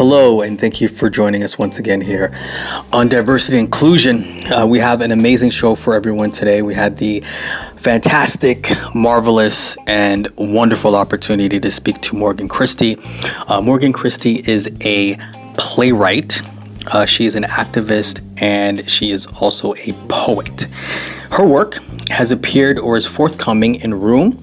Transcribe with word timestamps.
Hello, 0.00 0.40
and 0.40 0.58
thank 0.58 0.80
you 0.80 0.88
for 0.88 1.10
joining 1.10 1.44
us 1.44 1.58
once 1.58 1.78
again 1.78 2.00
here 2.00 2.34
on 2.90 3.06
Diversity 3.06 3.58
Inclusion. 3.58 4.24
Uh, 4.50 4.66
we 4.66 4.78
have 4.78 5.02
an 5.02 5.10
amazing 5.10 5.50
show 5.50 5.74
for 5.74 5.92
everyone 5.92 6.30
today. 6.30 6.62
We 6.62 6.72
had 6.72 6.96
the 6.96 7.20
fantastic, 7.76 8.70
marvelous, 8.94 9.76
and 9.86 10.26
wonderful 10.38 10.96
opportunity 10.96 11.60
to 11.60 11.70
speak 11.70 12.00
to 12.00 12.16
Morgan 12.16 12.48
Christie. 12.48 12.96
Uh, 13.46 13.60
Morgan 13.60 13.92
Christie 13.92 14.42
is 14.50 14.74
a 14.80 15.18
playwright, 15.58 16.40
uh, 16.94 17.04
she 17.04 17.26
is 17.26 17.36
an 17.36 17.42
activist, 17.42 18.22
and 18.40 18.88
she 18.88 19.10
is 19.10 19.26
also 19.42 19.74
a 19.74 19.92
poet. 20.08 20.62
Her 21.32 21.46
work 21.46 21.74
has 22.08 22.32
appeared 22.32 22.78
or 22.78 22.96
is 22.96 23.04
forthcoming 23.04 23.74
in 23.74 23.92
Room, 23.92 24.42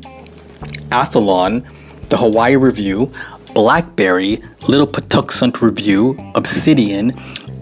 Aethlon, 0.89 1.63
the 2.09 2.17
Hawai'i 2.17 2.59
Review, 2.61 3.11
Blackberry, 3.53 4.41
Little 4.67 4.87
Patuxent 4.87 5.61
Review, 5.61 6.17
Obsidian, 6.35 7.11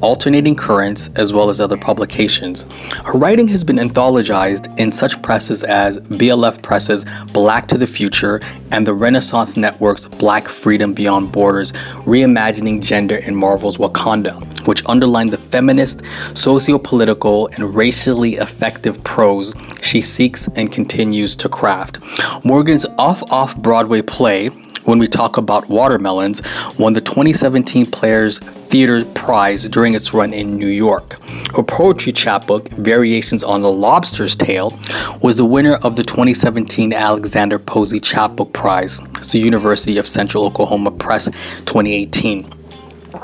Alternating 0.01 0.55
Currents, 0.55 1.09
as 1.15 1.33
well 1.33 1.49
as 1.49 1.59
other 1.59 1.77
publications. 1.77 2.63
Her 3.05 3.17
writing 3.17 3.47
has 3.49 3.63
been 3.63 3.77
anthologized 3.77 4.77
in 4.79 4.91
such 4.91 5.21
presses 5.21 5.63
as 5.63 5.99
BLF 6.01 6.61
Press's 6.61 7.05
Black 7.33 7.67
to 7.67 7.77
the 7.77 7.87
Future 7.87 8.41
and 8.71 8.85
the 8.85 8.93
Resonance 8.93 9.57
Network's 9.57 10.07
Black 10.07 10.47
Freedom 10.47 10.93
Beyond 10.93 11.31
Borders 11.31 11.71
Reimagining 12.05 12.81
Gender 12.81 13.15
in 13.15 13.35
Marvel's 13.35 13.77
Wakanda, 13.77 14.67
which 14.67 14.85
underlined 14.85 15.31
the 15.31 15.37
feminist, 15.37 16.01
socio 16.33 16.77
political, 16.77 17.47
and 17.47 17.75
racially 17.75 18.35
effective 18.35 19.03
prose 19.03 19.53
she 19.81 20.01
seeks 20.01 20.47
and 20.55 20.71
continues 20.71 21.35
to 21.35 21.49
craft. 21.49 21.99
Morgan's 22.43 22.85
off 22.97 23.23
off 23.31 23.55
Broadway 23.57 24.01
play, 24.01 24.49
when 24.85 24.99
we 24.99 25.07
talk 25.07 25.37
about 25.37 25.67
watermelons, 25.67 26.41
won 26.77 26.93
the 26.93 27.01
2017 27.15 27.85
Players 27.91 28.39
Theater 28.39 29.05
Prize 29.05 29.63
during 29.63 29.95
its 29.95 30.13
run 30.13 30.33
in 30.33 30.57
New 30.57 30.67
York. 30.67 31.17
Her 31.55 31.63
poetry 31.63 32.11
chapbook, 32.11 32.67
Variations 32.71 33.41
on 33.41 33.61
the 33.61 33.71
Lobster's 33.71 34.35
Tail, 34.35 34.77
was 35.21 35.37
the 35.37 35.45
winner 35.45 35.75
of 35.75 35.95
the 35.95 36.03
2017 36.03 36.91
Alexander 36.91 37.57
Posey 37.57 38.01
Chapbook 38.01 38.51
Prize. 38.51 38.99
It's 39.15 39.31
the 39.31 39.39
University 39.39 39.97
of 39.97 40.09
Central 40.09 40.43
Oklahoma 40.43 40.91
Press 40.91 41.27
2018. 41.27 42.49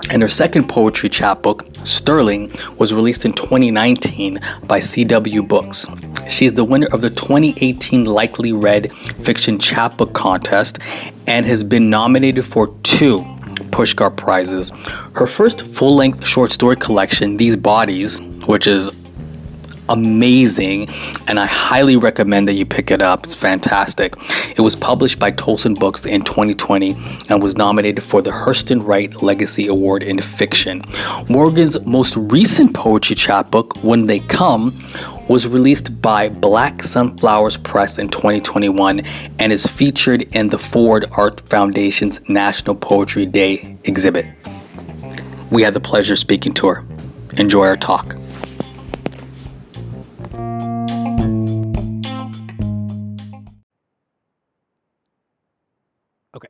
And 0.09 0.21
her 0.21 0.29
second 0.29 0.69
poetry 0.69 1.09
chapbook, 1.09 1.65
Sterling, 1.83 2.49
was 2.77 2.93
released 2.93 3.25
in 3.25 3.33
2019 3.33 4.39
by 4.67 4.79
CW 4.79 5.45
Books. 5.45 5.85
She 6.29 6.45
is 6.45 6.53
the 6.53 6.63
winner 6.63 6.87
of 6.93 7.01
the 7.01 7.09
2018 7.09 8.05
Likely 8.05 8.53
Red 8.53 8.93
Fiction 8.93 9.59
Chapbook 9.59 10.13
Contest 10.13 10.79
and 11.27 11.45
has 11.45 11.65
been 11.65 11.89
nominated 11.89 12.45
for 12.45 12.73
two 12.83 13.25
Pushcart 13.71 14.17
Prizes. 14.17 14.71
Her 15.15 15.27
first 15.27 15.65
full 15.65 15.95
length 15.95 16.27
short 16.27 16.51
story 16.51 16.75
collection, 16.75 17.37
These 17.37 17.55
Bodies, 17.55 18.21
which 18.45 18.67
is 18.67 18.91
amazing 19.91 20.87
and 21.27 21.39
I 21.39 21.45
highly 21.45 21.97
recommend 21.97 22.47
that 22.47 22.53
you 22.53 22.65
pick 22.65 22.91
it 22.91 23.01
up. 23.01 23.23
It's 23.23 23.35
fantastic. 23.35 24.13
It 24.57 24.61
was 24.61 24.75
published 24.75 25.19
by 25.19 25.31
Tolsun 25.31 25.77
Books 25.77 26.05
in 26.05 26.23
2020 26.23 26.95
and 27.29 27.43
was 27.43 27.57
nominated 27.57 28.03
for 28.03 28.21
the 28.21 28.31
Hurston 28.31 28.85
Wright 28.85 29.13
Legacy 29.21 29.67
Award 29.67 30.03
in 30.03 30.19
Fiction. 30.21 30.81
Morgan's 31.29 31.85
most 31.85 32.15
recent 32.15 32.73
poetry 32.73 33.15
chapbook, 33.15 33.83
When 33.83 34.07
They 34.07 34.19
Come, 34.19 34.71
was 35.31 35.47
released 35.47 36.01
by 36.01 36.27
Black 36.27 36.83
Sunflowers 36.83 37.55
Press 37.55 37.97
in 37.97 38.09
2021 38.09 38.99
and 39.39 39.53
is 39.53 39.65
featured 39.65 40.23
in 40.35 40.49
the 40.49 40.57
Forward 40.57 41.05
Art 41.13 41.39
Foundation's 41.47 42.19
National 42.27 42.75
Poetry 42.75 43.25
Day 43.25 43.77
exhibit. 43.85 44.25
We 45.49 45.61
had 45.61 45.73
the 45.73 45.79
pleasure 45.79 46.15
of 46.15 46.19
speaking 46.19 46.53
to 46.55 46.67
her. 46.67 46.85
Enjoy 47.37 47.65
our 47.65 47.77
talk. 47.77 48.17
Okay. 56.35 56.49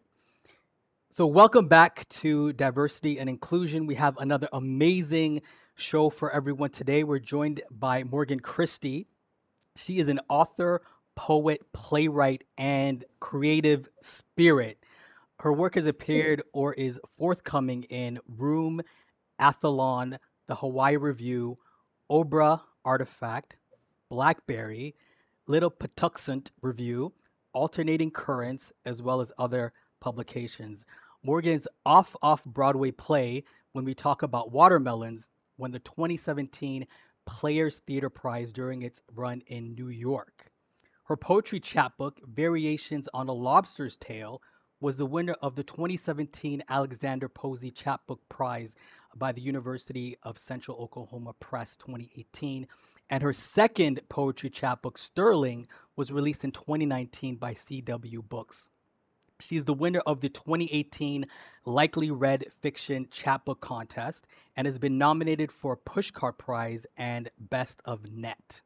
So, 1.11 1.27
welcome 1.27 1.67
back 1.67 2.09
to 2.09 2.53
Diversity 2.53 3.19
and 3.19 3.29
Inclusion. 3.29 3.85
We 3.85 3.93
have 3.93 4.17
another 4.17 4.49
amazing 4.51 5.43
show 5.75 6.09
for 6.09 6.31
everyone 6.31 6.69
today. 6.69 7.03
We're 7.03 7.19
joined 7.19 7.61
by 7.71 8.03
Morgan 8.03 8.39
Christie. 8.39 9.07
She 9.75 9.99
is 9.99 10.07
an 10.07 10.19
author, 10.29 10.81
poet, 11.15 11.61
playwright, 11.73 12.43
and 12.57 13.03
creative 13.19 13.87
spirit. 14.01 14.83
Her 15.39 15.53
work 15.53 15.75
has 15.75 15.85
appeared 15.85 16.43
or 16.53 16.73
is 16.73 16.99
forthcoming 17.17 17.83
in 17.83 18.19
Room, 18.27 18.81
Aethlon, 19.39 20.17
the 20.47 20.55
Hawai'i 20.55 21.01
Review, 21.01 21.57
Obra 22.11 22.61
Artifact, 22.85 23.55
Blackberry, 24.09 24.95
Little 25.47 25.71
Patuxent 25.71 26.51
Review, 26.61 27.13
Alternating 27.53 28.11
Currents, 28.11 28.71
as 28.85 29.01
well 29.01 29.19
as 29.19 29.31
other 29.37 29.73
publications. 29.99 30.85
Morgan's 31.23 31.67
off 31.85 32.15
off 32.21 32.43
Broadway 32.45 32.91
play, 32.91 33.43
when 33.73 33.85
we 33.85 33.93
talk 33.93 34.21
about 34.21 34.51
watermelons, 34.51 35.29
won 35.61 35.71
the 35.71 35.79
2017 35.79 36.87
Players 37.27 37.79
Theater 37.85 38.09
Prize 38.09 38.51
during 38.51 38.81
its 38.81 39.03
run 39.13 39.43
in 39.45 39.75
New 39.75 39.89
York. 39.89 40.51
Her 41.03 41.15
poetry 41.15 41.59
chapbook, 41.59 42.19
Variations 42.25 43.07
on 43.13 43.27
a 43.29 43.31
Lobster's 43.31 43.95
Tale, 43.95 44.41
was 44.79 44.97
the 44.97 45.05
winner 45.05 45.35
of 45.43 45.55
the 45.55 45.63
2017 45.63 46.63
Alexander 46.67 47.29
Posey 47.29 47.69
Chapbook 47.69 48.19
Prize 48.27 48.75
by 49.15 49.31
the 49.31 49.41
University 49.41 50.15
of 50.23 50.39
Central 50.39 50.77
Oklahoma 50.77 51.33
Press 51.39 51.77
2018. 51.77 52.67
And 53.11 53.21
her 53.21 53.33
second 53.33 54.01
poetry 54.09 54.49
chapbook, 54.49 54.97
Sterling, 54.97 55.67
was 55.95 56.11
released 56.11 56.43
in 56.43 56.51
2019 56.51 57.35
by 57.35 57.53
CW 57.53 58.27
Books. 58.27 58.71
She's 59.41 59.65
the 59.65 59.73
winner 59.73 60.01
of 60.05 60.21
the 60.21 60.29
2018 60.29 61.25
Likely 61.65 62.11
Red 62.11 62.45
Fiction 62.61 63.07
Chapbook 63.11 63.59
Contest 63.61 64.27
and 64.55 64.65
has 64.65 64.79
been 64.79 64.97
nominated 64.97 65.51
for 65.51 65.75
Pushcart 65.75 66.37
Prize 66.37 66.85
and 66.97 67.29
Best 67.39 67.81
of 67.85 68.11
Net. 68.11 68.61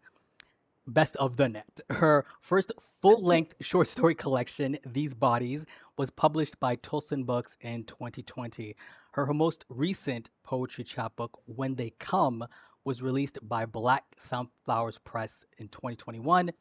Best 0.87 1.15
of 1.15 1.37
the 1.37 1.49
Net. 1.49 1.81
Her 1.89 2.25
first 2.41 2.71
full 2.79 3.23
length 3.23 3.55
short 3.61 3.87
story 3.87 4.15
collection, 4.15 4.77
These 4.85 5.13
Bodies, 5.13 5.65
was 5.97 6.09
published 6.11 6.59
by 6.59 6.75
Tolsun 6.77 7.25
Books 7.25 7.57
in 7.61 7.85
2020. 7.85 8.75
Her 9.13 9.33
most 9.33 9.65
recent 9.69 10.29
poetry 10.43 10.83
chapbook, 10.83 11.41
When 11.45 11.75
They 11.75 11.91
Come, 11.99 12.45
was 12.83 13.01
released 13.01 13.39
by 13.41 13.65
Black 13.65 14.03
Sunflowers 14.17 14.99
Press 14.99 15.43
in 15.57 15.69
2021 15.69 16.51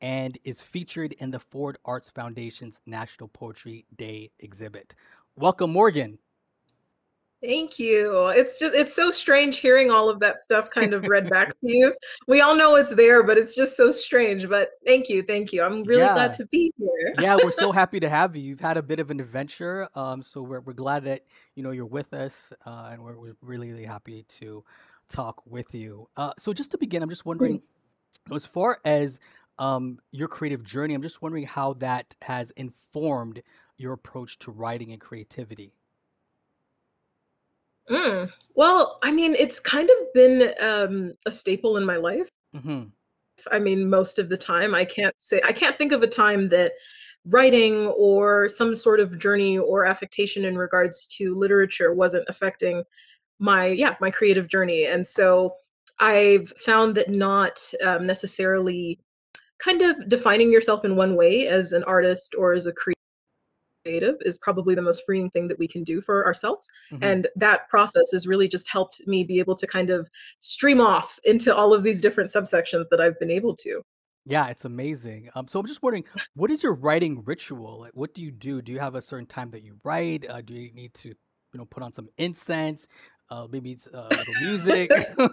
and 0.00 0.38
is 0.44 0.60
featured 0.60 1.12
in 1.14 1.30
the 1.30 1.38
Forward 1.38 1.78
Arts 1.84 2.10
Foundation's 2.10 2.80
National 2.86 3.28
Poetry 3.28 3.84
Day 3.96 4.30
exhibit. 4.38 4.94
Welcome, 5.36 5.72
Morgan. 5.72 6.18
Thank 7.40 7.78
you. 7.78 8.28
It's 8.28 8.58
just 8.58 8.74
it's 8.74 8.94
so 8.94 9.12
strange 9.12 9.58
hearing 9.58 9.92
all 9.92 10.08
of 10.08 10.18
that 10.20 10.40
stuff 10.40 10.70
kind 10.70 10.92
of 10.92 11.06
read 11.06 11.30
back 11.30 11.50
to 11.50 11.56
you. 11.62 11.94
We 12.26 12.40
all 12.40 12.56
know 12.56 12.74
it's 12.74 12.96
there, 12.96 13.22
but 13.22 13.38
it's 13.38 13.54
just 13.54 13.76
so 13.76 13.92
strange. 13.92 14.48
But 14.48 14.70
thank 14.84 15.08
you, 15.08 15.22
thank 15.22 15.52
you. 15.52 15.62
I'm 15.62 15.84
really 15.84 16.02
yeah. 16.02 16.14
glad 16.14 16.34
to 16.34 16.46
be 16.46 16.72
here. 16.76 17.14
yeah, 17.20 17.36
we're 17.36 17.52
so 17.52 17.70
happy 17.72 18.00
to 18.00 18.08
have 18.08 18.34
you. 18.34 18.42
You've 18.42 18.60
had 18.60 18.76
a 18.76 18.82
bit 18.82 18.98
of 18.98 19.12
an 19.12 19.20
adventure, 19.20 19.88
um, 19.94 20.20
so 20.20 20.42
we're 20.42 20.60
we're 20.60 20.72
glad 20.72 21.04
that 21.04 21.22
you 21.54 21.62
know 21.62 21.70
you're 21.70 21.86
with 21.86 22.12
us, 22.12 22.52
uh, 22.66 22.88
and 22.90 23.04
we're, 23.04 23.16
we're 23.16 23.36
really 23.40 23.70
really 23.70 23.84
happy 23.84 24.24
to 24.24 24.64
talk 25.08 25.40
with 25.46 25.72
you. 25.72 26.08
Uh, 26.16 26.32
so 26.40 26.52
just 26.52 26.72
to 26.72 26.78
begin, 26.78 27.04
I'm 27.04 27.08
just 27.08 27.24
wondering, 27.24 27.62
as 28.34 28.46
far 28.46 28.80
as 28.84 29.20
um, 29.58 29.98
your 30.12 30.28
creative 30.28 30.62
journey. 30.62 30.94
I'm 30.94 31.02
just 31.02 31.22
wondering 31.22 31.44
how 31.44 31.74
that 31.74 32.14
has 32.22 32.50
informed 32.52 33.42
your 33.76 33.92
approach 33.92 34.38
to 34.40 34.50
writing 34.50 34.92
and 34.92 35.00
creativity. 35.00 35.72
Mm. 37.90 38.30
Well, 38.54 38.98
I 39.02 39.12
mean, 39.12 39.34
it's 39.34 39.60
kind 39.60 39.88
of 39.88 40.12
been 40.12 40.52
um, 40.60 41.14
a 41.26 41.32
staple 41.32 41.76
in 41.76 41.84
my 41.84 41.96
life. 41.96 42.28
hmm 42.54 42.84
I 43.52 43.60
mean, 43.60 43.88
most 43.88 44.18
of 44.18 44.30
the 44.30 44.36
time, 44.36 44.74
I 44.74 44.84
can't 44.84 45.14
say, 45.16 45.40
I 45.44 45.52
can't 45.52 45.78
think 45.78 45.92
of 45.92 46.02
a 46.02 46.08
time 46.08 46.48
that 46.48 46.72
writing 47.24 47.86
or 47.96 48.48
some 48.48 48.74
sort 48.74 48.98
of 48.98 49.18
journey 49.18 49.56
or 49.56 49.86
affectation 49.86 50.44
in 50.44 50.58
regards 50.58 51.06
to 51.18 51.36
literature 51.36 51.94
wasn't 51.94 52.24
affecting 52.28 52.82
my, 53.38 53.66
yeah, 53.66 53.94
my 54.00 54.10
creative 54.10 54.48
journey. 54.48 54.86
And 54.86 55.06
so 55.06 55.54
I've 56.00 56.52
found 56.58 56.96
that 56.96 57.10
not 57.10 57.60
um, 57.86 58.06
necessarily 58.06 58.98
kind 59.58 59.82
of 59.82 60.08
defining 60.08 60.52
yourself 60.52 60.84
in 60.84 60.96
one 60.96 61.16
way 61.16 61.46
as 61.46 61.72
an 61.72 61.84
artist 61.84 62.34
or 62.38 62.52
as 62.52 62.66
a 62.66 62.72
creative 62.72 64.16
is 64.20 64.38
probably 64.38 64.74
the 64.74 64.82
most 64.82 65.02
freeing 65.06 65.30
thing 65.30 65.48
that 65.48 65.58
we 65.58 65.66
can 65.66 65.82
do 65.82 66.00
for 66.00 66.24
ourselves. 66.26 66.70
Mm-hmm. 66.92 67.04
And 67.04 67.28
that 67.36 67.68
process 67.68 68.10
has 68.12 68.26
really 68.26 68.48
just 68.48 68.70
helped 68.70 69.06
me 69.06 69.24
be 69.24 69.38
able 69.38 69.56
to 69.56 69.66
kind 69.66 69.90
of 69.90 70.08
stream 70.40 70.80
off 70.80 71.18
into 71.24 71.54
all 71.54 71.72
of 71.72 71.82
these 71.82 72.00
different 72.00 72.30
subsections 72.30 72.84
that 72.90 73.00
I've 73.00 73.18
been 73.18 73.30
able 73.30 73.56
to. 73.56 73.82
Yeah, 74.26 74.48
it's 74.48 74.66
amazing. 74.66 75.30
Um, 75.34 75.48
so 75.48 75.58
I'm 75.58 75.66
just 75.66 75.82
wondering, 75.82 76.04
what 76.34 76.50
is 76.50 76.62
your 76.62 76.74
writing 76.74 77.22
ritual? 77.24 77.80
Like, 77.80 77.92
what 77.94 78.12
do 78.12 78.22
you 78.22 78.30
do? 78.30 78.60
Do 78.60 78.72
you 78.72 78.78
have 78.78 78.94
a 78.94 79.00
certain 79.00 79.26
time 79.26 79.50
that 79.52 79.62
you 79.62 79.78
write? 79.84 80.28
Uh, 80.28 80.42
do 80.42 80.52
you 80.52 80.70
need 80.74 80.92
to, 80.94 81.08
you 81.08 81.14
know, 81.54 81.64
put 81.64 81.82
on 81.82 81.94
some 81.94 82.08
incense? 82.18 82.88
Uh, 83.30 83.46
maybe 83.50 83.72
it's 83.72 83.88
uh, 83.88 84.08
music. 84.40 84.90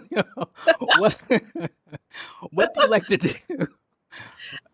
What 0.98 1.16
what 2.52 2.74
do 2.74 2.82
you 2.82 2.88
like 2.88 3.06
to 3.06 3.16
do? 3.16 3.28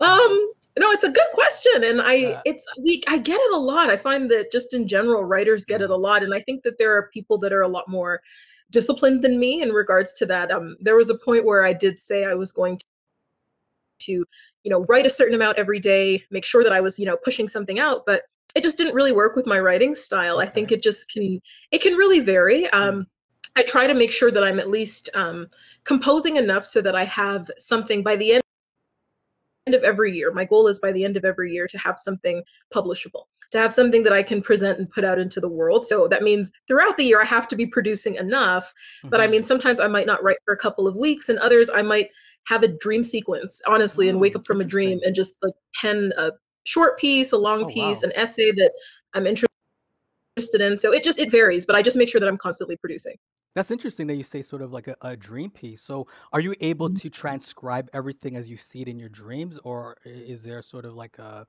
Um, 0.02 0.52
no, 0.78 0.90
it's 0.90 1.04
a 1.04 1.10
good 1.10 1.26
question, 1.32 1.84
and 1.84 2.00
I 2.02 2.12
Yeah. 2.14 2.40
it's 2.44 2.66
we 2.80 3.02
I 3.08 3.18
get 3.18 3.40
it 3.40 3.54
a 3.54 3.58
lot. 3.58 3.90
I 3.90 3.96
find 3.96 4.30
that 4.30 4.50
just 4.52 4.74
in 4.74 4.86
general, 4.88 5.24
writers 5.24 5.64
get 5.64 5.82
it 5.82 5.90
a 5.90 5.94
Mhm. 5.94 6.00
lot, 6.00 6.22
and 6.22 6.34
I 6.34 6.40
think 6.40 6.62
that 6.64 6.78
there 6.78 6.94
are 6.96 7.08
people 7.12 7.38
that 7.38 7.52
are 7.52 7.62
a 7.62 7.68
lot 7.68 7.88
more 7.88 8.22
disciplined 8.70 9.22
than 9.22 9.38
me 9.38 9.60
in 9.62 9.70
regards 9.70 10.14
to 10.14 10.26
that. 10.26 10.50
Um, 10.50 10.76
there 10.80 10.96
was 10.96 11.10
a 11.10 11.18
point 11.18 11.44
where 11.44 11.64
I 11.64 11.72
did 11.74 11.98
say 11.98 12.24
I 12.24 12.34
was 12.34 12.52
going 12.52 12.78
to, 14.00 14.12
you 14.12 14.26
know, 14.70 14.84
write 14.88 15.06
a 15.06 15.10
certain 15.10 15.34
amount 15.34 15.58
every 15.58 15.78
day, 15.78 16.24
make 16.30 16.44
sure 16.44 16.64
that 16.64 16.72
I 16.72 16.80
was, 16.80 16.98
you 16.98 17.06
know, 17.06 17.16
pushing 17.16 17.48
something 17.48 17.78
out, 17.78 18.04
but 18.06 18.22
it 18.54 18.62
just 18.62 18.78
didn't 18.78 18.94
really 18.94 19.12
work 19.12 19.36
with 19.36 19.46
my 19.46 19.58
writing 19.60 19.94
style. 19.94 20.38
I 20.38 20.46
think 20.46 20.72
it 20.72 20.82
just 20.82 21.10
can 21.12 21.40
it 21.70 21.82
can 21.82 21.94
really 21.96 22.20
vary. 22.20 22.66
Um, 22.70 23.06
I 23.56 23.62
try 23.62 23.86
to 23.86 23.94
make 23.94 24.10
sure 24.10 24.30
that 24.30 24.42
I'm 24.44 24.58
at 24.58 24.70
least 24.70 25.10
um, 25.14 25.48
composing 25.84 26.36
enough 26.36 26.64
so 26.66 26.80
that 26.80 26.96
I 26.96 27.04
have 27.04 27.50
something 27.58 28.02
by 28.02 28.16
the 28.16 28.32
end 28.34 28.41
end 29.66 29.74
of 29.74 29.82
every 29.82 30.14
year. 30.14 30.32
My 30.32 30.44
goal 30.44 30.66
is 30.66 30.78
by 30.78 30.92
the 30.92 31.04
end 31.04 31.16
of 31.16 31.24
every 31.24 31.52
year 31.52 31.66
to 31.68 31.78
have 31.78 31.98
something 31.98 32.42
publishable, 32.74 33.24
to 33.52 33.58
have 33.58 33.72
something 33.72 34.02
that 34.02 34.12
I 34.12 34.22
can 34.22 34.42
present 34.42 34.78
and 34.78 34.90
put 34.90 35.04
out 35.04 35.18
into 35.18 35.40
the 35.40 35.48
world. 35.48 35.86
So 35.86 36.08
that 36.08 36.22
means 36.22 36.50
throughout 36.66 36.96
the 36.96 37.04
year, 37.04 37.20
I 37.20 37.24
have 37.24 37.48
to 37.48 37.56
be 37.56 37.66
producing 37.66 38.16
enough. 38.16 38.72
But 39.04 39.20
I 39.20 39.26
Mhm. 39.26 39.30
mean, 39.30 39.44
sometimes 39.44 39.78
I 39.80 39.86
might 39.88 40.06
not 40.06 40.22
write 40.22 40.38
for 40.44 40.52
a 40.54 40.58
couple 40.58 40.88
of 40.88 40.96
weeks, 40.96 41.28
and 41.28 41.38
others 41.38 41.70
I 41.70 41.82
might 41.82 42.10
have 42.46 42.62
a 42.64 42.68
dream 42.68 43.04
sequence, 43.04 43.60
honestly, 43.66 44.08
and 44.08 44.20
wake 44.20 44.32
Mm, 44.34 44.40
up 44.40 44.46
from 44.46 44.60
a 44.60 44.64
dream 44.64 44.98
and 45.04 45.14
just 45.14 45.40
like 45.44 45.54
pen 45.80 46.12
a 46.16 46.32
short 46.64 46.98
piece, 46.98 47.30
a 47.32 47.38
long 47.38 47.64
Oh, 47.64 47.68
piece, 47.68 48.02
wow. 48.02 48.08
an 48.08 48.12
essay 48.16 48.50
that 48.52 48.72
I'm 49.14 49.26
interested 49.26 49.48
in. 50.36 50.76
So 50.76 50.92
it 50.92 51.04
just 51.04 51.18
it 51.18 51.30
varies, 51.30 51.66
but 51.66 51.76
I 51.76 51.82
just 51.82 51.96
make 51.96 52.08
sure 52.08 52.20
that 52.20 52.28
I'm 52.28 52.38
constantly 52.38 52.76
producing. 52.76 53.16
That's 53.54 53.70
interesting 53.70 54.06
that 54.06 54.16
you 54.16 54.22
say 54.22 54.40
sort 54.40 54.62
of 54.62 54.72
like 54.72 54.88
a, 54.88 54.96
a 55.02 55.16
dream 55.16 55.50
piece. 55.50 55.82
So, 55.82 56.06
are 56.32 56.40
you 56.40 56.54
able 56.60 56.88
to 56.94 57.10
transcribe 57.10 57.90
everything 57.92 58.34
as 58.34 58.48
you 58.48 58.56
see 58.56 58.80
it 58.80 58.88
in 58.88 58.98
your 58.98 59.10
dreams, 59.10 59.58
or 59.62 59.98
is 60.04 60.42
there 60.42 60.62
sort 60.62 60.86
of 60.86 60.94
like 60.94 61.18
a, 61.18 61.46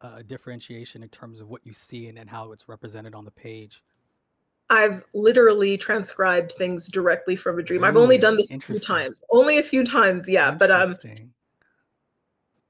a 0.00 0.24
differentiation 0.24 1.04
in 1.04 1.08
terms 1.10 1.40
of 1.40 1.48
what 1.48 1.64
you 1.64 1.72
see 1.72 2.08
and, 2.08 2.18
and 2.18 2.28
how 2.28 2.50
it's 2.50 2.68
represented 2.68 3.14
on 3.14 3.24
the 3.24 3.30
page? 3.30 3.84
I've 4.68 5.04
literally 5.14 5.76
transcribed 5.76 6.52
things 6.52 6.88
directly 6.88 7.36
from 7.36 7.60
a 7.60 7.62
dream. 7.62 7.84
I've 7.84 7.96
only 7.96 8.18
done 8.18 8.36
this 8.36 8.50
a 8.50 8.58
few 8.58 8.78
times. 8.78 9.22
Only 9.30 9.58
a 9.58 9.62
few 9.62 9.84
times, 9.84 10.28
yeah, 10.28 10.50
but, 10.50 10.70
um. 10.70 10.96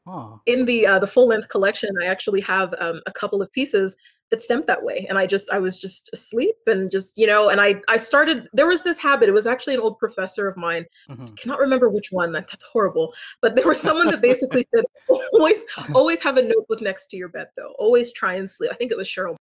Huh. 0.06 0.36
in 0.44 0.66
the, 0.66 0.86
uh, 0.86 0.98
the 0.98 1.06
full-length 1.06 1.48
collection, 1.48 1.96
I 2.02 2.04
actually 2.04 2.42
have, 2.42 2.74
um, 2.78 3.00
a 3.06 3.12
couple 3.12 3.40
of 3.40 3.50
pieces 3.52 3.96
that 4.30 4.42
stemmed 4.42 4.66
that 4.66 4.82
way, 4.82 5.06
and 5.08 5.18
I 5.18 5.26
just 5.26 5.50
I 5.50 5.58
was 5.58 5.78
just 5.78 6.10
asleep 6.12 6.56
and 6.66 6.90
just, 6.90 7.18
you 7.18 7.26
know, 7.26 7.48
and 7.48 7.60
I 7.60 7.80
I 7.88 7.96
started 7.96 8.48
there 8.52 8.66
was 8.66 8.82
this 8.82 8.98
habit, 8.98 9.28
it 9.28 9.32
was 9.32 9.46
actually 9.46 9.74
an 9.74 9.80
old 9.80 9.98
professor 9.98 10.48
of 10.48 10.56
mine, 10.56 10.86
hmm 11.08 11.24
cannot 11.36 11.58
remember 11.58 11.88
which 11.88 12.12
one, 12.12 12.32
that 12.32 12.46
that's 12.48 12.64
horrible, 12.64 13.12
but 13.42 13.56
there 13.56 13.66
was 13.66 13.80
someone 13.80 14.06
that 14.06 14.22
basically 14.22 14.66
said, 14.74 14.84
"Always 15.32 15.64
always 15.94 16.22
have 16.22 16.36
a 16.36 16.42
notebook 16.42 16.80
next 16.80 17.08
to 17.08 17.16
your 17.16 17.28
bed, 17.28 17.48
though. 17.56 17.74
Always 17.78 18.12
try 18.12 18.34
and 18.34 18.48
sleep." 18.48 18.70
I 18.72 18.74
think 18.74 18.90
it 18.92 18.96
was 18.96 19.08
Cheryl. 19.08 19.36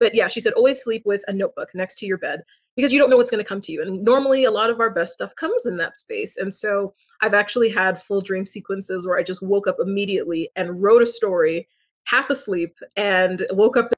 But 0.00 0.14
yeah, 0.14 0.28
she 0.28 0.40
said, 0.40 0.54
always 0.54 0.82
sleep 0.82 1.02
with 1.04 1.22
a 1.28 1.32
notebook 1.32 1.68
next 1.74 1.98
to 1.98 2.06
your 2.06 2.18
bed 2.18 2.42
because 2.76 2.92
you 2.92 2.98
don't 2.98 3.10
know 3.10 3.16
what's 3.16 3.30
going 3.30 3.44
to 3.44 3.48
come 3.48 3.60
to 3.62 3.72
you. 3.72 3.82
And 3.82 4.02
normally, 4.02 4.44
a 4.44 4.50
lot 4.50 4.70
of 4.70 4.80
our 4.80 4.90
best 4.90 5.14
stuff 5.14 5.34
comes 5.36 5.66
in 5.66 5.76
that 5.78 5.96
space. 5.96 6.36
And 6.36 6.52
so 6.52 6.94
I've 7.20 7.34
actually 7.34 7.70
had 7.70 8.02
full 8.02 8.20
dream 8.20 8.44
sequences 8.44 9.06
where 9.06 9.18
I 9.18 9.22
just 9.22 9.42
woke 9.42 9.66
up 9.68 9.76
immediately 9.80 10.50
and 10.56 10.82
wrote 10.82 11.02
a 11.02 11.06
story 11.06 11.68
half 12.04 12.30
asleep 12.30 12.78
and 12.96 13.46
woke 13.52 13.76
up 13.76 13.90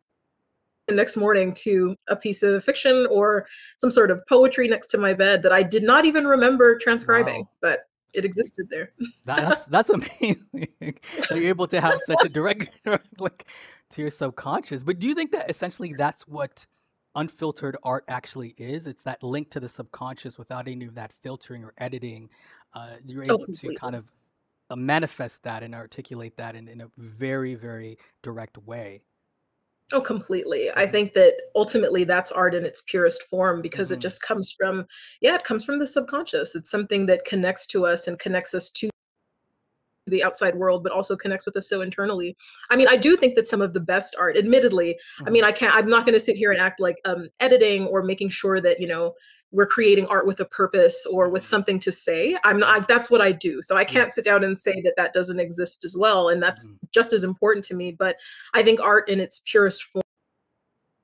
the 0.86 0.94
next 0.94 1.16
morning 1.16 1.52
to 1.52 1.96
a 2.08 2.14
piece 2.16 2.42
of 2.42 2.62
fiction 2.64 3.06
or 3.10 3.46
some 3.76 3.90
sort 3.90 4.10
of 4.10 4.24
poetry 4.28 4.68
next 4.68 4.86
to 4.88 4.98
my 4.98 5.12
bed 5.12 5.42
that 5.42 5.52
I 5.52 5.62
did 5.62 5.82
not 5.82 6.04
even 6.04 6.26
remember 6.26 6.78
transcribing, 6.78 7.40
Wow. 7.40 7.48
but 7.60 7.80
it 8.14 8.24
existed 8.24 8.68
there. 8.70 8.92
That, 9.24 9.48
that's 9.48 9.64
that's 9.64 9.90
amazing 9.90 10.46
you're 10.80 11.42
able 11.48 11.66
to 11.66 11.80
have 11.80 11.98
such 12.06 12.24
a 12.24 12.28
direct 12.28 12.80
link 13.20 13.44
to 13.90 14.00
your 14.00 14.10
subconscious. 14.10 14.82
But 14.84 15.00
do 15.00 15.08
you 15.08 15.14
think 15.14 15.32
that 15.32 15.50
essentially 15.50 15.92
that's 15.92 16.26
what 16.28 16.64
unfiltered 17.16 17.76
art 17.82 18.04
actually 18.08 18.54
is? 18.56 18.86
It's 18.86 19.02
that 19.02 19.22
link 19.22 19.50
to 19.50 19.60
the 19.60 19.68
subconscious 19.68 20.38
without 20.38 20.68
any 20.68 20.84
of 20.84 20.94
that 20.94 21.12
filtering 21.12 21.64
or 21.64 21.74
editing. 21.78 22.30
Uh, 22.74 22.94
you're 23.04 23.24
Oh, 23.24 23.34
able 23.42 23.46
to 23.54 23.74
kind 23.74 23.96
of 23.96 24.10
uh, 24.70 24.76
manifest 24.76 25.42
that 25.44 25.62
and 25.62 25.74
articulate 25.74 26.36
that 26.36 26.56
in, 26.56 26.68
in 26.68 26.80
a 26.82 26.90
very, 26.96 27.54
very 27.54 27.98
direct 28.22 28.58
way. 28.58 29.02
Oh, 29.92 30.00
completely. 30.00 30.68
I 30.74 30.84
hmm 30.84 30.86
think 30.86 31.12
that 31.12 31.34
ultimately 31.54 32.02
that's 32.02 32.32
art 32.32 32.56
in 32.56 32.64
its 32.64 32.82
purest 32.82 33.22
form 33.22 33.62
because 33.62 33.92
it 33.92 34.00
hmm 34.00 34.00
just 34.00 34.20
comes 34.20 34.52
from, 34.58 34.86
yeah, 35.20 35.36
it 35.36 35.44
comes 35.44 35.64
from 35.64 35.78
the 35.78 35.86
subconscious. 35.86 36.56
It's 36.56 36.70
something 36.70 37.06
that 37.06 37.24
connects 37.24 37.68
to 37.68 37.86
us 37.86 38.08
and 38.08 38.18
connects 38.18 38.52
us 38.52 38.68
to 38.70 38.90
the 40.06 40.22
outside 40.24 40.54
world, 40.54 40.82
but 40.82 40.92
also 40.92 41.16
connects 41.16 41.46
with 41.46 41.56
us 41.56 41.68
so 41.68 41.80
internally. 41.80 42.36
I 42.70 42.76
mean, 42.76 42.88
I 42.88 42.96
do 42.96 43.16
think 43.16 43.34
that 43.36 43.46
some 43.46 43.60
of 43.60 43.72
the 43.72 43.80
best 43.80 44.14
art, 44.18 44.36
admittedly, 44.36 44.98
I 45.26 45.30
mean, 45.30 45.42
hmm 45.42 45.48
I 45.48 45.52
can't, 45.52 45.74
I'm 45.74 45.88
not 45.88 46.04
going 46.04 46.14
to 46.14 46.20
sit 46.20 46.36
here 46.36 46.52
and 46.52 46.60
act 46.60 46.80
like 46.80 46.96
um, 47.04 47.28
editing 47.40 47.86
or 47.86 48.02
making 48.02 48.30
sure 48.30 48.60
that, 48.60 48.80
you 48.80 48.86
know, 48.86 49.14
we're 49.52 49.66
creating 49.66 50.06
art 50.08 50.26
with 50.26 50.40
a 50.40 50.44
purpose 50.44 51.06
or 51.10 51.28
with 51.28 51.42
hmm 51.42 51.46
something 51.46 51.78
to 51.78 51.92
say. 51.92 52.36
I'm 52.44 52.58
not, 52.58 52.76
I, 52.76 52.84
that's 52.86 53.10
what 53.10 53.20
I 53.20 53.32
do. 53.32 53.62
So 53.62 53.76
I 53.76 53.84
can't 53.84 54.12
sit 54.12 54.24
down 54.24 54.44
and 54.44 54.58
say 54.58 54.80
that 54.82 54.94
that 54.96 55.12
doesn't 55.12 55.40
exist 55.40 55.84
as 55.84 55.96
well. 55.96 56.28
And 56.28 56.42
that's 56.42 56.78
just 56.92 57.12
as 57.12 57.24
important 57.24 57.64
to 57.66 57.74
me. 57.74 57.92
But 57.92 58.16
I 58.54 58.62
think 58.62 58.80
art 58.80 59.08
in 59.08 59.20
its 59.20 59.40
purest 59.46 59.84
form 59.84 60.02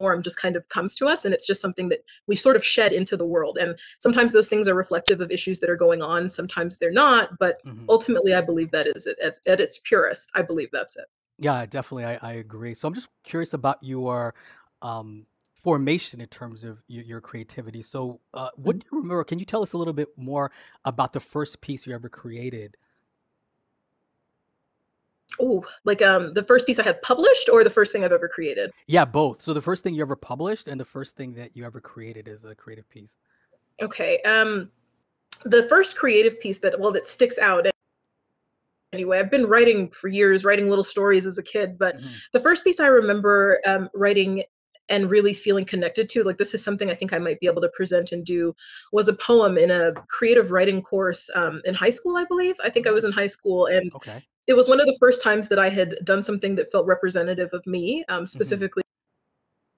form 0.03 0.21
just 0.23 0.37
kind 0.37 0.57
of 0.57 0.69
comes 0.69 0.97
to 0.97 1.07
us 1.07 1.25
and 1.25 1.33
it's 1.33 1.47
just 1.47 1.61
something 1.61 1.89
that 1.89 2.01
we 2.27 2.35
sort 2.35 2.57
of 2.57 2.65
shed 2.65 2.93
into 2.93 3.17
the 3.17 3.25
world 3.25 3.57
and 3.61 3.79
sometimes 3.99 4.33
those 4.33 4.49
things 4.49 4.67
are 4.67 4.75
reflective 4.75 5.21
of 5.21 5.31
issues 5.31 5.61
that 5.61 5.71
are 5.71 5.77
going 5.77 6.03
on 6.03 6.29
sometimes 6.29 6.79
they're 6.79 6.91
not 6.91 7.39
but 7.39 7.59
hmm 7.65 7.87
ultimately 7.89 8.35
i 8.35 8.41
believe 8.41 8.71
that 8.73 8.87
is 8.97 9.07
it 9.07 9.17
at, 9.23 9.39
at 9.47 9.61
its 9.61 9.79
purest 9.85 10.31
i 10.35 10.43
believe 10.43 10.71
that's 10.73 10.97
it 10.97 11.07
Yeah, 11.39 11.67
definitely. 11.67 12.05
I, 12.05 12.19
I 12.23 12.33
agree. 12.35 12.75
So 12.75 12.87
I'm 12.87 12.95
just 12.95 13.09
curious 13.25 13.55
about 13.55 13.79
your 13.83 14.35
um, 14.81 15.27
formation 15.55 16.21
in 16.21 16.29
terms 16.29 16.65
of 16.65 16.83
your, 16.89 17.05
your 17.05 17.21
creativity. 17.21 17.83
So, 17.83 18.21
uh, 18.35 18.51
what 18.57 18.79
do 18.79 18.87
you 18.91 18.99
remember? 18.99 19.25
Can 19.25 19.39
you 19.39 19.45
tell 19.45 19.63
us 19.63 19.73
a 19.73 19.79
little 19.79 19.93
bit 19.95 20.09
more 20.17 20.51
about 20.85 21.13
the 21.13 21.21
first 21.21 21.61
piece 21.61 21.87
you 21.87 21.95
ever 21.95 22.09
created? 22.09 22.77
Oh 25.41 25.65
like 25.85 26.03
um 26.03 26.33
the 26.35 26.43
first 26.45 26.67
piece 26.67 26.79
i 26.79 26.83
had 26.83 27.01
published 27.03 27.49
or 27.49 27.65
the 27.65 27.71
first 27.71 27.93
thing 27.93 28.05
i've 28.05 28.13
ever 28.13 28.29
created 28.29 28.71
Yeah, 28.87 29.05
both. 29.05 29.41
So 29.41 29.53
the 29.55 29.61
first 29.63 29.83
thing 29.85 29.95
you 29.95 30.03
ever 30.03 30.17
published 30.17 30.69
and 30.69 30.79
the 30.81 30.85
first 30.85 31.17
thing 31.17 31.35
that 31.35 31.57
you 31.57 31.65
ever 31.65 31.81
created 31.81 32.29
is 32.29 32.45
a 32.45 32.55
creative 32.55 32.89
piece. 32.89 33.17
okay 33.81 34.21
um 34.23 34.71
the 35.45 35.67
first 35.69 35.97
creative 35.97 36.39
piece 36.41 36.59
that 36.59 36.79
well 36.79 36.93
that 36.93 37.07
sticks 37.07 37.39
out 37.39 37.67
anyway 38.93 39.19
i've 39.19 39.31
been 39.31 39.47
writing 39.47 39.89
for 39.91 40.09
years 40.09 40.45
writing 40.45 40.69
little 40.69 40.85
stories 40.85 41.27
as 41.27 41.39
a 41.39 41.43
kid 41.43 41.79
but 41.79 41.97
hmm 41.97 42.07
the 42.33 42.41
first 42.41 42.63
piece 42.65 42.79
i 42.81 42.87
remember 42.87 43.61
um, 43.67 43.89
writing 43.95 44.43
and 44.89 45.11
really 45.11 45.35
feeling 45.35 45.65
connected 45.65 46.09
to 46.09 46.23
like 46.23 46.39
this 46.39 46.55
is 46.55 46.63
something 46.63 46.91
i 46.91 46.95
think 46.95 47.13
i 47.13 47.19
might 47.19 47.41
be 47.41 47.47
able 47.47 47.63
to 47.63 47.69
present 47.69 48.13
and 48.13 48.25
do 48.25 48.55
was 48.93 49.09
a 49.09 49.15
poem 49.15 49.57
in 49.57 49.71
a 49.71 49.93
creative 50.09 50.51
writing 50.51 50.83
course 50.83 51.31
um, 51.35 51.61
in 51.65 51.75
high 51.75 51.91
school 51.91 52.17
i 52.17 52.25
believe 52.25 52.55
i 52.65 52.69
think 52.69 52.87
i 52.87 52.91
was 52.91 53.05
in 53.05 53.13
high 53.13 53.27
school 53.27 53.67
and 53.67 53.93
okay. 53.95 54.23
it 54.49 54.55
was 54.55 54.69
one 54.69 54.81
of 54.81 54.87
the 54.87 54.97
first 55.01 55.23
times 55.23 55.49
that 55.49 55.59
i 55.59 55.69
had 55.69 55.97
done 56.05 56.23
something 56.23 56.55
that 56.57 56.71
felt 56.71 56.87
representative 56.87 57.51
of 57.53 57.67
me 57.67 58.05
um, 58.09 58.21
hmm 58.21 58.25
specifically 58.25 58.83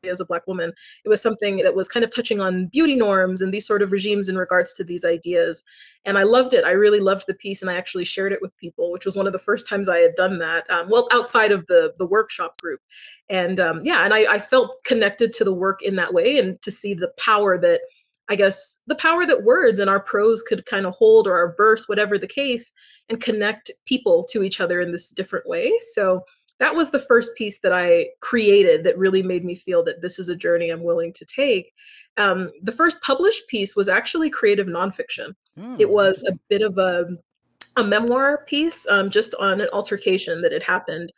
as 0.08 0.20
a 0.20 0.24
black 0.24 0.46
woman 0.46 0.72
it 1.04 1.08
was 1.08 1.22
something 1.22 1.56
that 1.58 1.74
was 1.74 1.88
kind 1.88 2.04
of 2.04 2.14
touching 2.14 2.40
on 2.40 2.66
beauty 2.66 2.94
norms 2.94 3.40
and 3.40 3.52
these 3.52 3.66
sort 3.66 3.82
of 3.82 3.92
regimes 3.92 4.28
in 4.28 4.36
regards 4.36 4.74
to 4.74 4.84
these 4.84 5.04
ideas. 5.04 5.62
And 6.04 6.18
i 6.18 6.22
loved 6.22 6.54
it. 6.54 6.64
I 6.64 6.70
really 6.70 7.00
loved 7.00 7.24
the 7.26 7.34
piece 7.34 7.62
and 7.62 7.70
i 7.70 7.74
actually 7.74 8.04
shared 8.04 8.32
it 8.32 8.42
with 8.42 8.56
people 8.56 8.92
which 8.92 9.04
was 9.04 9.16
one 9.16 9.26
of 9.26 9.32
the 9.32 9.38
first 9.38 9.68
times 9.68 9.88
i 9.88 9.98
had 9.98 10.14
done 10.16 10.38
that 10.38 10.68
um, 10.70 10.88
well 10.88 11.08
outside 11.12 11.52
of 11.52 11.66
the 11.66 11.92
the 11.98 12.06
workshop 12.06 12.56
group. 12.58 12.80
And 13.28 13.58
um, 13.60 13.80
yeah 13.84 14.04
and 14.04 14.12
I, 14.12 14.34
I 14.34 14.38
felt 14.38 14.76
connected 14.84 15.32
to 15.34 15.44
the 15.44 15.54
work 15.54 15.82
in 15.82 15.96
that 15.96 16.14
way 16.14 16.38
and 16.38 16.60
to 16.62 16.70
see 16.70 16.94
the 16.94 17.12
power 17.18 17.58
that 17.58 17.80
i 18.28 18.36
guess 18.36 18.80
the 18.86 18.94
power 18.94 19.26
that 19.26 19.44
words 19.44 19.80
and 19.80 19.90
our 19.90 20.00
prose 20.00 20.42
could 20.42 20.66
kind 20.66 20.86
of 20.86 20.94
hold 20.94 21.26
or 21.26 21.34
our 21.34 21.54
verse 21.56 21.88
whatever 21.88 22.18
the 22.18 22.26
case 22.26 22.72
and 23.08 23.20
connect 23.20 23.70
people 23.86 24.24
to 24.30 24.42
each 24.42 24.60
other 24.60 24.80
in 24.80 24.92
this 24.92 25.10
different 25.10 25.48
way. 25.48 25.72
So 25.92 26.24
that 26.60 26.74
was 26.74 26.90
the 26.90 27.00
first 27.00 27.34
piece 27.36 27.58
that 27.60 27.72
I 27.72 28.08
created 28.20 28.84
that 28.84 28.98
really 28.98 29.22
made 29.22 29.44
me 29.44 29.54
feel 29.54 29.82
that 29.84 30.02
this 30.02 30.18
is 30.18 30.28
a 30.28 30.36
journey 30.36 30.70
I'm 30.70 30.84
willing 30.84 31.12
to 31.14 31.24
take. 31.24 31.72
Um, 32.16 32.50
the 32.62 32.72
first 32.72 33.02
published 33.02 33.48
piece 33.48 33.74
was 33.74 33.88
actually 33.88 34.30
creative 34.30 34.66
nonfiction. 34.66 35.34
It 35.56 35.88
Mm, 35.88 35.90
was 35.90 36.24
a 36.24 36.38
bit 36.48 36.62
of 36.62 36.78
a, 36.78 37.06
a 37.76 37.84
memoir 37.84 38.44
piece 38.46 38.86
um, 38.88 39.10
just 39.10 39.34
on 39.36 39.60
an 39.60 39.68
altercation 39.72 40.42
that 40.42 40.52
had 40.52 40.62
happened 40.62 41.10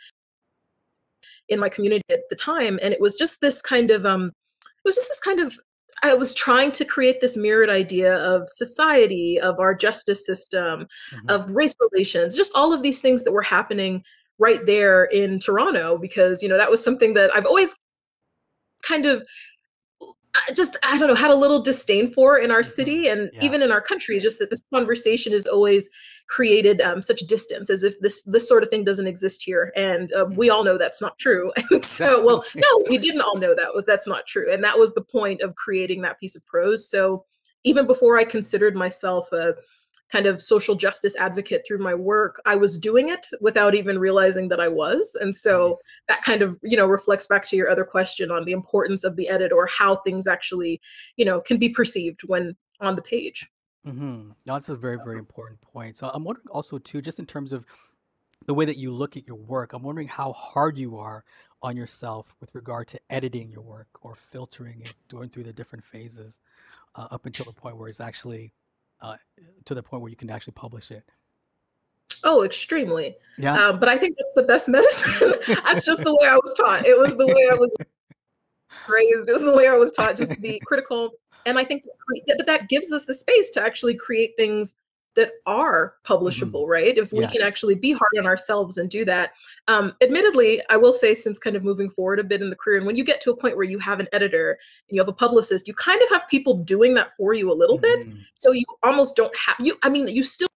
in 1.49 1.61
my 1.61 1.69
community 1.69 2.05
at 2.11 2.29
the 2.29 2.37
time. 2.37 2.79
And 2.83 2.93
it 2.93 3.01
was 3.01 3.17
just 3.17 3.41
this 3.41 3.63
kind 3.63 3.91
of, 3.91 4.05
um, 4.05 4.33
it 4.63 4.85
was 4.85 4.97
just 4.97 5.09
this 5.09 5.21
kind 5.21 5.41
of, 5.41 5.57
I 6.03 6.15
was 6.15 6.35
trying 6.35 6.73
to 6.73 6.85
create 6.85 7.21
this 7.21 7.37
mirrored 7.37 7.71
idea 7.71 8.17
of 8.17 8.49
society, 8.49 9.41
of 9.41 9.59
our 9.59 9.75
justice 9.75 10.27
system, 10.27 10.87
mm-hmm. 11.13 11.31
of 11.31 11.51
race 11.51 11.75
relations, 11.81 12.37
just 12.37 12.55
all 12.55 12.73
of 12.73 12.83
these 12.83 13.01
things 13.01 13.25
that 13.25 13.33
were 13.33 13.43
happening 13.43 14.03
right 14.39 14.65
there 14.67 15.05
in 15.05 15.39
Toronto 15.39 15.99
because 15.99 16.43
you 16.43 16.49
know 16.49 16.57
that 16.57 16.71
was 16.71 16.83
something 16.83 17.15
that 17.15 17.35
I've 17.35 17.47
always 17.47 17.75
kind 18.83 19.07
of 19.07 19.23
just 20.55 20.77
I 20.83 20.99
don't 20.99 21.09
know 21.09 21.15
had 21.15 21.31
a 21.31 21.37
little 21.37 21.63
disdain 21.63 22.13
for 22.13 22.39
in 22.39 22.51
our 22.51 22.61
mm-hmm. 22.61 22.71
city 22.71 23.09
and 23.09 23.31
yeah. 23.33 23.45
even 23.45 23.63
in 23.63 23.73
our 23.73 23.81
country. 23.81 24.19
Just 24.21 24.39
that 24.39 24.51
this 24.51 24.63
conversation 24.73 25.33
is 25.33 25.47
always 25.47 25.89
created 26.29 26.81
um, 26.81 27.01
such 27.01 27.21
distance, 27.21 27.71
as 27.71 27.83
if 27.83 27.99
this 28.01 28.23
this 28.25 28.49
sort 28.49 28.63
of 28.63 28.69
thing 28.69 28.85
doesn't 28.85 29.07
exist 29.07 29.43
here, 29.43 29.73
and 29.77 30.13
uh, 30.13 30.27
we 30.37 30.51
all 30.51 30.65
know 30.65 30.79
that's 30.79 31.01
not 31.01 31.19
true. 31.19 31.53
And 31.71 31.85
so, 31.85 32.25
well, 32.25 32.45
no, 32.55 32.85
we 32.89 32.99
didn't 32.99 33.23
all 33.23 33.39
know 33.39 33.55
that 33.55 33.75
was 33.75 33.85
that's 33.85 34.07
not 34.07 34.27
true, 34.27 34.53
and 34.53 34.63
that 34.65 34.79
was 34.79 34.95
the 34.95 35.03
point 35.03 35.41
of 35.41 35.55
creating 35.55 36.03
that 36.03 36.21
piece 36.21 36.37
of 36.37 36.45
prose. 36.47 36.89
So 36.89 37.25
even 37.65 37.87
before 37.87 38.17
I 38.17 38.25
considered 38.25 38.77
myself 38.77 39.33
a 39.33 39.55
kind 40.11 40.27
of 40.27 40.41
social 40.41 40.75
justice 40.75 41.17
advocate 41.17 41.65
through 41.67 41.79
my 41.79 41.95
work 41.95 42.41
i 42.47 42.55
was 42.55 42.79
doing 42.79 43.09
it 43.09 43.27
without 43.41 43.75
even 43.75 43.99
realizing 43.99 44.49
that 44.49 44.61
i 44.61 44.69
was 44.69 45.17
and 45.21 45.35
so 45.35 45.69
nice. 45.69 45.83
that 46.09 46.23
kind 46.23 46.43
of 46.43 46.59
you 46.63 46.77
know 46.77 46.87
reflects 46.87 47.27
back 47.27 47.45
to 47.45 47.57
your 47.57 47.71
other 47.71 47.85
question 47.85 48.31
on 48.31 48.45
the 48.45 48.53
importance 48.53 49.05
of 49.05 49.17
the 49.17 49.29
edit 49.29 49.53
or 49.53 49.67
how 49.67 49.97
things 49.97 50.27
actually 50.27 50.81
you 51.17 51.25
know 51.25 51.41
can 51.41 51.59
be 51.59 51.69
perceived 51.69 52.21
when 52.25 52.57
on 52.81 52.97
the 52.97 53.03
page 53.03 53.49
mm-hmm. 53.87 54.31
no, 54.47 54.53
that's 54.55 54.69
a 54.69 54.77
very 54.77 54.99
very 55.05 55.19
important 55.19 55.61
point 55.61 55.97
so 55.97 56.11
i'm 56.15 56.25
wondering 56.25 56.47
also 56.51 56.79
too 56.79 57.03
just 57.03 57.19
in 57.19 57.27
terms 57.27 57.53
of 57.53 57.67
the 58.47 58.55
way 58.55 58.65
that 58.65 58.79
you 58.79 58.91
look 58.91 59.17
at 59.17 59.27
your 59.27 59.39
work 59.39 59.73
i'm 59.73 59.83
wondering 59.83 60.09
how 60.09 60.33
hard 60.33 60.79
you 60.79 60.97
are 60.97 61.25
on 61.63 61.77
yourself 61.77 62.37
with 62.41 62.55
regard 62.55 62.87
to 62.87 63.01
editing 63.11 63.51
your 63.51 63.63
work 63.63 63.89
or 64.03 64.15
filtering 64.15 64.83
it 64.83 64.93
going 65.09 65.29
through 65.29 65.43
the 65.43 65.53
different 65.53 65.85
phases 65.85 66.41
uh, 66.95 67.09
up 67.11 67.27
until 67.27 67.45
the 67.47 67.53
point 67.53 67.77
where 67.77 67.89
it's 67.89 68.01
actually 68.01 68.53
uh, 69.01 69.17
to 69.65 69.75
the 69.75 69.83
point 69.83 70.03
where 70.03 70.11
you 70.11 70.17
can 70.17 70.31
actually 70.31 70.55
publish 70.55 70.91
it? 70.91 71.05
Oh, 72.25 72.45
extremely. 72.45 73.15
Yeah. 73.39 73.69
Um, 73.69 73.79
but 73.79 73.89
I 73.89 73.97
think 73.97 74.17
that's 74.19 74.35
the 74.35 74.43
best 74.43 74.69
medicine. 74.69 75.33
that's 75.65 75.85
just 75.85 76.03
the 76.03 76.15
way 76.15 76.29
I 76.29 76.37
was 76.37 76.55
taught. 76.55 76.87
It 76.87 76.99
was 76.99 77.17
the 77.17 77.27
way 77.27 77.49
I 77.51 77.55
was 77.55 77.71
raised. 78.89 79.29
It 79.29 79.33
was 79.33 79.45
the 79.45 79.57
way 79.57 79.69
I 79.69 79.77
was 79.77 79.93
taught 79.93 80.17
just 80.17 80.33
to 80.33 80.41
be 80.41 80.61
critical. 80.65 81.11
And 81.45 81.59
I 81.59 81.65
think, 81.65 81.85
but 82.27 82.47
that 82.47 82.69
gives 82.69 82.93
us 82.93 83.05
the 83.05 83.15
space 83.15 83.51
to 83.53 83.63
actually 83.63 83.95
create 83.95 84.33
things 84.37 84.77
that 85.17 85.33
are 85.47 85.95
publishable, 86.05 86.63
mm-hmm. 86.63 86.71
right? 86.71 86.99
If 86.99 87.13
we 87.13 87.21
yes. 87.21 87.33
can 87.33 87.43
actually 87.43 87.75
be 87.75 87.93
hard 87.93 88.13
on 88.19 88.27
ourselves 88.27 88.79
and 88.79 88.89
do 88.89 89.05
that. 89.07 89.33
Um, 89.67 89.95
admittedly, 90.01 90.63
I 90.71 90.77
will 90.77 90.93
say, 90.93 91.15
since 91.15 91.39
kind 91.39 91.57
of 91.57 91.65
moving 91.65 91.91
forward 91.91 92.21
a 92.21 92.25
bit 92.25 92.43
in 92.43 92.51
the 92.51 92.57
career, 92.57 92.77
and 92.77 92.87
when 92.87 92.97
you 92.97 93.05
get 93.05 93.21
to 93.23 93.31
a 93.31 93.37
point 93.37 93.57
where 93.57 93.65
you 93.65 93.79
have 93.79 93.99
an 93.99 94.09
editor 94.13 94.59
and 94.89 94.95
you 94.95 95.01
have 95.01 95.09
a 95.09 95.13
publicist, 95.13 95.67
you 95.67 95.75
kind 95.75 96.01
of 96.03 96.09
have 96.11 96.29
people 96.29 96.59
doing 96.63 96.95
that 96.95 97.17
for 97.17 97.35
you 97.35 97.51
a 97.51 97.55
little 97.55 97.79
mm-hmm. 97.79 98.11
bit. 98.11 98.19
So 98.35 98.53
you 98.53 98.65
almost 98.83 99.17
don't 99.17 99.35
have 99.37 99.57
you. 99.59 99.77
I 99.83 99.89
mean, 99.89 100.07
you 100.09 100.23
still 100.23 100.49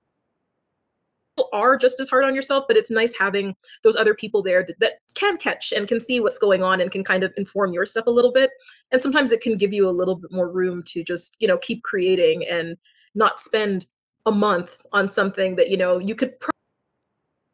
are 1.53 1.77
just 1.77 2.01
as 2.01 2.09
hard 2.09 2.25
on 2.25 2.35
yourself, 2.35 2.65
but 2.67 2.75
it's 2.75 2.91
nice 2.91 3.15
having 3.17 3.55
those 3.83 3.95
other 3.95 4.13
people 4.13 4.43
there 4.43 4.61
that, 4.63 4.77
that 4.81 4.93
can 5.15 5.37
catch 5.37 5.71
and 5.71 5.87
can 5.87 5.99
see 5.99 6.19
what's 6.19 6.37
going 6.37 6.61
on 6.61 6.81
and 6.81 6.91
can 6.91 7.01
kind 7.01 7.23
of 7.23 7.31
inform 7.37 7.71
your 7.71 7.85
stuff 7.85 8.07
a 8.07 8.11
little 8.11 8.33
bit. 8.33 8.51
And 8.91 9.01
sometimes 9.01 9.31
it 9.31 9.39
can 9.39 9.57
give 9.57 9.71
you 9.71 9.87
a 9.87 9.91
little 9.91 10.15
bit 10.15 10.33
more 10.33 10.49
room 10.49 10.83
to 10.87 11.01
just, 11.01 11.37
you 11.39 11.47
know, 11.47 11.57
keep 11.57 11.81
creating 11.83 12.45
and 12.45 12.75
not 13.15 13.39
spend 13.39 13.85
a 14.29 14.31
month 14.31 14.85
on 14.93 15.07
something 15.09 15.55
that 15.57 15.69
you 15.69 15.77
know 15.77 15.99
you 15.99 16.15
could 16.15 16.39
pro- 16.39 16.51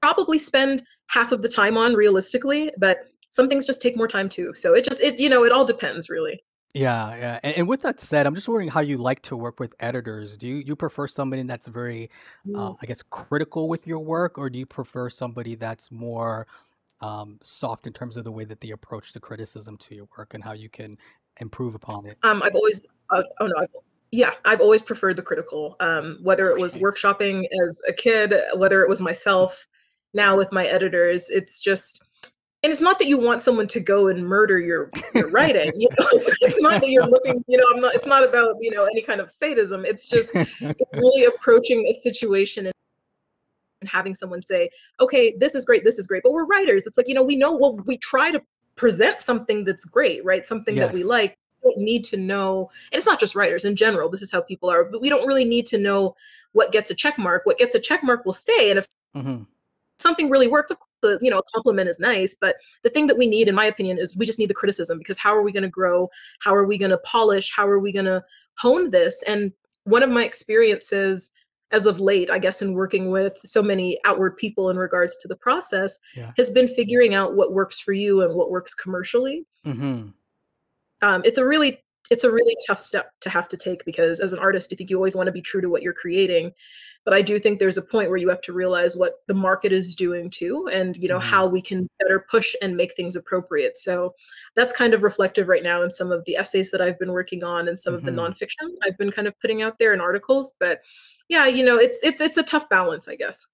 probably 0.02 0.38
spend 0.38 0.84
half 1.08 1.32
of 1.32 1.42
the 1.42 1.50
time 1.50 1.78
on 1.78 1.94
realistically 1.94 2.72
but 2.78 3.08
some 3.36 3.50
things 3.50 3.66
just 3.66 3.82
take 3.82 3.98
more 3.98 4.08
time 4.08 4.30
too. 4.30 4.54
So 4.54 4.74
it 4.74 4.86
just 4.86 5.02
it 5.02 5.20
you 5.20 5.30
know 5.30 5.44
it 5.44 5.52
all 5.52 5.66
depends 5.66 6.10
really. 6.10 6.42
Yeah 6.74 7.16
yeah. 7.18 7.40
And, 7.44 7.58
and 7.58 7.68
with 7.68 7.82
that 7.82 8.00
said 8.00 8.26
i'm 8.26 8.36
just 8.36 8.48
wondering 8.48 8.70
how 8.70 8.80
you 8.80 8.98
like 8.98 9.22
to 9.24 9.36
work 9.36 9.60
with 9.60 9.76
editors. 9.82 10.38
Do 10.38 10.48
you, 10.48 10.56
you 10.56 10.76
prefer 10.76 11.06
somebody 11.06 11.44
that's 11.44 11.68
very 11.68 12.10
uh, 12.56 12.74
i 12.82 12.86
guess 12.86 13.02
critical 13.02 13.68
with 13.68 13.86
your 13.86 14.00
work 14.00 14.38
or 14.38 14.50
do 14.50 14.58
you 14.58 14.66
prefer 14.66 15.10
somebody 15.10 15.56
that's 15.56 15.92
more 15.92 16.48
um, 17.02 17.38
soft 17.42 17.88
in 17.88 17.94
terms 17.94 18.16
of 18.16 18.24
the 18.24 18.32
way 18.32 18.46
that 18.46 18.62
they 18.62 18.72
approach 18.72 19.12
the 19.12 19.20
criticism 19.20 19.78
to 19.78 19.96
your 19.96 20.08
work 20.18 20.34
and 20.34 20.42
how 20.44 20.54
you 20.54 20.70
can 20.70 20.98
improve 21.42 21.76
upon 21.76 22.06
it? 22.06 22.18
Um 22.24 22.42
i've 22.42 22.56
always 22.56 22.88
uh, 23.10 23.24
oh 23.42 23.48
no 23.48 23.56
I've, 23.60 23.70
yeah 24.16 24.32
i've 24.46 24.62
always 24.62 24.82
preferred 24.82 25.18
the 25.18 25.22
critical 25.22 25.76
um, 25.82 26.18
whether 26.24 26.50
it 26.50 26.60
was 26.60 26.76
workshopping 26.76 27.44
as 27.66 27.82
a 27.88 27.94
kid 27.94 28.34
whether 28.56 28.82
it 28.82 28.90
was 28.90 29.02
myself 29.02 29.68
now 30.14 30.38
with 30.38 30.52
my 30.52 30.66
editors 30.66 31.30
it's 31.30 31.60
just 31.62 32.02
and 32.64 32.72
it's 32.72 32.82
not 32.82 32.98
that 32.98 33.08
you 33.08 33.20
want 33.20 33.42
someone 33.42 33.68
to 33.68 33.80
go 33.80 34.08
and 34.08 34.26
murder 34.26 34.58
your, 34.60 34.90
your 35.14 35.30
writing 35.30 35.72
you 35.76 35.90
know 35.90 36.08
it's, 36.14 36.32
it's, 36.42 36.62
not 36.62 36.80
that 36.82 36.90
you're 36.90 37.06
looking 37.06 37.44
you 37.48 37.58
know 37.58 37.66
i'm 37.74 37.82
not 37.82 37.94
it's 37.94 38.08
not 38.08 38.28
about 38.28 38.56
you 38.62 38.72
know 38.72 38.86
any 38.86 39.02
kind 39.02 39.20
of 39.20 39.30
sadism 39.30 39.84
it's 39.86 40.08
just 40.08 40.34
it's 40.36 40.62
really 40.94 41.26
approaching 41.26 41.86
a 41.88 41.94
situation 41.94 42.68
and 42.68 42.74
and 43.82 43.90
having 43.90 44.16
someone 44.16 44.42
say 44.42 44.70
okay 45.02 45.36
this 45.38 45.54
is 45.54 45.66
great 45.66 45.84
this 45.84 46.00
is 46.00 46.08
great 46.08 46.24
but 46.24 46.32
we're 46.32 46.46
writers 46.46 46.88
it's 46.88 46.98
like 46.98 47.10
you 47.10 47.14
know 47.14 47.24
we 47.24 47.36
know 47.36 47.54
well 47.54 47.76
we 47.86 47.98
try 47.98 48.32
to 48.32 48.42
present 48.78 49.20
something 49.20 49.66
that's 49.66 49.84
great 49.84 50.24
right 50.24 50.48
something 50.48 50.76
yes. 50.76 50.88
that 50.88 50.94
we 50.94 51.04
like 51.04 51.38
don't 51.66 51.78
need 51.78 52.04
to 52.06 52.18
know, 52.18 52.70
and 52.92 52.98
it's 52.98 53.08
not 53.08 53.20
just 53.20 53.36
writers 53.36 53.66
in 53.66 53.76
general, 53.76 54.10
this 54.10 54.22
is 54.22 54.32
how 54.32 54.42
people 54.42 54.70
are, 54.70 54.86
but 54.86 55.02
we 55.02 55.10
don't 55.10 55.28
really 55.28 55.46
need 55.46 55.66
to 55.68 55.78
know 55.78 56.16
what 56.54 56.72
gets 56.72 56.90
a 56.90 56.96
check 56.96 57.18
mark. 57.18 57.46
What 57.46 57.58
gets 57.58 57.76
a 57.76 57.80
check 57.80 58.04
mark 58.04 58.26
will 58.26 58.34
stay. 58.34 58.70
And 58.70 58.80
if 58.80 58.86
mm-hmm. 59.16 59.44
something 60.00 60.30
really 60.30 60.48
works, 60.48 60.72
of 60.72 60.78
course, 60.80 61.18
you 61.22 61.30
know, 61.30 61.40
a 61.40 61.52
compliment 61.54 61.90
is 61.90 62.00
nice. 62.00 62.34
But 62.34 62.56
the 62.84 62.90
thing 62.90 63.08
that 63.08 63.18
we 63.18 63.28
need, 63.28 63.48
in 63.48 63.56
my 63.56 63.66
opinion, 63.66 63.98
is 64.00 64.16
we 64.16 64.26
just 64.26 64.40
need 64.40 64.50
the 64.50 64.56
criticism 64.56 64.98
because 64.98 65.18
how 65.18 65.36
are 65.36 65.42
we 65.44 65.52
going 65.52 65.64
to 65.64 65.70
grow? 65.70 66.10
How 66.40 66.56
are 66.56 66.66
we 66.66 66.78
going 66.78 66.92
to 66.92 66.98
polish? 67.00 67.52
How 67.52 67.68
are 67.68 67.80
we 67.80 67.92
going 67.92 68.06
to 68.06 68.24
hone 68.58 68.92
this? 68.92 69.22
And 69.28 69.52
one 69.84 70.02
of 70.02 70.10
my 70.10 70.24
experiences 70.24 71.32
as 71.72 71.86
of 71.86 72.00
late, 72.00 72.30
I 72.30 72.40
guess, 72.40 72.62
in 72.62 72.74
working 72.74 73.10
with 73.10 73.38
so 73.44 73.62
many 73.62 74.00
outward 74.06 74.38
people 74.38 74.70
in 74.70 74.78
regards 74.78 75.18
to 75.18 75.28
the 75.28 75.36
process, 75.36 76.00
yeah. 76.16 76.32
has 76.38 76.52
been 76.52 76.68
figuring 76.68 77.16
out 77.16 77.36
what 77.36 77.54
works 77.54 77.80
for 77.80 77.92
you 77.92 78.22
and 78.22 78.34
what 78.34 78.50
works 78.50 78.74
commercially. 78.74 79.46
Mm-hmm 79.66 80.10
um, 81.02 81.22
it's 81.26 81.38
a 81.38 81.46
really 81.46 81.82
it's 82.12 82.24
a 82.24 82.32
really 82.32 82.56
tough 82.68 82.84
step 82.84 83.10
to 83.22 83.30
have 83.30 83.48
to 83.48 83.58
take 83.58 83.84
because 83.86 84.20
as 84.20 84.34
an 84.34 84.40
artist 84.40 84.72
i 84.72 84.76
think 84.76 84.90
you 84.90 84.96
always 84.96 85.16
want 85.16 85.28
to 85.28 85.34
be 85.34 85.42
true 85.42 85.62
to 85.62 85.70
what 85.70 85.82
you're 85.82 85.94
creating 85.94 86.52
but 87.04 87.14
i 87.14 87.22
do 87.22 87.40
think 87.40 87.60
there's 87.60 87.78
a 87.78 87.82
point 87.82 88.10
where 88.10 88.18
you 88.18 88.30
have 88.30 88.42
to 88.42 88.54
realize 88.54 88.96
what 88.96 89.22
the 89.28 89.34
market 89.34 89.72
is 89.72 89.96
doing 89.96 90.30
too 90.30 90.70
and 90.72 90.96
you 90.98 91.08
know 91.08 91.18
mm-hmm. 91.20 91.30
how 91.30 91.46
we 91.46 91.62
can 91.62 91.88
better 92.00 92.26
push 92.30 92.56
and 92.62 92.78
make 92.78 92.96
things 92.96 93.16
appropriate 93.16 93.78
so 93.78 94.14
that's 94.56 94.72
kind 94.72 94.94
of 94.94 95.04
reflective 95.04 95.48
right 95.48 95.64
now 95.64 95.82
in 95.82 95.90
some 95.90 96.12
of 96.12 96.24
the 96.26 96.36
essays 96.36 96.72
that 96.72 96.82
i've 96.82 97.00
been 97.00 97.12
working 97.12 97.44
on 97.44 97.68
and 97.68 97.80
some 97.80 97.94
mm-hmm. 97.94 98.08
of 98.08 98.16
the 98.16 98.22
mm-hmm. 98.22 98.32
nonfiction 98.32 98.70
i've 98.84 98.98
been 98.98 99.12
kind 99.12 99.28
of 99.28 99.40
putting 99.40 99.62
out 99.62 99.80
there 99.80 99.94
in 99.94 100.02
articles 100.02 100.54
but 100.60 100.82
yeah 101.28 101.46
you 101.48 101.64
know 101.64 101.78
it's 101.78 102.04
it's 102.04 102.22
it's 102.22 102.38
a 102.38 102.44
tough 102.44 102.70
balance 102.70 103.08
i 103.08 103.16
guess 103.16 103.48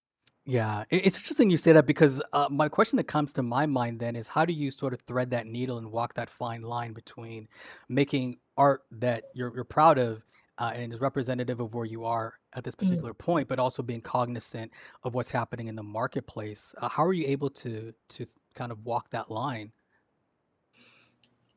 yeah, 0.51 0.83
it's 0.89 1.15
interesting 1.15 1.49
you 1.49 1.55
say 1.55 1.71
that 1.71 1.85
because 1.85 2.21
uh, 2.33 2.49
my 2.51 2.67
question 2.67 2.97
that 2.97 3.05
comes 3.05 3.31
to 3.33 3.41
my 3.41 3.65
mind 3.65 4.01
then 4.01 4.17
is 4.17 4.27
how 4.27 4.43
do 4.43 4.51
you 4.51 4.69
sort 4.69 4.93
of 4.93 4.99
thread 4.99 5.29
that 5.29 5.47
needle 5.47 5.77
and 5.77 5.89
walk 5.89 6.13
that 6.15 6.29
fine 6.29 6.61
line 6.61 6.91
between 6.91 7.47
making 7.87 8.37
art 8.57 8.83
that 8.91 9.23
you're 9.33 9.53
you're 9.55 9.63
proud 9.63 9.97
of 9.97 10.25
uh, 10.57 10.73
and 10.75 10.91
is 10.91 10.99
representative 10.99 11.61
of 11.61 11.73
where 11.73 11.85
you 11.85 12.03
are 12.03 12.33
at 12.51 12.65
this 12.65 12.75
Mm. 12.75 12.79
particular 12.79 13.13
point, 13.13 13.47
but 13.47 13.59
also 13.59 13.81
being 13.81 14.01
cognizant 14.01 14.73
of 15.03 15.13
what's 15.13 15.31
happening 15.31 15.69
in 15.69 15.75
the 15.75 15.83
marketplace. 15.83 16.75
Uh, 16.81 16.89
how 16.89 17.05
are 17.05 17.13
you 17.13 17.27
able 17.27 17.49
to 17.49 17.93
to 18.09 18.25
kind 18.53 18.73
of 18.73 18.85
walk 18.85 19.09
that 19.11 19.31
line? 19.31 19.71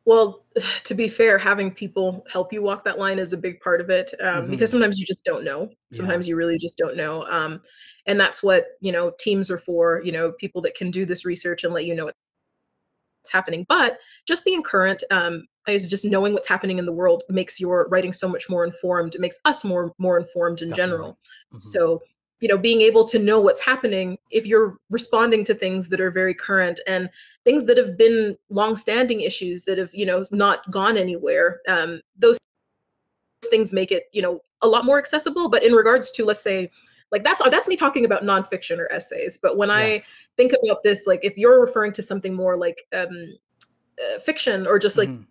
Well, 0.04 0.44
to 0.84 0.94
be 0.94 1.08
fair, 1.08 1.36
having 1.36 1.72
people 1.72 2.24
help 2.32 2.52
you 2.52 2.62
walk 2.62 2.84
that 2.84 3.00
line 3.00 3.18
is 3.18 3.32
a 3.32 3.38
big 3.38 3.58
part 3.58 3.80
of 3.80 3.90
it 3.90 4.14
um, 4.20 4.48
because 4.48 4.70
mm-hmm. 4.70 4.78
sometimes 4.78 5.00
you 5.00 5.04
just 5.04 5.24
don't 5.24 5.42
know. 5.42 5.62
Yeah. 5.90 5.96
Sometimes 5.96 6.28
you 6.28 6.36
really 6.36 6.58
just 6.58 6.78
don't 6.78 6.96
know. 6.96 7.24
Um, 7.24 7.60
and 8.06 8.18
that's 8.18 8.42
what, 8.42 8.66
you 8.80 8.92
know, 8.92 9.12
teams 9.18 9.50
are 9.50 9.58
for, 9.58 10.02
you 10.04 10.12
know, 10.12 10.32
people 10.32 10.60
that 10.62 10.74
can 10.74 10.90
do 10.90 11.06
this 11.06 11.24
research 11.24 11.64
and 11.64 11.72
let 11.72 11.84
you 11.84 11.94
know 11.94 12.06
what's 12.06 13.32
happening. 13.32 13.64
But 13.68 13.98
just 14.26 14.44
being 14.44 14.62
current 14.62 15.02
um, 15.10 15.46
is 15.66 15.88
just 15.88 16.04
knowing 16.04 16.32
what's 16.32 16.48
happening 16.48 16.78
in 16.78 16.86
the 16.86 16.92
world 16.92 17.22
makes 17.28 17.60
your 17.60 17.88
writing 17.88 18.12
so 18.12 18.28
much 18.28 18.48
more 18.48 18.64
informed. 18.64 19.14
It 19.14 19.20
makes 19.20 19.38
us 19.44 19.64
more 19.64 19.92
more 19.98 20.18
informed 20.18 20.60
in 20.62 20.68
Definitely. 20.68 20.92
general. 20.92 21.10
Mm-hmm. 21.52 21.58
So 21.58 22.02
you 22.40 22.48
know 22.48 22.58
being 22.58 22.82
able 22.82 23.04
to 23.04 23.18
know 23.18 23.40
what's 23.40 23.64
happening 23.64 24.18
if 24.30 24.44
you're 24.44 24.76
responding 24.90 25.44
to 25.44 25.54
things 25.54 25.88
that 25.88 25.98
are 25.98 26.10
very 26.10 26.34
current 26.34 26.78
and 26.86 27.08
things 27.42 27.64
that 27.64 27.78
have 27.78 27.96
been 27.96 28.36
long-standing 28.50 29.22
issues 29.22 29.64
that 29.64 29.78
have 29.78 29.94
you 29.94 30.04
know 30.04 30.22
not 30.30 30.70
gone 30.70 30.98
anywhere 30.98 31.60
um, 31.68 32.02
those 32.18 32.38
things 33.44 33.72
make 33.72 33.90
it 33.90 34.04
you 34.12 34.20
know 34.20 34.40
a 34.60 34.68
lot 34.68 34.84
more 34.84 34.98
accessible 34.98 35.48
but 35.48 35.62
in 35.62 35.72
regards 35.72 36.10
to 36.10 36.24
let's 36.24 36.42
say 36.42 36.70
like 37.14 37.22
that's 37.22 37.40
that's 37.48 37.68
me 37.68 37.76
talking 37.76 38.04
about 38.04 38.24
nonfiction 38.24 38.78
or 38.78 38.90
essays 38.92 39.38
but 39.40 39.56
when 39.56 39.68
yes. 39.68 39.78
i 39.78 40.32
think 40.36 40.52
about 40.64 40.82
this 40.82 41.06
like 41.06 41.20
if 41.22 41.36
you're 41.36 41.60
referring 41.60 41.92
to 41.92 42.02
something 42.02 42.34
more 42.34 42.56
like 42.56 42.82
um, 42.94 43.36
uh, 44.00 44.18
fiction 44.18 44.66
or 44.66 44.78
just 44.78 44.98
like 44.98 45.08
mm-hmm 45.08 45.22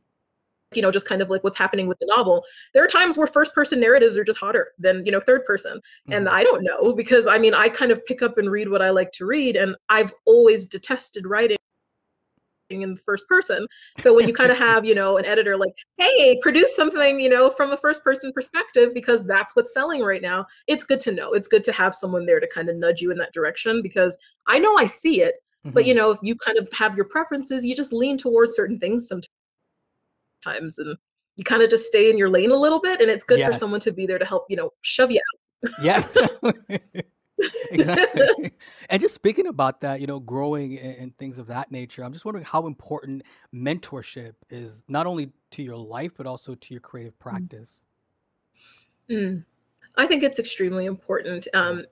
you 0.76 0.82
know 0.82 0.92
just 0.92 1.08
kind 1.08 1.22
of 1.22 1.30
like 1.30 1.44
what's 1.44 1.58
happening 1.58 1.88
with 1.88 2.00
the 2.00 2.06
novel 2.08 2.44
there 2.74 2.84
are 2.84 2.88
times 2.88 3.18
where 3.18 3.28
first 3.28 3.54
person 3.54 3.80
narratives 3.80 4.18
are 4.18 4.24
just 4.24 4.40
hotter 4.40 4.72
than 4.80 5.06
you 5.06 5.12
know 5.12 5.20
third 5.20 5.46
person 5.46 5.78
mm-hmm. 5.78 6.14
and 6.14 6.30
i 6.30 6.44
don't 6.44 6.64
know 6.64 6.94
because 6.94 7.28
i 7.28 7.38
mean 7.38 7.54
i 7.54 7.70
kind 7.70 7.92
of 7.92 8.04
pick 8.06 8.22
up 8.22 8.38
and 8.38 8.50
read 8.50 8.70
what 8.70 8.82
i 8.82 8.90
like 8.90 9.12
to 9.12 9.26
read 9.26 9.56
and 9.56 9.76
i've 9.90 10.14
always 10.26 10.66
detested 10.66 11.26
writing 11.28 11.58
in 12.82 12.96
the 12.96 13.02
first 13.02 13.28
person. 13.28 13.68
So 13.98 14.14
when 14.14 14.28
you 14.28 14.34
kind 14.34 14.52
of 14.52 14.58
have, 14.70 14.86
you 14.86 14.96
know, 14.96 15.18
an 15.18 15.26
editor 15.26 15.58
like, 15.58 15.74
hey, 15.98 16.40
produce 16.42 16.76
something, 16.76 17.20
you 17.20 17.30
know, 17.30 17.50
from 17.50 17.72
a 17.72 17.78
first 17.78 18.04
person 18.04 18.32
perspective, 18.34 18.94
because 18.94 19.26
that's 19.26 19.56
what's 19.56 19.74
selling 19.74 20.02
right 20.02 20.22
now, 20.22 20.46
it's 20.68 20.84
good 20.84 21.00
to 21.02 21.12
know. 21.12 21.34
It's 21.34 21.48
good 21.48 21.64
to 21.66 21.72
have 21.72 21.96
someone 21.96 22.26
there 22.26 22.40
to 22.40 22.48
kind 22.48 22.70
of 22.70 22.76
nudge 22.76 23.02
you 23.02 23.12
in 23.12 23.18
that 23.20 23.34
direction 23.34 23.82
because 23.82 24.18
I 24.48 24.60
know 24.60 24.76
I 24.78 24.86
see 24.86 25.22
it. 25.22 25.36
Mm-hmm. 25.66 25.74
But 25.74 25.86
you 25.86 25.94
know, 25.94 26.12
if 26.12 26.20
you 26.22 26.36
kind 26.36 26.58
of 26.58 26.68
have 26.74 26.96
your 26.96 27.06
preferences, 27.06 27.66
you 27.66 27.76
just 27.76 27.94
lean 27.94 28.18
towards 28.18 28.54
certain 28.54 28.80
things 28.80 29.08
sometimes 29.08 30.78
and 30.78 30.98
you 31.36 31.44
kind 31.44 31.64
of 31.64 31.70
just 31.70 31.88
stay 31.88 32.10
in 32.10 32.18
your 32.18 32.30
lane 32.30 32.52
a 32.52 32.56
little 32.56 32.80
bit 32.80 33.02
and 33.02 33.10
it's 33.10 33.24
good 33.24 33.40
yes. 33.40 33.48
for 33.48 33.54
someone 33.54 33.80
to 33.82 33.92
be 33.92 34.06
there 34.06 34.20
to 34.20 34.26
help, 34.26 34.46
you 34.50 34.56
know, 34.56 34.72
shove 34.82 35.12
you 35.12 35.20
out. 35.20 35.72
yes. 35.82 36.18
exactly. 37.72 38.52
and 38.90 39.02
just 39.02 39.16
speaking 39.16 39.48
about 39.48 39.82
that, 39.82 40.02
you 40.02 40.08
know, 40.08 40.20
growing 40.20 40.78
and, 40.78 40.98
and, 40.98 41.18
things 41.18 41.38
of 41.40 41.48
that 41.48 41.72
nature, 41.72 42.04
I'm 42.04 42.14
just 42.14 42.26
wondering 42.26 42.46
how 42.46 42.68
important 42.68 43.24
mentorship 43.54 44.34
is 44.50 44.82
not 44.88 45.06
only 45.06 45.32
to 45.52 45.64
your 45.64 45.78
life, 45.78 46.14
but 46.16 46.26
also 46.26 46.56
to 46.56 46.74
your 46.74 46.82
creative 46.82 47.16
mm. 47.16 47.20
practice. 47.20 47.84
Mm. 49.10 49.44
I 49.96 50.08
think 50.08 50.24
it's 50.24 50.40
extremely 50.40 50.86
important. 50.86 51.48
Um, 51.54 51.86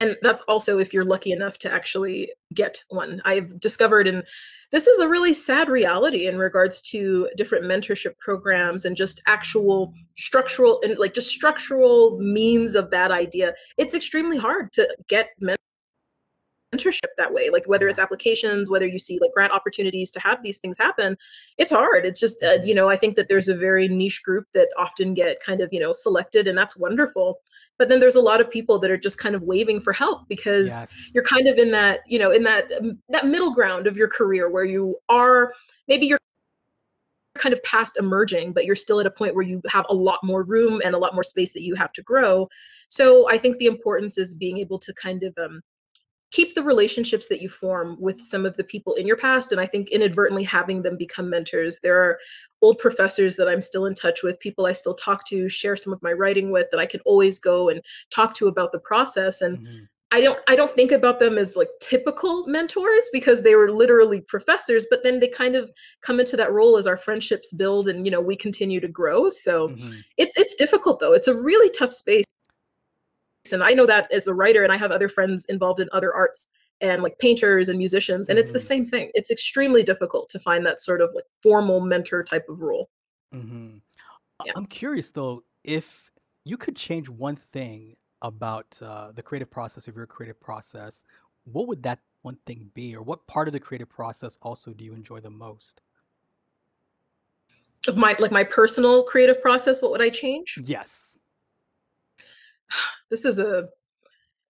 and 0.00 0.16
that's 0.20 0.42
also 0.42 0.78
if 0.78 0.92
you're 0.92 1.04
lucky 1.04 1.32
enough 1.32 1.56
to 1.58 1.72
actually 1.72 2.30
get 2.52 2.82
one. 2.88 3.22
I've 3.24 3.58
discovered 3.58 4.06
and 4.06 4.22
this 4.72 4.86
is 4.86 4.98
a 4.98 5.08
really 5.08 5.32
sad 5.32 5.68
reality 5.68 6.26
in 6.26 6.38
regards 6.38 6.82
to 6.90 7.28
different 7.36 7.64
mentorship 7.64 8.18
programs 8.18 8.84
and 8.84 8.96
just 8.96 9.22
actual 9.26 9.94
structural 10.16 10.80
and 10.82 10.98
like 10.98 11.14
just 11.14 11.30
structural 11.30 12.18
means 12.18 12.74
of 12.74 12.90
that 12.90 13.10
idea. 13.10 13.54
It's 13.78 13.94
extremely 13.94 14.36
hard 14.36 14.72
to 14.74 14.94
get 15.08 15.30
mentorship 15.40 17.08
that 17.16 17.32
way 17.32 17.48
like 17.48 17.66
whether 17.66 17.88
it's 17.88 17.98
applications 17.98 18.68
whether 18.68 18.86
you 18.86 18.98
see 18.98 19.18
like 19.22 19.32
grant 19.32 19.52
opportunities 19.52 20.10
to 20.10 20.20
have 20.20 20.42
these 20.42 20.58
things 20.58 20.76
happen 20.76 21.16
it's 21.56 21.70
hard. 21.70 22.04
It's 22.04 22.20
just 22.20 22.42
uh, 22.42 22.58
you 22.64 22.74
know 22.74 22.90
i 22.90 22.96
think 22.96 23.16
that 23.16 23.28
there's 23.28 23.48
a 23.48 23.56
very 23.56 23.88
niche 23.88 24.22
group 24.22 24.46
that 24.52 24.68
often 24.76 25.14
get 25.14 25.40
kind 25.40 25.60
of 25.62 25.70
you 25.72 25.80
know 25.80 25.92
selected 25.92 26.46
and 26.46 26.58
that's 26.58 26.76
wonderful 26.76 27.40
but 27.78 27.88
then 27.88 28.00
there's 28.00 28.14
a 28.14 28.20
lot 28.20 28.40
of 28.40 28.50
people 28.50 28.78
that 28.78 28.90
are 28.90 28.96
just 28.96 29.18
kind 29.18 29.34
of 29.34 29.42
waving 29.42 29.80
for 29.80 29.92
help 29.92 30.28
because 30.28 30.68
yes. 30.68 31.10
you're 31.14 31.24
kind 31.24 31.46
of 31.46 31.58
in 31.58 31.70
that 31.70 32.00
you 32.06 32.18
know 32.18 32.30
in 32.30 32.42
that 32.42 32.70
um, 32.80 32.98
that 33.08 33.26
middle 33.26 33.52
ground 33.52 33.86
of 33.86 33.96
your 33.96 34.08
career 34.08 34.50
where 34.50 34.64
you 34.64 34.96
are 35.08 35.52
maybe 35.88 36.06
you're 36.06 36.20
kind 37.38 37.52
of 37.52 37.62
past 37.64 37.98
emerging 37.98 38.52
but 38.52 38.64
you're 38.64 38.74
still 38.74 38.98
at 38.98 39.06
a 39.06 39.10
point 39.10 39.34
where 39.34 39.44
you 39.44 39.60
have 39.68 39.84
a 39.90 39.94
lot 39.94 40.18
more 40.22 40.42
room 40.42 40.80
and 40.84 40.94
a 40.94 40.98
lot 40.98 41.14
more 41.14 41.22
space 41.22 41.52
that 41.52 41.62
you 41.62 41.74
have 41.74 41.92
to 41.92 42.02
grow 42.02 42.48
so 42.88 43.28
i 43.28 43.36
think 43.36 43.58
the 43.58 43.66
importance 43.66 44.16
is 44.16 44.34
being 44.34 44.58
able 44.58 44.78
to 44.78 44.92
kind 44.94 45.22
of 45.22 45.36
um, 45.38 45.60
keep 46.32 46.54
the 46.54 46.62
relationships 46.62 47.28
that 47.28 47.40
you 47.40 47.48
form 47.48 47.96
with 48.00 48.20
some 48.20 48.44
of 48.44 48.56
the 48.56 48.64
people 48.64 48.94
in 48.94 49.06
your 49.06 49.16
past 49.16 49.52
and 49.52 49.60
i 49.60 49.66
think 49.66 49.90
inadvertently 49.90 50.44
having 50.44 50.82
them 50.82 50.96
become 50.96 51.30
mentors 51.30 51.80
there 51.80 51.98
are 51.98 52.18
old 52.62 52.78
professors 52.78 53.36
that 53.36 53.48
i'm 53.48 53.60
still 53.60 53.86
in 53.86 53.94
touch 53.94 54.22
with 54.22 54.40
people 54.40 54.66
i 54.66 54.72
still 54.72 54.94
talk 54.94 55.24
to 55.26 55.48
share 55.48 55.76
some 55.76 55.92
of 55.92 56.02
my 56.02 56.12
writing 56.12 56.50
with 56.50 56.66
that 56.70 56.80
i 56.80 56.86
can 56.86 57.00
always 57.00 57.38
go 57.38 57.68
and 57.68 57.80
talk 58.10 58.34
to 58.34 58.48
about 58.48 58.72
the 58.72 58.78
process 58.78 59.40
and 59.40 59.58
mm-hmm. 59.58 59.84
i 60.10 60.20
don't 60.20 60.40
i 60.48 60.56
don't 60.56 60.74
think 60.74 60.90
about 60.90 61.20
them 61.20 61.38
as 61.38 61.54
like 61.54 61.68
typical 61.80 62.46
mentors 62.48 63.08
because 63.12 63.42
they 63.42 63.54
were 63.54 63.70
literally 63.70 64.20
professors 64.20 64.84
but 64.90 65.04
then 65.04 65.20
they 65.20 65.28
kind 65.28 65.54
of 65.54 65.70
come 66.00 66.18
into 66.18 66.36
that 66.36 66.52
role 66.52 66.76
as 66.76 66.88
our 66.88 66.96
friendships 66.96 67.52
build 67.52 67.88
and 67.88 68.04
you 68.04 68.10
know 68.10 68.20
we 68.20 68.34
continue 68.34 68.80
to 68.80 68.88
grow 68.88 69.30
so 69.30 69.68
mm-hmm. 69.68 70.00
it's 70.16 70.36
it's 70.36 70.56
difficult 70.56 70.98
though 70.98 71.12
it's 71.12 71.28
a 71.28 71.40
really 71.40 71.70
tough 71.70 71.92
space 71.92 72.24
and 73.52 73.62
i 73.62 73.72
know 73.72 73.86
that 73.86 74.10
as 74.12 74.26
a 74.26 74.34
writer 74.34 74.62
and 74.62 74.72
i 74.72 74.76
have 74.76 74.90
other 74.90 75.08
friends 75.08 75.46
involved 75.46 75.80
in 75.80 75.88
other 75.92 76.14
arts 76.14 76.48
and 76.80 77.02
like 77.02 77.18
painters 77.18 77.68
and 77.68 77.78
musicians 77.78 78.28
and 78.28 78.36
mm-hmm. 78.36 78.42
it's 78.42 78.52
the 78.52 78.58
mm-hmm. 78.58 78.66
same 78.66 78.86
thing 78.86 79.10
it's 79.14 79.30
extremely 79.30 79.82
difficult 79.82 80.28
to 80.28 80.38
find 80.38 80.64
that 80.64 80.80
sort 80.80 81.00
of 81.00 81.10
like 81.14 81.24
formal 81.42 81.80
mentor 81.80 82.22
type 82.22 82.46
of 82.48 82.60
role 82.60 82.90
mm-hmm. 83.34 83.76
yeah. 84.44 84.52
i'm 84.56 84.66
curious 84.66 85.10
though 85.10 85.42
if 85.64 86.12
you 86.44 86.56
could 86.56 86.76
change 86.76 87.08
one 87.08 87.34
thing 87.36 87.96
about 88.22 88.78
uh, 88.82 89.10
the 89.12 89.22
creative 89.22 89.50
process 89.50 89.88
of 89.88 89.96
your 89.96 90.06
creative 90.06 90.40
process 90.40 91.04
what 91.44 91.66
would 91.66 91.82
that 91.82 91.98
one 92.22 92.36
thing 92.46 92.70
be 92.74 92.94
or 92.94 93.02
what 93.02 93.26
part 93.26 93.48
of 93.48 93.52
the 93.52 93.60
creative 93.60 93.88
process 93.88 94.38
also 94.42 94.72
do 94.72 94.84
you 94.84 94.92
enjoy 94.92 95.20
the 95.20 95.30
most 95.30 95.82
of 97.88 97.96
my 97.96 98.16
like 98.18 98.32
my 98.32 98.42
personal 98.42 99.02
creative 99.04 99.40
process 99.40 99.80
what 99.80 99.90
would 99.90 100.02
i 100.02 100.08
change 100.08 100.58
yes 100.64 101.18
this 103.10 103.24
is 103.24 103.38
a 103.38 103.68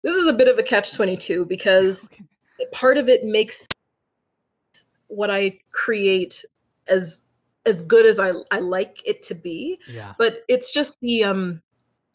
this 0.02 0.14
is 0.14 0.28
a 0.28 0.32
bit 0.32 0.48
of 0.48 0.58
a 0.58 0.62
catch 0.62 0.92
22 0.92 1.44
because 1.46 2.10
part 2.72 2.98
of 2.98 3.08
it 3.08 3.24
makes 3.24 3.68
what 5.08 5.30
I 5.30 5.58
create 5.72 6.44
as 6.88 7.26
as 7.64 7.82
good 7.82 8.06
as 8.06 8.20
I, 8.20 8.32
I 8.52 8.60
like 8.60 9.02
it 9.04 9.22
to 9.22 9.34
be. 9.34 9.78
Yeah. 9.88 10.14
But 10.18 10.44
it's 10.48 10.72
just 10.72 10.98
the 11.00 11.24
um 11.24 11.62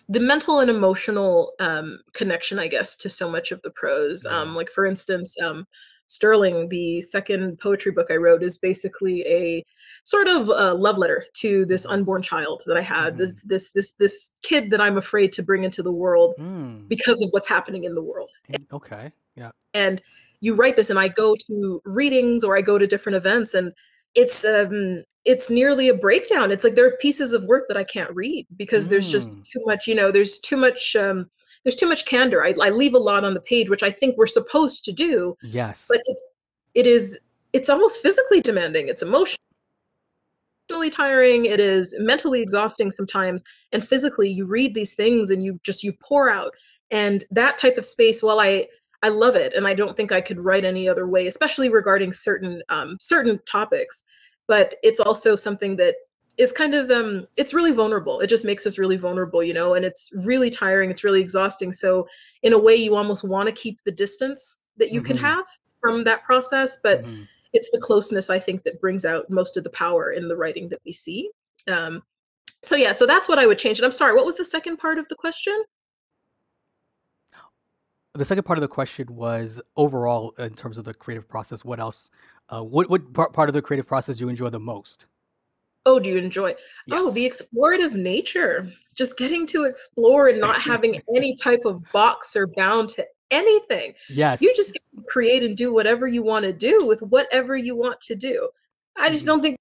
the 0.08 0.20
mental 0.20 0.60
and 0.60 0.70
emotional 0.70 1.54
um 1.60 2.00
connection, 2.14 2.60
I 2.60 2.68
guess, 2.68 2.96
to 2.98 3.10
so 3.10 3.30
much 3.30 3.52
of 3.52 3.62
the 3.62 3.72
prose. 3.72 4.26
Yeah. 4.26 4.40
Um, 4.40 4.56
like 4.56 4.70
for 4.70 4.86
instance, 4.86 5.40
um 5.42 5.68
Sterling, 6.12 6.68
the 6.68 7.00
second 7.00 7.58
poetry 7.58 7.94
book 7.94 8.08
I 8.10 8.16
wrote, 8.16 8.44
is 8.44 8.58
basically 8.58 9.26
a 9.26 9.64
sort 10.04 10.28
of 10.28 10.50
a 10.50 10.74
love 10.74 10.98
letter 10.98 11.24
to 11.36 11.66
this 11.66 11.86
unborn 11.86 12.22
child 12.22 12.64
that 12.66 12.76
I 12.76 12.82
had. 12.82 13.14
Mm. 13.14 13.18
This 13.18 13.44
this 13.44 13.72
this 13.72 13.94
this 13.94 14.38
kid 14.44 14.72
that 14.72 14.82
I'm 14.82 14.98
afraid 14.98 15.32
to 15.34 15.42
bring 15.42 15.64
into 15.64 15.82
the 15.82 15.92
world 15.92 16.36
mm. 16.38 16.86
because 16.90 17.22
of 17.22 17.30
what's 17.32 17.48
happening 17.48 17.86
in 17.86 17.96
the 17.96 18.02
world. 18.02 18.30
Okay. 18.74 19.14
Yeah. 19.36 19.52
And 19.74 20.02
you 20.42 20.54
write 20.54 20.76
this, 20.76 20.90
and 20.90 21.00
I 21.00 21.08
go 21.08 21.34
to 21.48 21.82
readings 21.86 22.44
or 22.44 22.58
I 22.58 22.62
go 22.62 22.78
to 22.78 22.86
different 22.86 23.16
events, 23.16 23.54
and 23.54 23.72
it's 24.14 24.44
um 24.44 25.04
it's 25.24 25.50
nearly 25.50 25.88
a 25.88 25.94
breakdown. 25.94 26.52
It's 26.52 26.66
like 26.66 26.76
there 26.76 26.88
are 26.88 26.98
pieces 26.98 27.32
of 27.32 27.46
work 27.46 27.70
that 27.70 27.78
I 27.78 27.86
can't 27.86 28.14
read 28.14 28.48
because 28.58 28.88
mm. 28.88 28.90
there's 28.90 29.10
just 29.10 29.40
mm. 29.40 29.44
too 29.46 29.62
much. 29.66 29.88
You 29.88 29.96
know, 29.96 30.12
there's 30.12 30.40
too 30.40 30.58
much. 30.58 30.94
um 30.98 31.30
there's 31.64 31.76
too 31.76 31.88
much 31.88 32.06
candor. 32.06 32.44
I, 32.44 32.54
I 32.62 32.70
leave 32.70 32.94
a 32.94 33.00
lot 33.00 33.24
on 33.24 33.34
the 33.34 33.42
page, 33.42 33.70
which 33.70 33.84
I 33.84 33.92
think 33.92 34.18
we're 34.18 34.28
supposed 34.28 34.84
to 34.86 34.92
do. 34.92 35.38
Yes. 35.42 35.88
But 35.90 36.02
it's 36.06 36.24
it 36.74 36.88
is 36.88 37.20
it's 37.54 37.70
almost 37.70 38.02
physically 38.02 38.42
demanding. 38.42 38.88
It's 38.88 39.02
emotionally 39.02 39.38
tiring. 40.92 41.46
It 41.46 41.60
is 41.60 41.96
mentally 42.00 42.42
exhausting 42.42 42.92
sometimes. 42.92 43.44
And 43.72 43.86
physically, 43.86 44.30
you 44.30 44.46
read 44.46 44.74
these 44.74 44.96
things 44.96 45.30
and 45.30 45.44
you 45.44 45.60
just 45.64 45.84
you 45.84 45.94
pour 46.02 46.30
out. 46.30 46.54
And 46.90 47.24
that 47.32 47.58
type 47.58 47.78
of 47.78 47.86
space, 47.86 48.24
while 48.24 48.40
I 48.40 48.68
I 49.04 49.10
love 49.10 49.36
it, 49.36 49.54
and 49.54 49.68
I 49.68 49.74
don't 49.74 49.98
think 49.98 50.12
I 50.12 50.22
could 50.22 50.40
write 50.40 50.64
any 50.64 50.88
other 50.88 51.08
way, 51.08 51.28
especially 51.28 51.70
regarding 51.70 52.14
certain 52.14 52.62
um, 52.70 52.98
certain 53.00 53.40
topics. 53.46 54.04
But 54.48 54.76
it's 54.84 55.00
also 55.00 55.36
something 55.36 55.78
that 55.78 55.96
is 56.38 56.52
kind 56.52 56.74
of 56.74 56.90
um 56.90 57.28
it's 57.38 57.54
really 57.54 57.72
vulnerable. 57.72 58.20
It 58.20 58.28
just 58.28 58.46
makes 58.46 58.66
us 58.66 58.78
really 58.78 58.98
vulnerable 58.98 59.44
you 59.44 59.54
know 59.54 59.74
and 59.74 59.86
it's 59.86 60.12
really 60.24 60.50
tiring 60.50 60.90
it's 60.92 61.04
really 61.04 61.22
exhausting. 61.22 61.72
So 61.72 62.08
in 62.44 62.54
a 62.54 62.60
way 62.60 62.76
you 62.76 62.96
almost 62.96 63.24
want 63.24 63.48
to 63.48 63.56
keep 63.56 63.84
the 63.84 63.92
distance 63.92 64.62
that 64.78 64.92
you 64.92 65.02
mm-hmm. 65.02 65.08
can 65.08 65.18
have 65.18 65.46
from 65.80 66.04
that 66.04 66.24
process 66.24 66.78
but 66.82 67.04
mm-hmm. 67.04 67.24
it's 67.54 67.70
the 67.72 67.80
closeness 67.80 68.30
i 68.30 68.40
think 68.40 68.64
that 68.64 68.80
brings 68.80 69.04
out 69.04 69.30
most 69.30 69.58
of 69.58 69.64
the 69.64 69.70
power 69.72 70.12
in 70.12 70.28
the 70.28 70.36
writing 70.36 70.70
that 70.70 70.80
we 70.86 70.92
see. 70.92 71.30
Um 71.68 72.04
so 72.64 72.76
yeah 72.76 72.92
so 72.92 73.06
that's 73.06 73.28
what 73.28 73.40
i 73.40 73.46
would 73.46 73.60
change. 73.60 73.80
And 73.80 73.86
i'm 73.86 73.92
sorry 73.92 74.16
what 74.16 74.26
was 74.26 74.38
the 74.38 74.46
second 74.46 74.78
part 74.78 74.98
of 74.98 75.08
the 75.10 75.16
question? 75.16 75.64
The 78.14 78.26
second 78.26 78.44
part 78.44 78.60
of 78.60 78.62
the 78.62 78.68
question 78.68 79.08
was 79.16 79.62
overall 79.78 80.32
in 80.38 80.54
terms 80.54 80.78
of 80.78 80.84
the 80.84 80.94
creative 80.94 81.30
process 81.30 81.64
what 81.64 81.80
else 81.80 82.12
uh, 82.50 82.62
what 82.62 82.90
what 82.90 83.14
part 83.14 83.48
of 83.50 83.54
the 83.54 83.62
creative 83.62 83.88
process 83.88 84.18
do 84.18 84.26
you 84.26 84.30
enjoy 84.30 84.50
the 84.50 84.60
most 84.60 85.08
Oh, 85.86 86.00
do 86.00 86.10
you 86.10 86.18
enjoy? 86.18 86.54
Oh, 86.92 87.12
the 87.12 87.28
explorative 87.28 87.94
nature. 87.94 88.72
Just 88.96 89.18
getting 89.18 89.48
to 89.48 89.64
explore 89.64 90.28
and 90.28 90.40
not 90.40 90.62
having 90.62 91.02
any 91.16 91.36
type 91.36 91.66
of 91.66 91.84
box 91.92 92.36
or 92.36 92.48
bound 92.48 92.90
to 92.90 93.06
anything. 93.32 93.94
Yes. 94.10 94.42
You 94.42 94.54
just 94.56 94.78
create 95.08 95.44
and 95.44 95.58
do 95.58 95.74
whatever 95.74 96.08
you 96.08 96.22
want 96.22 96.46
to 96.46 96.54
do 96.54 96.86
with 96.86 97.02
whatever 97.02 97.56
you 97.56 97.76
want 97.76 98.00
to 98.02 98.16
do. 98.16 98.50
I 98.98 99.10
just 99.10 99.22
mm-hmm. 99.22 99.28
don't 99.28 99.42
think 99.42 99.58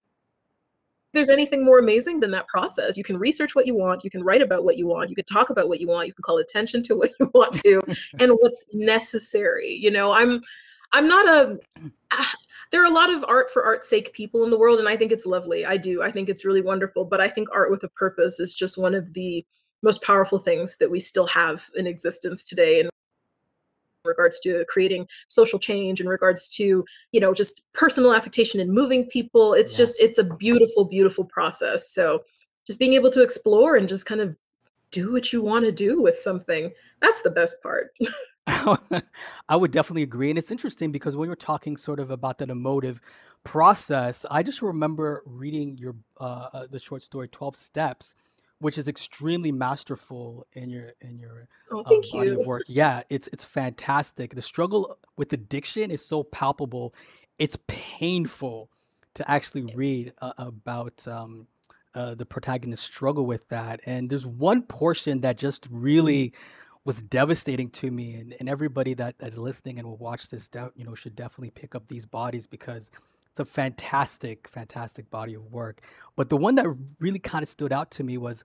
there's 1.12 1.28
anything 1.28 1.64
more 1.64 1.78
amazing 1.78 2.20
than 2.20 2.30
that 2.32 2.46
process. 2.48 2.96
You 2.96 3.04
can 3.04 3.18
research 3.18 3.54
what 3.54 3.66
you 3.66 3.74
want, 3.74 4.04
you 4.04 4.10
can 4.10 4.22
write 4.22 4.42
about 4.42 4.64
what 4.64 4.76
you 4.76 4.86
want, 4.86 5.10
you 5.10 5.16
can 5.16 5.24
talk 5.24 5.50
about 5.50 5.68
what 5.68 5.80
you 5.80 5.88
want, 5.88 6.06
you 6.06 6.12
can 6.12 6.22
call 6.22 6.38
attention 6.38 6.82
to 6.84 6.94
what 6.94 7.10
you 7.18 7.30
want 7.34 7.54
to 7.54 7.80
and 8.20 8.32
what's 8.32 8.66
necessary. 8.74 9.72
You 9.72 9.90
know, 9.90 10.12
I'm 10.12 10.40
I'm 10.92 11.08
not 11.08 11.28
a 11.28 11.58
there 12.72 12.82
are 12.82 12.90
a 12.90 12.94
lot 12.94 13.12
of 13.12 13.24
art 13.26 13.50
for 13.50 13.64
art's 13.64 13.88
sake 13.88 14.12
people 14.12 14.44
in 14.44 14.50
the 14.50 14.58
world, 14.58 14.78
and 14.78 14.88
I 14.88 14.96
think 14.96 15.12
it's 15.12 15.26
lovely. 15.26 15.66
I 15.66 15.76
do. 15.76 16.02
I 16.02 16.10
think 16.10 16.28
it's 16.28 16.44
really 16.44 16.62
wonderful. 16.62 17.04
But 17.04 17.20
I 17.20 17.28
think 17.28 17.48
art 17.52 17.70
with 17.70 17.82
a 17.84 17.88
purpose 17.88 18.40
is 18.40 18.54
just 18.54 18.78
one 18.78 18.94
of 18.94 19.12
the 19.14 19.44
most 19.82 20.02
powerful 20.02 20.38
things 20.38 20.76
that 20.76 20.90
we 20.90 21.00
still 21.00 21.26
have 21.26 21.68
in 21.74 21.86
existence 21.86 22.44
today. 22.44 22.80
in 22.80 22.90
regards 24.04 24.40
to 24.40 24.64
creating 24.66 25.06
social 25.28 25.58
change 25.58 26.00
in 26.00 26.08
regards 26.08 26.48
to 26.48 26.84
you 27.12 27.20
know 27.20 27.34
just 27.34 27.60
personal 27.74 28.14
affectation 28.14 28.58
and 28.58 28.72
moving 28.72 29.04
people 29.04 29.52
it's 29.52 29.72
yes. 29.72 29.90
just 29.90 30.00
it's 30.00 30.16
a 30.16 30.36
beautiful 30.36 30.86
beautiful 30.86 31.22
process 31.22 31.90
so 31.90 32.22
just 32.66 32.78
being 32.78 32.94
able 32.94 33.10
to 33.10 33.22
explore 33.22 33.76
and 33.76 33.90
just 33.90 34.06
kind 34.06 34.22
of 34.22 34.34
do 34.90 35.12
what 35.12 35.34
you 35.34 35.42
want 35.42 35.66
to 35.66 35.70
do 35.70 36.00
with 36.00 36.18
something 36.18 36.72
that's 37.02 37.20
the 37.20 37.30
best 37.30 37.62
part 37.62 37.90
I 39.48 39.56
would 39.56 39.70
definitely 39.70 40.02
agree. 40.02 40.30
And 40.30 40.38
it's 40.38 40.50
interesting 40.50 40.90
because 40.92 41.16
when 41.16 41.28
you're 41.28 41.36
talking 41.36 41.76
sort 41.76 42.00
of 42.00 42.10
about 42.10 42.38
that 42.38 42.50
emotive 42.50 43.00
process, 43.44 44.26
I 44.30 44.42
just 44.42 44.62
remember 44.62 45.22
reading 45.26 45.78
your 45.78 45.94
uh, 46.18 46.48
uh, 46.52 46.66
the 46.70 46.78
short 46.78 47.02
story 47.02 47.28
Twelve 47.28 47.56
Steps, 47.56 48.14
which 48.58 48.78
is 48.78 48.88
extremely 48.88 49.52
masterful 49.52 50.46
in 50.52 50.70
your 50.70 50.92
in 51.00 51.18
your 51.18 51.46
Oh, 51.70 51.84
thank 51.84 52.10
body 52.10 52.30
of 52.30 52.46
work. 52.46 52.64
Yeah, 52.66 53.02
it's 53.08 53.28
it's 53.32 53.44
fantastic. 53.44 54.34
The 54.34 54.42
struggle 54.42 54.98
with 55.16 55.32
addiction 55.32 55.90
is 55.90 56.04
so 56.04 56.24
palpable. 56.24 56.94
It's 57.38 57.56
painful 57.68 58.70
to 59.14 59.30
actually 59.30 59.62
read 59.74 60.12
uh, 60.20 60.32
about 60.38 61.06
um, 61.06 61.46
uh, 61.94 62.14
the 62.14 62.26
protagonist's 62.26 62.86
struggle 62.86 63.26
with 63.26 63.48
that. 63.48 63.80
And 63.86 64.08
there's 64.08 64.26
one 64.26 64.62
portion 64.62 65.20
that 65.22 65.36
just 65.38 65.66
really 65.70 66.32
was 66.84 67.02
devastating 67.02 67.70
to 67.70 67.90
me, 67.90 68.14
and, 68.14 68.34
and 68.40 68.48
everybody 68.48 68.94
that 68.94 69.14
is 69.20 69.38
listening 69.38 69.78
and 69.78 69.86
will 69.86 69.98
watch 69.98 70.28
this, 70.28 70.48
de- 70.48 70.72
you 70.74 70.84
know, 70.84 70.94
should 70.94 71.14
definitely 71.14 71.50
pick 71.50 71.74
up 71.74 71.86
these 71.88 72.06
bodies 72.06 72.46
because 72.46 72.90
it's 73.30 73.40
a 73.40 73.44
fantastic, 73.44 74.48
fantastic 74.48 75.08
body 75.10 75.34
of 75.34 75.52
work. 75.52 75.82
But 76.16 76.28
the 76.28 76.36
one 76.36 76.54
that 76.56 76.66
really 76.98 77.18
kind 77.18 77.42
of 77.42 77.48
stood 77.48 77.72
out 77.72 77.90
to 77.92 78.04
me 78.04 78.18
was 78.18 78.42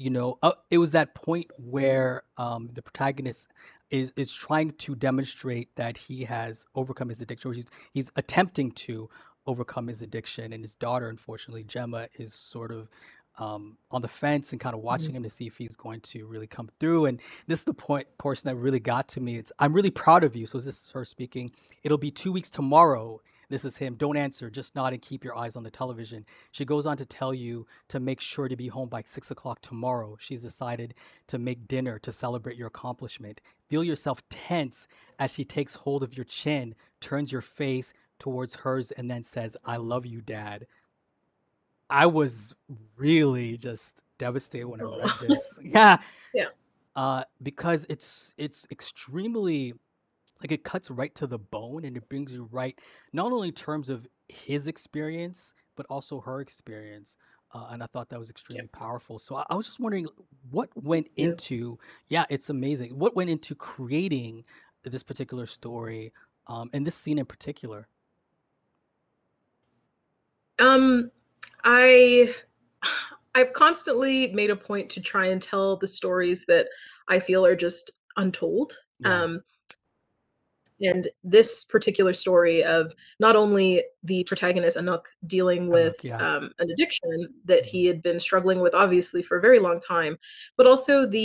you 0.00 0.08
know 0.08 0.38
uh, 0.42 0.52
it 0.70 0.78
was 0.78 0.92
that 0.92 1.14
point 1.14 1.50
where 1.58 2.22
um, 2.38 2.70
the 2.72 2.82
protagonist 2.82 3.52
is 3.90 4.12
is 4.16 4.32
trying 4.32 4.70
to 4.72 4.94
demonstrate 4.94 5.74
that 5.76 5.96
he 5.96 6.24
has 6.24 6.64
overcome 6.74 7.10
his 7.10 7.20
addiction 7.20 7.50
or 7.50 7.54
he's 7.54 7.66
he's 7.92 8.10
attempting 8.16 8.72
to 8.72 9.08
overcome 9.46 9.86
his 9.86 10.00
addiction 10.00 10.52
and 10.52 10.64
his 10.64 10.74
daughter 10.74 11.08
unfortunately 11.08 11.64
gemma 11.64 12.08
is 12.14 12.32
sort 12.32 12.72
of 12.72 12.88
um, 13.38 13.76
on 13.90 14.02
the 14.02 14.08
fence 14.08 14.52
and 14.52 14.60
kind 14.60 14.74
of 14.74 14.82
watching 14.82 15.14
him 15.14 15.22
to 15.22 15.30
see 15.30 15.46
if 15.46 15.56
he's 15.56 15.76
going 15.76 16.00
to 16.02 16.26
really 16.26 16.46
come 16.46 16.70
through 16.78 17.06
and 17.06 17.20
this 17.46 17.60
is 17.60 17.64
the 17.64 17.74
point 17.74 18.06
portion 18.18 18.48
that 18.48 18.56
really 18.56 18.80
got 18.80 19.08
to 19.08 19.20
me. 19.20 19.36
It's 19.36 19.52
i'm 19.58 19.72
really 19.72 19.90
proud 19.90 20.24
of 20.24 20.36
you. 20.36 20.46
So 20.46 20.58
this 20.58 20.84
is 20.84 20.90
her 20.90 21.04
speaking 21.04 21.50
it'll 21.82 21.98
be 21.98 22.10
two 22.10 22.32
weeks 22.32 22.50
tomorrow. 22.50 23.20
This 23.48 23.64
is 23.64 23.76
him. 23.76 23.96
Don't 23.96 24.16
answer. 24.16 24.48
Just 24.48 24.76
nod 24.76 24.92
and 24.92 25.02
keep 25.02 25.24
your 25.24 25.36
eyes 25.36 25.56
on 25.56 25.64
the 25.64 25.70
television. 25.70 26.24
She 26.52 26.64
goes 26.64 26.86
on 26.86 26.96
to 26.98 27.04
tell 27.04 27.34
you 27.34 27.66
to 27.88 27.98
make 27.98 28.20
sure 28.20 28.48
to 28.48 28.56
be 28.56 28.68
home 28.68 28.88
by 28.88 29.02
six 29.04 29.30
o'clock 29.32 29.60
tomorrow. 29.60 30.16
She's 30.20 30.42
decided 30.42 30.94
to 31.28 31.38
make 31.38 31.66
dinner 31.66 31.98
to 32.00 32.12
celebrate 32.12 32.56
your 32.56 32.68
accomplishment. 32.68 33.40
Feel 33.68 33.84
yourself 33.84 34.22
tense 34.28 34.86
as 35.18 35.32
she 35.34 35.44
takes 35.44 35.74
hold 35.74 36.04
of 36.04 36.16
your 36.16 36.24
chin, 36.24 36.74
turns 37.00 37.32
your 37.32 37.40
face 37.40 37.92
towards 38.20 38.54
hers, 38.54 38.92
and 38.92 39.10
then 39.10 39.24
says, 39.24 39.56
I 39.64 39.78
love 39.78 40.06
you, 40.06 40.20
Dad. 40.20 40.66
I 41.90 42.06
was 42.06 42.54
really 42.96 43.56
just 43.56 44.00
devastated 44.18 44.66
when 44.66 44.80
I 44.80 44.84
read 44.84 45.12
Oh. 45.20 45.26
this. 45.26 45.58
Yeah. 45.64 45.98
Yeah. 46.32 46.46
Uh, 46.96 47.24
because 47.42 47.86
it's 47.88 48.34
it's 48.38 48.66
extremely 48.70 49.74
like 50.42 50.52
it 50.52 50.64
cuts 50.64 50.90
right 50.90 51.14
to 51.16 51.26
the 51.26 51.38
bone 51.38 51.84
and 51.84 51.96
it 51.96 52.08
brings 52.08 52.32
you 52.32 52.48
right 52.50 52.78
not 53.12 53.30
only 53.32 53.48
in 53.48 53.54
terms 53.54 53.88
of 53.88 54.06
his 54.28 54.66
experience 54.66 55.54
but 55.76 55.86
also 55.90 56.20
her 56.20 56.40
experience 56.40 57.16
uh, 57.54 57.68
and 57.70 57.82
i 57.82 57.86
thought 57.86 58.08
that 58.08 58.18
was 58.18 58.30
extremely 58.30 58.66
powerful 58.68 59.18
so 59.18 59.36
I, 59.36 59.44
I 59.50 59.54
was 59.54 59.66
just 59.66 59.80
wondering 59.80 60.06
what 60.50 60.68
went 60.74 61.08
Yeah. 61.16 61.26
into 61.26 61.78
yeah 62.08 62.24
it's 62.30 62.48
amazing 62.50 62.98
what 62.98 63.14
went 63.14 63.28
into 63.30 63.54
creating 63.54 64.44
this 64.82 65.02
particular 65.02 65.46
story 65.46 66.12
um, 66.46 66.70
and 66.72 66.86
this 66.86 66.94
scene 66.94 67.18
in 67.18 67.26
particular 67.26 67.86
Um, 70.58 71.10
I 71.64 72.34
I've 73.34 73.52
constantly 73.52 74.28
made 74.28 74.50
a 74.50 74.56
point 74.56 74.90
to 74.90 75.00
try 75.00 75.26
and 75.26 75.40
tell 75.40 75.76
the 75.76 75.86
stories 75.86 76.44
that 76.46 76.68
I 77.08 77.20
feel 77.20 77.44
are 77.46 77.56
just 77.56 78.00
untold. 78.16 78.76
yeah 78.98 79.22
Um, 79.22 79.42
and 80.80 81.08
this 81.22 81.64
particular 81.64 82.14
story 82.14 82.64
of 82.64 82.94
not 83.18 83.36
only 83.36 83.84
the 84.02 84.24
protagonist 84.24 84.76
Anuk 84.76 85.02
dealing 85.26 85.68
with 85.68 85.96
yeah 86.02 86.16
um, 86.16 86.52
an 86.58 86.70
addiction 86.70 87.28
that 87.44 87.64
hmm 87.64 87.66
he 87.66 87.86
had 87.86 88.02
been 88.02 88.18
struggling 88.18 88.60
with, 88.60 88.74
obviously 88.74 89.22
for 89.22 89.36
a 89.36 89.40
very 89.40 89.58
long 89.58 89.78
time, 89.80 90.18
but 90.56 90.66
also 90.66 91.06
the 91.06 91.24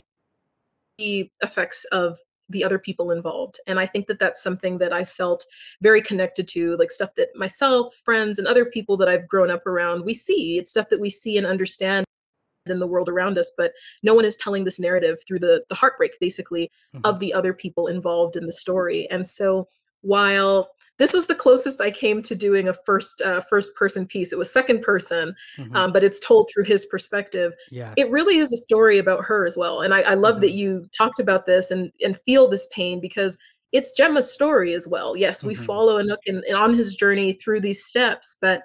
the 0.97 1.29
effects 1.41 1.85
of 1.85 2.17
the 2.49 2.63
other 2.63 2.79
people 2.79 3.11
involved. 3.11 3.59
And 3.67 3.79
I 3.79 3.85
think 3.85 4.07
that 4.07 4.19
that's 4.19 4.43
something 4.43 4.77
that 4.77 4.93
I 4.93 5.05
felt 5.05 5.45
very 5.81 6.01
connected 6.01 6.47
to, 6.49 6.75
like 6.77 6.91
stuff 6.91 7.15
that 7.15 7.29
myself, 7.35 7.93
friends, 8.03 8.37
and 8.39 8.47
other 8.47 8.65
people 8.65 8.97
that 8.97 9.09
I've 9.09 9.27
grown 9.27 9.49
up 9.49 9.65
around, 9.65 10.05
we 10.05 10.13
see. 10.13 10.57
It's 10.57 10.71
stuff 10.71 10.89
that 10.89 10.99
we 10.99 11.09
see 11.09 11.37
and 11.37 11.47
understand 11.47 12.05
in 12.67 12.79
the 12.79 12.87
world 12.87 13.09
around 13.09 13.37
us, 13.37 13.51
but 13.55 13.73
no 14.03 14.13
one 14.13 14.25
is 14.25 14.35
telling 14.35 14.63
this 14.63 14.79
narrative 14.79 15.19
through 15.27 15.39
the 15.39 15.63
the 15.69 15.75
heartbreak 15.75 16.19
basically 16.19 16.71
hmm 16.91 17.01
of 17.03 17.19
the 17.19 17.33
other 17.33 17.53
people 17.53 17.85
involved 17.85 18.35
in 18.35 18.47
the 18.47 18.51
story. 18.51 19.07
And 19.11 19.27
so 19.27 19.67
while 20.01 20.69
this 20.97 21.13
was 21.13 21.27
the 21.27 21.35
closest 21.35 21.81
I 21.81 21.91
came 21.91 22.21
to 22.23 22.35
doing 22.35 22.67
a 22.67 22.73
first 22.73 23.21
uh, 23.21 23.41
first 23.41 23.75
person 23.75 24.05
piece. 24.05 24.31
It 24.31 24.39
was 24.39 24.51
second 24.51 24.81
person, 24.81 25.35
hmm 25.57 25.75
um, 25.75 25.91
but 25.91 26.03
it's 26.03 26.19
told 26.19 26.49
through 26.53 26.65
his 26.65 26.85
perspective. 26.85 27.53
It 27.97 28.09
really 28.11 28.37
is 28.37 28.51
a 28.51 28.57
story 28.57 28.97
about 28.97 29.23
her 29.25 29.45
as 29.45 29.55
well. 29.57 29.81
And 29.81 29.93
I, 29.93 30.01
I 30.01 30.13
love 30.15 30.41
that 30.41 30.51
hmm 30.51 30.57
you 30.57 30.83
talked 30.97 31.19
about 31.19 31.45
this 31.45 31.71
and 31.71 31.91
and 32.03 32.19
feel 32.25 32.47
this 32.47 32.67
pain 32.73 32.99
because 33.01 33.37
it's 33.71 33.91
Gemma's 33.91 34.31
story 34.31 34.73
as 34.73 34.87
well. 34.87 35.17
Yes, 35.17 35.43
we 35.43 35.55
hmm 35.55 35.63
follow 35.65 35.97
Anook 35.99 36.17
in, 36.25 36.41
in- 36.47 36.55
on 36.55 36.73
his 36.75 36.95
journey 36.95 37.33
through 37.33 37.61
these 37.61 37.83
steps, 37.85 38.37
but 38.39 38.63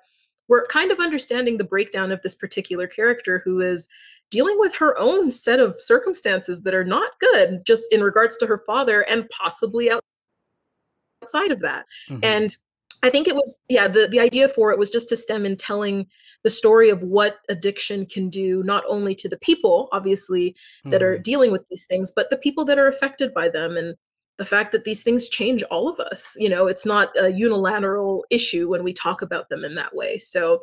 we're 0.49 0.67
kind 0.67 0.91
of 0.91 0.99
understanding 1.01 1.57
the 1.59 1.65
breakdown 1.65 2.11
of 2.13 2.21
this 2.23 2.35
particular 2.35 2.87
character 2.87 3.41
who 3.45 3.61
is 3.61 3.89
dealing 4.31 4.59
with 4.59 4.75
her 4.77 4.97
own 4.99 5.31
set 5.31 5.59
of 5.61 5.81
circumstances 5.81 6.63
that 6.63 6.75
are 6.75 6.85
not 6.85 7.19
good, 7.21 7.63
just 7.67 7.93
in 7.93 8.03
regards 8.03 8.37
to 8.39 8.47
her 8.47 8.59
father 8.67 9.03
and 9.09 9.29
possibly 9.31 9.91
outside 11.23 11.53
of 11.53 11.61
that. 11.61 11.87
hmm 12.09 12.19
And 12.23 12.57
I 13.03 13.09
think 13.09 13.29
it 13.29 13.35
was 13.35 13.59
yeah, 13.69 13.89
the 13.89 14.09
the 14.09 14.21
idea 14.21 14.49
for 14.49 14.73
it 14.73 14.79
was 14.79 14.91
just 14.91 15.09
to 15.09 15.17
stem 15.17 15.47
in 15.47 15.57
telling 15.57 16.07
the 16.43 16.51
story 16.51 16.91
of 16.91 17.03
what 17.03 17.39
addiction 17.49 18.07
can 18.07 18.29
do 18.31 18.63
not 18.63 18.85
only 18.89 19.15
to 19.15 19.29
the 19.29 19.39
people 19.39 19.89
obviously 19.93 20.57
that 20.87 21.03
are 21.03 21.17
hmm 21.17 21.23
dealing 21.23 21.53
with 21.53 21.67
these 21.71 21.87
things, 21.87 22.13
but 22.15 22.31
the 22.31 22.37
people 22.37 22.65
that 22.65 22.79
are 22.79 22.89
affected 22.89 23.33
by 23.35 23.49
them 23.49 23.77
and 23.77 23.95
the 24.39 24.45
fact 24.45 24.73
that 24.73 24.85
these 24.85 25.03
things 25.03 25.29
change 25.29 25.63
all 25.65 25.89
of 25.89 26.01
us. 26.01 26.35
You 26.39 26.49
know, 26.49 26.67
it's 26.67 26.87
not 26.87 27.11
a 27.19 27.31
unilateral 27.31 28.25
issue 28.31 28.69
when 28.71 28.83
we 28.85 28.93
talk 28.93 29.23
about 29.23 29.49
them 29.51 29.65
in 29.65 29.75
that 29.75 29.95
way. 29.95 30.19
So 30.19 30.61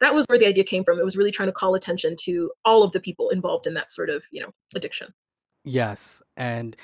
that 0.00 0.14
was 0.14 0.26
where 0.26 0.38
the 0.38 0.46
idea 0.46 0.64
came 0.64 0.84
from. 0.84 0.98
It 0.98 1.04
was 1.04 1.16
really 1.16 1.30
trying 1.32 1.48
to 1.48 1.52
call 1.52 1.74
attention 1.74 2.16
to 2.20 2.50
all 2.64 2.82
of 2.82 2.92
the 2.92 3.00
people 3.00 3.30
involved 3.30 3.66
in 3.66 3.74
that 3.74 3.90
sort 3.90 4.10
of, 4.10 4.24
you 4.32 4.40
know, 4.40 4.52
addiction. 4.74 5.12
Yes, 5.64 6.22
and 6.36 6.74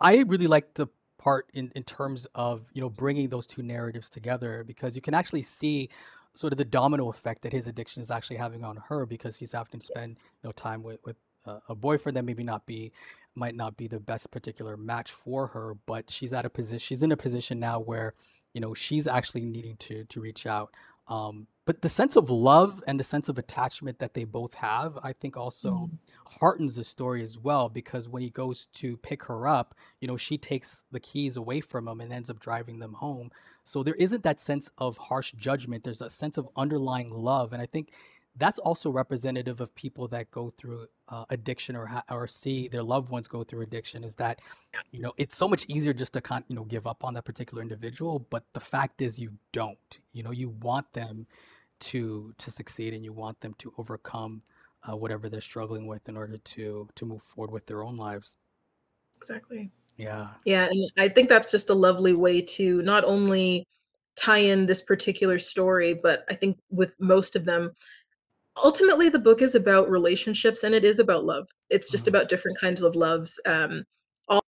I 0.00 0.18
really 0.26 0.46
like 0.46 0.74
the 0.74 0.88
part 1.18 1.50
in 1.54 1.72
in 1.74 1.82
terms 1.84 2.26
of, 2.34 2.64
you 2.72 2.80
know, 2.80 2.90
bringing 2.90 3.28
those 3.28 3.46
two 3.46 3.62
narratives 3.62 4.10
together 4.10 4.64
because 4.66 4.96
you 4.96 5.02
can 5.02 5.14
actually 5.14 5.42
see 5.42 5.88
sort 6.34 6.52
of 6.52 6.58
the 6.58 6.64
domino 6.64 7.08
effect 7.08 7.42
that 7.42 7.52
his 7.52 7.66
addiction 7.66 8.02
is 8.02 8.10
actually 8.10 8.36
having 8.36 8.62
on 8.64 8.76
her 8.76 9.06
because 9.06 9.38
she's 9.38 9.52
having 9.52 9.80
to 9.80 9.86
spend, 9.86 10.16
you 10.42 10.48
know, 10.48 10.52
time 10.52 10.82
with 10.82 11.00
with 11.04 11.16
a, 11.46 11.58
a 11.70 11.74
boyfriend 11.74 12.16
that 12.16 12.24
maybe 12.24 12.44
not 12.44 12.66
be 12.66 12.92
might 13.34 13.54
not 13.54 13.76
be 13.76 13.86
the 13.86 14.00
best 14.00 14.30
particular 14.30 14.76
match 14.76 15.12
for 15.12 15.46
her, 15.48 15.74
but 15.86 16.10
she's 16.10 16.32
at 16.32 16.44
a 16.44 16.50
position 16.50 16.78
she's 16.78 17.02
in 17.02 17.12
a 17.12 17.16
position 17.16 17.58
now 17.58 17.80
where, 17.80 18.14
you 18.54 18.60
know, 18.60 18.74
she's 18.74 19.06
actually 19.06 19.42
needing 19.42 19.76
to 19.76 20.04
to 20.04 20.20
reach 20.20 20.46
out. 20.46 20.74
Um, 21.08 21.46
but 21.66 21.82
the 21.82 21.88
sense 21.88 22.16
of 22.16 22.30
love 22.30 22.82
and 22.86 22.98
the 22.98 23.04
sense 23.04 23.28
of 23.28 23.38
attachment 23.38 23.98
that 23.98 24.14
they 24.14 24.24
both 24.24 24.54
have, 24.54 24.98
I 25.02 25.12
think 25.12 25.36
also 25.36 25.90
Mhm. 25.90 25.98
heartens 26.26 26.76
the 26.76 26.84
story 26.84 27.22
as 27.22 27.38
well 27.38 27.68
because 27.68 28.08
when 28.08 28.22
he 28.22 28.30
goes 28.30 28.66
to 28.74 28.96
pick 28.98 29.22
her 29.24 29.48
up, 29.48 29.74
you 30.00 30.08
know, 30.08 30.16
she 30.16 30.38
takes 30.38 30.82
the 30.92 31.00
keys 31.00 31.36
away 31.36 31.60
from 31.60 31.88
him 31.88 32.00
and 32.00 32.12
ends 32.12 32.30
up 32.30 32.40
driving 32.40 32.78
them 32.78 32.94
home. 32.94 33.30
So 33.64 33.82
there 33.82 33.96
isn't 33.96 34.22
that 34.22 34.40
sense 34.40 34.70
of 34.78 34.96
harsh 34.98 35.32
judgment. 35.32 35.84
There's 35.84 36.02
a 36.02 36.10
sense 36.10 36.38
of 36.38 36.48
underlying 36.56 37.08
love. 37.10 37.52
And 37.52 37.60
I 37.62 37.66
think 37.66 37.92
that's 38.36 38.58
also 38.58 38.90
representative 38.90 39.60
of 39.60 39.74
people 39.74 40.06
that 40.08 40.30
go 40.30 40.50
through 40.50 40.86
uh, 41.08 41.24
addiction 41.30 41.74
or 41.74 41.86
ha- 41.86 42.04
or 42.10 42.26
see 42.26 42.68
their 42.68 42.82
loved 42.82 43.08
ones 43.10 43.26
go 43.28 43.42
through 43.44 43.62
addiction 43.62 44.04
is 44.04 44.14
that 44.16 44.40
you 44.92 45.00
know 45.00 45.12
it's 45.16 45.36
so 45.36 45.48
much 45.48 45.64
easier 45.68 45.94
just 45.94 46.12
to 46.12 46.20
kind 46.20 46.44
you 46.48 46.54
know 46.56 46.64
give 46.64 46.86
up 46.86 47.02
on 47.04 47.14
that 47.14 47.24
particular 47.24 47.62
individual 47.62 48.18
but 48.30 48.44
the 48.52 48.60
fact 48.60 49.00
is 49.00 49.18
you 49.18 49.30
don't 49.52 50.00
you 50.12 50.22
know 50.22 50.32
you 50.32 50.50
want 50.50 50.92
them 50.92 51.26
to 51.80 52.34
to 52.38 52.50
succeed 52.50 52.94
and 52.94 53.04
you 53.04 53.12
want 53.12 53.40
them 53.40 53.54
to 53.58 53.72
overcome 53.78 54.42
uh, 54.88 54.96
whatever 54.96 55.28
they're 55.28 55.40
struggling 55.40 55.86
with 55.86 56.08
in 56.08 56.16
order 56.16 56.38
to 56.38 56.88
to 56.94 57.06
move 57.06 57.22
forward 57.22 57.50
with 57.52 57.66
their 57.66 57.82
own 57.84 57.96
lives. 57.96 58.38
Exactly. 59.16 59.70
Yeah. 59.96 60.34
Yeah, 60.44 60.66
and 60.66 60.90
I 60.98 61.08
think 61.08 61.28
that's 61.28 61.50
just 61.52 61.70
a 61.70 61.74
lovely 61.74 62.14
way 62.14 62.42
to 62.42 62.82
not 62.82 63.04
only 63.04 63.66
tie 64.16 64.38
in 64.38 64.66
this 64.66 64.82
particular 64.82 65.38
story, 65.38 65.94
but 65.94 66.24
I 66.30 66.34
think 66.34 66.58
with 66.70 66.96
most 67.00 67.36
of 67.36 67.44
them, 67.46 67.72
ultimately 68.62 69.08
the 69.10 69.18
book 69.20 69.42
is 69.42 69.54
about 69.56 69.90
relationships 69.90 70.64
and 70.64 70.74
it 70.74 70.84
is 70.84 70.98
about 71.00 71.24
love. 71.26 71.48
It's 71.70 71.90
just 71.90 72.06
Mhm. 72.06 72.08
about 72.08 72.28
different 72.30 72.58
kinds 72.58 72.82
of 72.82 72.96
loves. 72.96 73.40
Um, 73.46 73.84
all, 74.28 74.42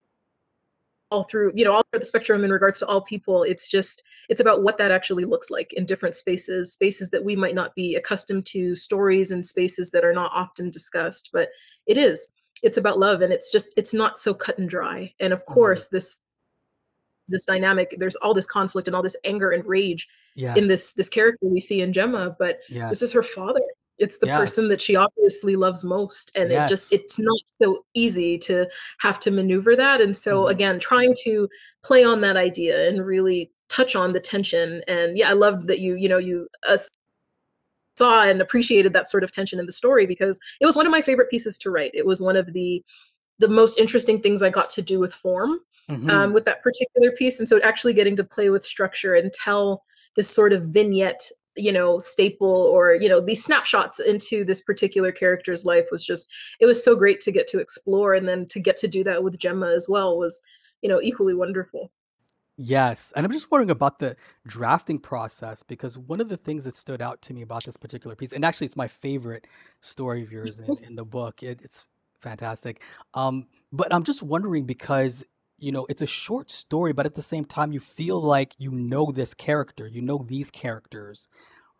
all 1.10 1.24
through, 1.24 1.52
you 1.54 1.64
know, 1.64 1.72
all 1.72 1.82
through 1.90 2.00
the 2.00 2.06
spectrum 2.06 2.44
in 2.44 2.52
regards 2.52 2.78
to 2.80 2.86
all 2.86 3.00
people. 3.00 3.42
It's 3.42 3.70
just 3.70 4.02
it's 4.28 4.40
about 4.40 4.62
what 4.62 4.78
that 4.78 4.90
actually 4.90 5.24
looks 5.24 5.50
like 5.50 5.72
in 5.72 5.86
different 5.86 6.14
spaces, 6.14 6.72
spaces 6.72 7.10
that 7.10 7.24
we 7.24 7.34
might 7.36 7.54
not 7.54 7.74
be 7.74 7.94
accustomed 7.94 8.44
to, 8.46 8.74
stories 8.74 9.30
and 9.30 9.44
spaces 9.46 9.90
that 9.92 10.04
are 10.04 10.12
not 10.12 10.30
often 10.34 10.70
discussed. 10.70 11.30
But 11.32 11.48
it 11.86 11.96
is. 11.98 12.28
It's 12.62 12.76
about 12.76 12.98
love 12.98 13.20
and 13.22 13.32
it's 13.32 13.50
just 13.52 13.72
it's 13.76 13.94
not 13.94 14.18
so 14.18 14.34
cut 14.34 14.58
and 14.58 14.68
dry. 14.68 15.14
And 15.20 15.32
of 15.32 15.40
Mhm. 15.42 15.54
course, 15.54 15.86
this 15.88 16.20
this 17.30 17.44
dynamic 17.44 17.94
there's 17.98 18.16
all 18.16 18.32
this 18.32 18.46
conflict 18.46 18.88
and 18.88 18.94
all 18.96 19.02
this 19.02 19.16
anger 19.24 19.50
and 19.50 19.64
rage 19.66 20.08
Yes. 20.34 20.56
in 20.56 20.66
this 20.68 20.94
this 20.94 21.08
character 21.10 21.44
we 21.46 21.60
see 21.60 21.80
in 21.82 21.92
Gemma 21.92 22.34
but 22.38 22.60
Yes. 22.70 22.88
this 22.88 23.02
is 23.02 23.12
her 23.12 23.22
father 23.22 23.60
it's 23.98 24.16
the 24.18 24.28
Yeah. 24.28 24.38
person 24.38 24.68
that 24.68 24.80
she 24.80 24.96
obviously 24.96 25.54
loves 25.56 25.84
most 25.84 26.30
and 26.34 26.50
it 26.50 26.66
just 26.68 26.90
it's 26.92 27.18
not 27.18 27.38
so 27.60 27.84
easy 27.92 28.38
to 28.38 28.66
have 29.00 29.18
to 29.20 29.30
maneuver 29.30 29.76
that 29.76 30.00
and 30.00 30.16
so 30.16 30.44
Mhm. 30.44 30.50
again 30.52 30.78
trying 30.78 31.14
to 31.24 31.48
play 31.82 32.02
on 32.02 32.22
that 32.22 32.36
idea 32.38 32.88
and 32.88 33.04
really 33.04 33.50
touch 33.68 33.94
on 33.94 34.12
the 34.12 34.20
tension 34.20 34.82
and 34.88 35.18
yeah 35.18 35.30
I 35.30 35.34
love 35.34 35.66
that 35.66 35.78
you 35.78 35.94
you 35.94 36.08
know 36.08 36.18
you 36.18 36.48
uh, 36.68 36.78
saw 37.96 38.22
and 38.24 38.40
appreciated 38.40 38.92
that 38.92 39.08
sort 39.08 39.24
of 39.24 39.32
tension 39.32 39.58
in 39.58 39.66
the 39.66 39.72
story 39.72 40.06
because 40.06 40.40
it 40.60 40.66
was 40.66 40.76
one 40.76 40.86
of 40.86 40.92
my 40.92 41.02
favorite 41.02 41.30
pieces 41.30 41.58
to 41.58 41.70
write 41.70 41.90
it 41.94 42.06
was 42.06 42.20
one 42.22 42.36
of 42.36 42.52
the 42.52 42.82
the 43.38 43.48
most 43.48 43.78
interesting 43.78 44.20
things 44.20 44.42
I 44.42 44.50
got 44.50 44.70
to 44.70 44.82
do 44.82 44.98
with 44.98 45.12
form 45.14 45.60
Mhm. 45.90 46.10
um, 46.10 46.32
with 46.34 46.44
that 46.44 46.62
particular 46.62 47.10
piece. 47.12 47.38
And 47.38 47.48
so 47.48 47.58
actually 47.62 47.94
getting 47.94 48.14
to 48.16 48.24
play 48.24 48.50
with 48.50 48.62
structure 48.62 49.14
and 49.14 49.32
tell 49.32 49.84
this 50.16 50.28
sort 50.28 50.52
of 50.52 50.64
vignette, 50.64 51.30
you 51.56 51.72
know, 51.72 51.98
staple 51.98 52.46
or, 52.46 52.94
you 52.94 53.08
know, 53.08 53.22
these 53.22 53.42
snapshots 53.42 53.98
into 53.98 54.44
this 54.44 54.60
particular 54.60 55.10
character's 55.12 55.64
life 55.64 55.88
was 55.90 56.04
just, 56.04 56.30
it 56.60 56.66
was 56.66 56.84
so 56.84 56.94
great 56.94 57.20
to 57.20 57.32
get 57.32 57.46
to 57.46 57.58
explore. 57.58 58.12
And 58.12 58.28
then 58.28 58.44
to 58.48 58.60
get 58.60 58.76
to 58.78 58.86
do 58.88 59.02
that 59.04 59.24
with 59.24 59.38
Gemma 59.38 59.68
as 59.68 59.88
well 59.88 60.18
was, 60.18 60.42
you 60.82 60.90
know, 60.90 61.00
equally 61.00 61.32
wonderful. 61.32 61.90
Yes, 62.60 63.12
and 63.14 63.24
I'm 63.24 63.30
just 63.30 63.52
wondering 63.52 63.70
about 63.70 64.00
the 64.00 64.16
drafting 64.44 64.98
process 64.98 65.62
because 65.62 65.96
one 65.96 66.20
of 66.20 66.28
the 66.28 66.36
things 66.36 66.64
that 66.64 66.74
stood 66.74 67.00
out 67.00 67.22
to 67.22 67.32
me 67.32 67.42
about 67.42 67.62
this 67.64 67.76
particular 67.76 68.16
piece, 68.16 68.32
and 68.32 68.44
actually 68.44 68.66
it's 68.66 68.76
my 68.76 68.88
favorite 68.88 69.46
story 69.80 70.22
of 70.22 70.32
yours 70.32 70.58
in, 70.58 70.76
in 70.78 70.96
the 70.96 71.04
book. 71.04 71.44
It, 71.44 71.60
it's 71.62 71.86
fantastic. 72.20 72.82
Um, 73.14 73.46
but 73.72 73.94
I'm 73.94 74.02
just 74.02 74.24
wondering 74.24 74.64
because 74.64 75.24
you 75.58 75.70
know 75.70 75.86
it's 75.88 76.02
a 76.02 76.06
short 76.06 76.50
story, 76.50 76.92
but 76.92 77.06
at 77.06 77.14
the 77.14 77.22
same 77.22 77.44
time 77.44 77.70
you 77.70 77.78
feel 77.78 78.20
like 78.20 78.54
you 78.58 78.72
know 78.72 79.12
this 79.12 79.34
character, 79.34 79.86
you 79.86 80.02
know 80.02 80.24
these 80.26 80.50
characters, 80.50 81.28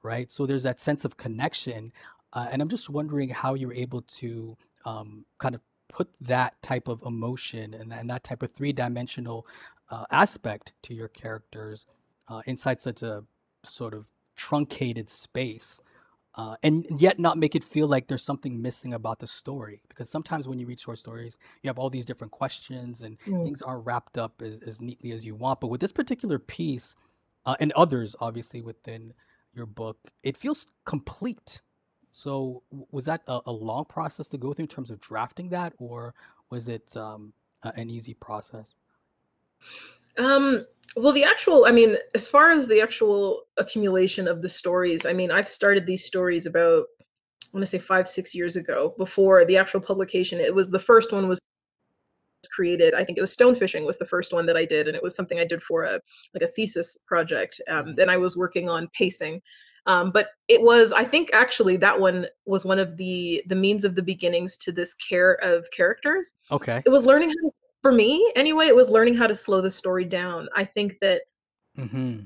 right? 0.05 0.31
So 0.31 0.47
there's 0.47 0.63
that 0.63 0.81
sense 0.81 1.05
of 1.05 1.17
connection, 1.17 1.93
uh, 2.35 2.47
and 2.53 2.63
I'm 2.63 2.69
just 2.69 2.89
wondering 2.89 3.31
how 3.31 3.55
you're 3.55 3.75
able 3.75 4.03
to 4.03 4.57
um, 4.85 5.25
kind 5.39 5.57
of 5.57 5.61
put 5.93 6.09
that 6.21 6.61
type 6.63 6.87
of 6.89 7.03
emotion 7.03 7.75
and, 7.75 7.93
and 7.93 8.11
that 8.11 8.23
type 8.23 8.43
of 8.43 8.51
three-dimensional 8.53 9.47
uh, 9.91 10.05
aspect 10.11 10.73
to 10.83 10.95
your 10.95 11.09
characters 11.09 11.87
uh, 12.29 12.43
inside 12.47 12.81
such 12.81 13.03
a 13.03 13.25
sort 13.65 13.95
of 13.95 14.07
truncated 14.37 15.09
space 15.09 15.81
uh, 16.37 16.55
and 16.63 16.87
yet 16.99 17.19
not 17.19 17.37
make 17.39 17.57
it 17.57 17.65
feel 17.65 17.89
like 17.89 18.07
there's 18.07 18.23
something 18.23 18.61
missing 18.63 18.95
about 18.95 19.19
the 19.19 19.27
story. 19.27 19.83
Because 19.89 20.09
sometimes 20.09 20.47
when 20.47 20.59
you 20.59 20.67
read 20.67 20.79
short 20.79 20.99
stories 20.99 21.39
you 21.63 21.69
have 21.69 21.79
all 21.79 21.91
these 21.91 22.05
different 22.05 22.31
questions 22.31 23.03
and 23.03 23.19
Mm. 23.27 23.45
things 23.45 23.63
aren't 23.63 23.85
wrapped 23.87 24.19
up 24.19 24.41
as, 24.43 24.61
as 24.61 24.81
neatly 24.81 25.13
as 25.13 25.27
you 25.27 25.35
want. 25.35 25.61
But 25.61 25.69
with 25.69 25.81
this 25.81 25.93
particular 25.93 26.39
piece 26.39 26.95
uh, 27.47 27.57
and 27.61 27.73
others 27.73 28.15
obviously 28.21 28.61
within 28.61 29.13
your 29.55 29.67
book 29.67 29.99
it 30.23 30.37
feels 30.37 30.67
complete. 30.85 31.63
So 32.11 32.63
was 32.91 33.05
that 33.07 33.23
a, 33.27 33.41
a 33.47 33.53
long 33.53 33.85
process 33.87 34.29
to 34.31 34.39
go 34.39 34.53
through 34.53 34.65
in 34.65 34.69
terms 34.69 34.91
of 34.91 35.01
drafting 35.01 35.49
that 35.51 35.73
or 35.79 36.15
was 36.51 36.69
it 36.69 36.97
um, 36.97 37.33
a- 37.65 37.73
an 37.77 37.91
easy 37.91 38.15
process 38.15 38.77
Um, 40.17 40.67
well, 40.97 41.13
the 41.13 41.25
actual, 41.25 41.65
I 41.67 41.73
mean, 41.73 41.97
as 42.15 42.27
far 42.27 42.51
as 42.51 42.67
the 42.67 42.81
actual 42.81 43.43
accumulation 43.57 44.27
of 44.27 44.43
the 44.43 44.49
stories, 44.49 45.07
I 45.07 45.13
mean, 45.13 45.31
I've 45.31 45.49
started 45.49 45.87
these 45.87 46.05
stories 46.05 46.47
about, 46.47 46.87
I 47.45 47.51
want 47.53 47.63
to 47.63 47.67
say 47.67 47.79
five, 47.79 48.09
six 48.09 48.35
years 48.35 48.57
ago 48.57 48.95
before 48.99 49.45
the 49.45 49.57
actual 49.57 49.81
publication. 49.81 50.41
It 50.41 50.55
was 50.55 50.71
the 50.71 50.79
first 50.79 51.13
one 51.13 51.29
was 51.29 51.41
created. 52.55 52.95
I 52.95 53.05
think 53.05 53.17
it 53.17 53.21
was 53.21 53.33
Stonefishing 53.33 53.85
was 53.87 53.99
the 53.99 54.05
first 54.05 54.33
one 54.33 54.47
that 54.47 54.57
I 54.57 54.65
did, 54.65 54.89
and 54.89 54.97
it 54.97 55.03
was 55.03 55.15
something 55.15 55.39
I 55.39 55.45
did 55.45 55.63
for 55.63 55.85
a 55.85 56.01
like 56.35 56.43
a 56.43 56.49
thesis 56.49 56.99
project. 57.07 57.61
Um, 57.69 57.95
then 57.95 58.11
I 58.11 58.17
was 58.17 58.37
working 58.37 58.69
on 58.69 58.89
pacing. 58.93 59.41
Um, 59.87 60.11
but 60.11 60.31
it 60.49 60.61
was, 60.61 60.93
I 60.93 61.05
think, 61.05 61.31
actually 61.33 61.79
that 61.79 61.99
one 61.99 62.27
was 62.47 62.65
one 62.65 62.79
of 62.79 62.97
the 62.97 63.43
the 63.47 63.55
means 63.55 63.85
of 63.85 63.95
the 63.95 64.03
beginnings 64.03 64.57
to 64.59 64.73
this 64.73 64.93
care 64.95 65.35
of 65.35 65.71
characters 65.71 66.35
okay 66.51 66.83
it 66.85 66.91
was 66.91 67.07
learning 67.07 67.31
how 67.31 67.49
to 67.49 67.55
for 67.83 67.93
me 67.93 68.33
anyway 68.37 68.67
it 68.67 68.77
was 68.77 68.91
learning 68.91 69.15
how 69.15 69.27
to 69.27 69.35
slow 69.35 69.61
the 69.61 69.71
story 69.71 70.05
down. 70.05 70.49
I 70.55 70.65
think 70.65 70.99
that 71.01 71.23
hmm 71.77 72.21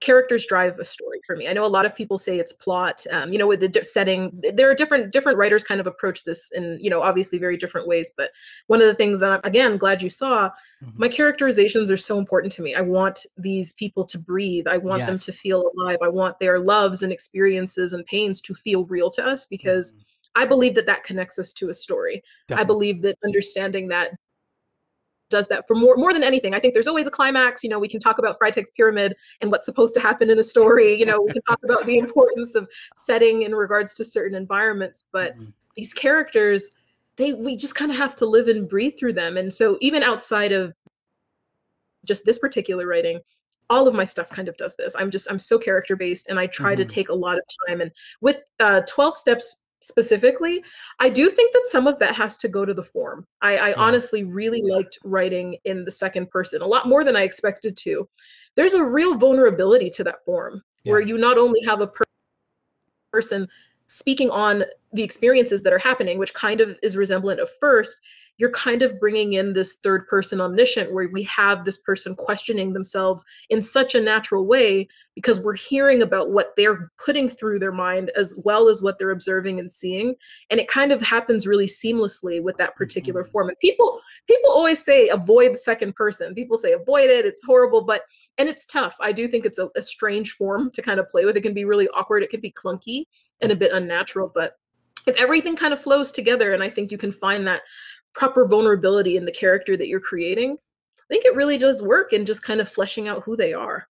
characters 0.00 0.46
drive 0.46 0.78
a 0.78 0.84
story 0.84 1.20
for 1.26 1.34
me. 1.34 1.48
I 1.48 1.52
know 1.52 1.64
a 1.64 1.66
lot 1.66 1.84
of 1.84 1.92
people 1.94 2.18
say 2.18 2.38
it's 2.38 2.52
plot 2.52 3.04
um, 3.10 3.32
you 3.32 3.38
know 3.38 3.48
with 3.48 3.58
the 3.60 3.68
di- 3.68 3.82
setting 3.82 4.30
there 4.54 4.70
are 4.70 4.74
different 4.74 5.12
different 5.12 5.36
writers 5.38 5.64
kind 5.64 5.80
of 5.80 5.88
approach 5.88 6.22
this 6.22 6.52
in 6.52 6.78
you 6.80 6.88
know 6.88 7.02
obviously 7.02 7.36
very 7.38 7.56
different 7.56 7.88
ways 7.88 8.12
but 8.16 8.30
one 8.68 8.80
of 8.80 8.86
the 8.86 8.94
things 8.94 9.18
that 9.18 9.32
I'm, 9.32 9.40
again 9.42 9.76
glad 9.76 10.00
you 10.00 10.10
saw 10.10 10.50
hmm 10.80 10.90
my 11.00 11.08
characterizations 11.08 11.92
are 11.92 11.96
so 11.96 12.18
important 12.18 12.52
to 12.54 12.62
me. 12.62 12.74
I 12.74 12.80
want 12.80 13.24
these 13.36 13.72
people 13.74 14.04
to 14.06 14.18
breathe. 14.18 14.66
I 14.66 14.78
want 14.78 15.06
them 15.06 15.16
to 15.18 15.32
feel 15.32 15.70
alive. 15.76 15.98
I 16.02 16.08
want 16.08 16.40
their 16.40 16.58
loves 16.58 17.04
and 17.04 17.12
experiences 17.12 17.92
and 17.92 18.04
pains 18.06 18.40
to 18.42 18.54
feel 18.54 18.84
real 18.86 19.08
to 19.10 19.24
us 19.24 19.46
because 19.46 19.92
Mhm. 19.92 20.02
i 20.42 20.44
believe 20.44 20.74
that 20.74 20.86
that 20.86 21.04
connects 21.04 21.38
us 21.38 21.52
to 21.54 21.68
a 21.68 21.74
story. 21.74 22.22
I 22.52 22.64
believe 22.64 23.02
that 23.02 23.16
understanding 23.24 23.88
that 23.88 24.12
does 25.30 25.48
that 25.48 25.66
for 25.68 25.74
more 25.74 25.96
more 25.96 26.12
than 26.12 26.22
anything. 26.22 26.54
I 26.54 26.58
think 26.58 26.74
there's 26.74 26.88
always 26.88 27.06
a 27.06 27.10
climax. 27.10 27.62
You 27.62 27.70
know, 27.70 27.78
we 27.78 27.88
can 27.88 28.00
talk 28.00 28.18
about 28.18 28.38
Freytag's 28.38 28.70
pyramid 28.70 29.14
and 29.40 29.50
what's 29.50 29.66
supposed 29.66 29.94
to 29.94 30.00
happen 30.00 30.30
in 30.30 30.38
a 30.38 30.42
story. 30.42 30.94
You 30.98 31.06
know, 31.06 31.20
we 31.20 31.32
can 31.32 31.42
talk 31.42 31.60
about 31.64 31.86
the 31.86 31.98
importance 32.04 32.54
of 32.54 32.68
setting 32.94 33.42
in 33.42 33.54
regards 33.54 33.94
to 33.94 34.04
certain 34.04 34.36
environments, 34.36 35.04
but 35.12 35.36
Mhm. 35.36 35.52
these 35.76 35.92
characters, 35.94 36.70
they 37.16 37.32
we 37.32 37.56
just 37.56 37.74
kind 37.74 37.90
of 37.90 37.96
have 37.96 38.16
to 38.16 38.26
live 38.26 38.48
and 38.48 38.68
breathe 38.68 38.94
through 38.98 39.14
them. 39.14 39.36
And 39.36 39.52
so 39.52 39.76
even 39.80 40.02
outside 40.02 40.52
of 40.52 40.72
just 42.04 42.24
this 42.24 42.38
particular 42.38 42.86
writing, 42.86 43.20
all 43.70 43.86
of 43.86 43.94
my 43.94 44.04
stuff 44.04 44.30
kind 44.30 44.48
of 44.48 44.56
does 44.56 44.76
this. 44.76 44.94
I'm 44.98 45.10
just 45.10 45.30
I'm 45.30 45.38
so 45.38 45.58
character 45.58 45.94
based 45.96 46.28
and 46.28 46.38
I 46.40 46.46
try 46.46 46.74
to 46.74 46.84
Mhm. 46.84 46.88
take 46.88 47.08
a 47.10 47.14
lot 47.14 47.36
of 47.36 47.44
time 47.68 47.80
and 47.82 47.90
with 48.20 48.38
uh 48.60 48.80
12 48.88 49.14
steps 49.14 49.56
specifically, 49.80 50.62
I 50.98 51.08
do 51.08 51.30
think 51.30 51.52
that 51.52 51.66
some 51.66 51.86
of 51.86 51.98
that 52.00 52.14
has 52.16 52.36
to 52.38 52.48
go 52.48 52.64
to 52.64 52.74
the 52.74 52.82
form. 52.82 53.26
I, 53.42 53.56
I 53.56 53.68
Yeah. 53.68 53.74
honestly 53.76 54.24
really 54.24 54.62
liked 54.62 54.98
writing 55.04 55.56
in 55.64 55.84
the 55.84 55.90
second 55.90 56.30
person 56.30 56.62
a 56.62 56.66
lot 56.66 56.88
more 56.88 57.04
than 57.04 57.16
I 57.16 57.22
expected 57.22 57.76
to. 57.78 58.08
There's 58.56 58.74
a 58.74 58.84
real 58.84 59.16
vulnerability 59.16 59.90
to 59.90 60.04
that 60.04 60.24
form 60.24 60.62
where 60.84 61.00
you 61.00 61.18
not 61.18 61.38
only 61.38 61.60
have 61.64 61.80
a 61.80 61.86
per- 61.86 62.04
person 63.12 63.48
speaking 63.86 64.30
on 64.30 64.64
the 64.92 65.02
experiences 65.02 65.62
that 65.62 65.72
are 65.72 65.78
happening, 65.78 66.18
which 66.18 66.34
kind 66.34 66.60
of 66.60 66.76
is 66.82 66.96
resemblant 66.96 67.40
of 67.40 67.48
first, 67.60 68.00
you're 68.38 68.50
kind 68.52 68.82
of 68.82 68.98
bringing 69.00 69.32
in 69.34 69.52
this 69.52 69.74
third 69.82 70.06
person 70.06 70.40
omniscient 70.40 70.92
where 70.92 71.08
we 71.08 71.24
have 71.24 71.64
this 71.64 71.76
person 71.76 72.14
questioning 72.14 72.72
themselves 72.72 73.24
in 73.50 73.60
such 73.60 73.94
a 73.96 74.00
natural 74.00 74.46
way 74.46 74.86
because 75.16 75.40
we're 75.40 75.56
hearing 75.56 76.00
about 76.02 76.30
what 76.30 76.54
they're 76.56 76.92
putting 77.04 77.28
through 77.28 77.58
their 77.58 77.72
mind 77.72 78.10
as 78.16 78.40
well 78.44 78.68
as 78.68 78.80
what 78.80 78.96
they're 78.96 79.10
observing 79.10 79.58
and 79.58 79.70
seeing. 79.70 80.14
And 80.50 80.60
it 80.60 80.68
kind 80.68 80.92
of 80.92 81.02
happens 81.02 81.48
really 81.48 81.66
seamlessly 81.66 82.40
with 82.40 82.56
that 82.58 82.76
particular 82.76 83.24
Mhm. 83.24 83.30
form. 83.32 83.48
And 83.48 83.58
people 83.58 84.00
people 84.28 84.50
always 84.52 84.82
say 84.82 85.08
avoid 85.08 85.54
the 85.54 85.56
second 85.56 85.96
person. 85.96 86.34
People 86.34 86.56
say 86.56 86.72
avoid 86.72 87.10
it 87.10 87.26
it's 87.26 87.44
horrible 87.44 87.82
but 87.82 88.02
and 88.38 88.48
it's 88.48 88.64
tough. 88.66 88.94
I 89.00 89.10
do 89.10 89.26
think 89.26 89.44
it's 89.44 89.58
a, 89.58 89.68
a 89.74 89.82
strange 89.82 90.32
form 90.32 90.70
to 90.70 90.80
kind 90.80 91.00
of 91.00 91.08
play 91.08 91.24
with. 91.24 91.36
It 91.36 91.42
can 91.42 91.54
be 91.54 91.64
really 91.64 91.88
awkward 91.88 92.22
it 92.22 92.30
can 92.30 92.40
be 92.40 92.52
clunky 92.52 93.06
and 93.40 93.50
a 93.50 93.56
bit 93.56 93.72
unnatural 93.72 94.30
but 94.32 94.54
if 95.06 95.16
everything 95.16 95.56
kind 95.56 95.72
of 95.72 95.80
flows 95.80 96.10
together 96.12 96.52
and 96.52 96.62
i 96.62 96.68
think 96.68 96.90
you 96.90 96.98
can 96.98 97.12
find 97.12 97.46
that 97.46 97.62
proper 98.18 98.46
vulnerability 98.46 99.16
in 99.16 99.24
the 99.24 99.32
character 99.32 99.76
that 99.76 99.88
you're 99.88 100.00
creating 100.00 100.58
i 100.96 101.06
think 101.08 101.24
it 101.24 101.34
really 101.36 101.56
does 101.56 101.82
work 101.82 102.12
in 102.12 102.26
just 102.26 102.42
kind 102.42 102.60
of 102.60 102.68
fleshing 102.68 103.08
out 103.08 103.22
who 103.22 103.36
they 103.36 103.52
are 103.54 103.88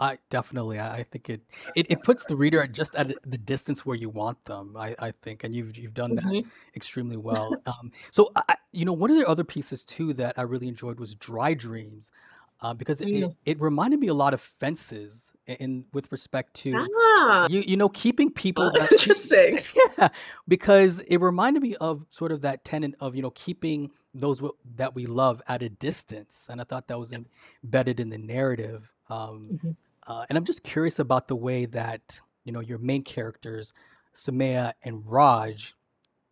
I 0.00 0.18
definitely. 0.30 0.78
I 0.78 0.98
I 0.98 1.02
think 1.02 1.28
it, 1.28 1.40
it 1.74 1.86
it 1.90 2.02
puts 2.04 2.24
the 2.24 2.36
reader 2.36 2.62
at 2.62 2.72
just 2.72 2.94
at 2.94 3.08
the 3.26 3.38
distance 3.38 3.84
where 3.84 3.96
you 3.96 4.08
want 4.08 4.42
them. 4.44 4.76
I, 4.76 4.94
I 5.00 5.10
think, 5.10 5.42
and 5.42 5.54
you've 5.54 5.76
you've 5.76 5.94
done 5.94 6.14
that 6.14 6.24
Mhm. 6.24 6.44
extremely 6.76 7.16
well. 7.16 7.60
Um, 7.66 7.90
so 8.12 8.30
I, 8.36 8.56
you 8.70 8.84
know, 8.84 8.92
one 8.92 9.10
of 9.10 9.16
the 9.16 9.26
other 9.26 9.42
pieces 9.44 9.82
too 9.84 10.12
that 10.14 10.38
I 10.38 10.42
really 10.42 10.68
enjoyed 10.68 11.00
was 11.00 11.16
Dry 11.16 11.52
Dreams, 11.52 12.12
uh, 12.60 12.74
because 12.74 13.00
it 13.00 13.08
Mm. 13.12 13.34
it 13.44 13.60
reminded 13.60 13.98
me 13.98 14.06
a 14.08 14.14
lot 14.14 14.34
of 14.34 14.40
Fences 14.40 15.32
in, 15.48 15.56
in 15.56 15.84
with 15.92 16.10
respect 16.12 16.54
to 16.54 16.74
ah 16.74 17.46
you 17.50 17.60
you 17.66 17.76
know 17.76 17.88
keeping 17.88 18.30
people 18.30 18.68
uh, 18.68 18.70
that 18.70 18.92
interesting 18.92 19.58
yeah 19.98 20.08
because 20.46 21.00
it 21.00 21.16
reminded 21.20 21.62
me 21.62 21.74
of 21.76 22.06
sort 22.10 22.30
of 22.32 22.40
that 22.42 22.64
tenet 22.64 22.94
of 23.00 23.16
you 23.16 23.22
know 23.22 23.32
keeping 23.32 23.90
those 24.14 24.38
w- 24.38 24.56
that 24.76 24.94
we 24.94 25.04
love 25.06 25.42
at 25.48 25.62
a 25.62 25.68
distance, 25.68 26.46
and 26.50 26.60
I 26.60 26.64
thought 26.64 26.88
that 26.88 26.98
was 26.98 27.12
embedded 27.12 28.00
in 28.00 28.08
the 28.08 28.18
narrative. 28.18 28.90
Um, 29.10 29.60
Mhm. 29.62 29.76
uh, 30.06 30.24
and 30.28 30.38
I'm 30.38 30.44
just 30.44 30.62
curious 30.62 30.98
about 30.98 31.28
the 31.28 31.36
way 31.36 31.66
that 31.66 32.18
you 32.44 32.52
know 32.52 32.60
your 32.60 32.78
main 32.78 33.02
characters, 33.02 33.72
Samaya 34.14 34.72
and 34.82 35.02
Raj, 35.06 35.74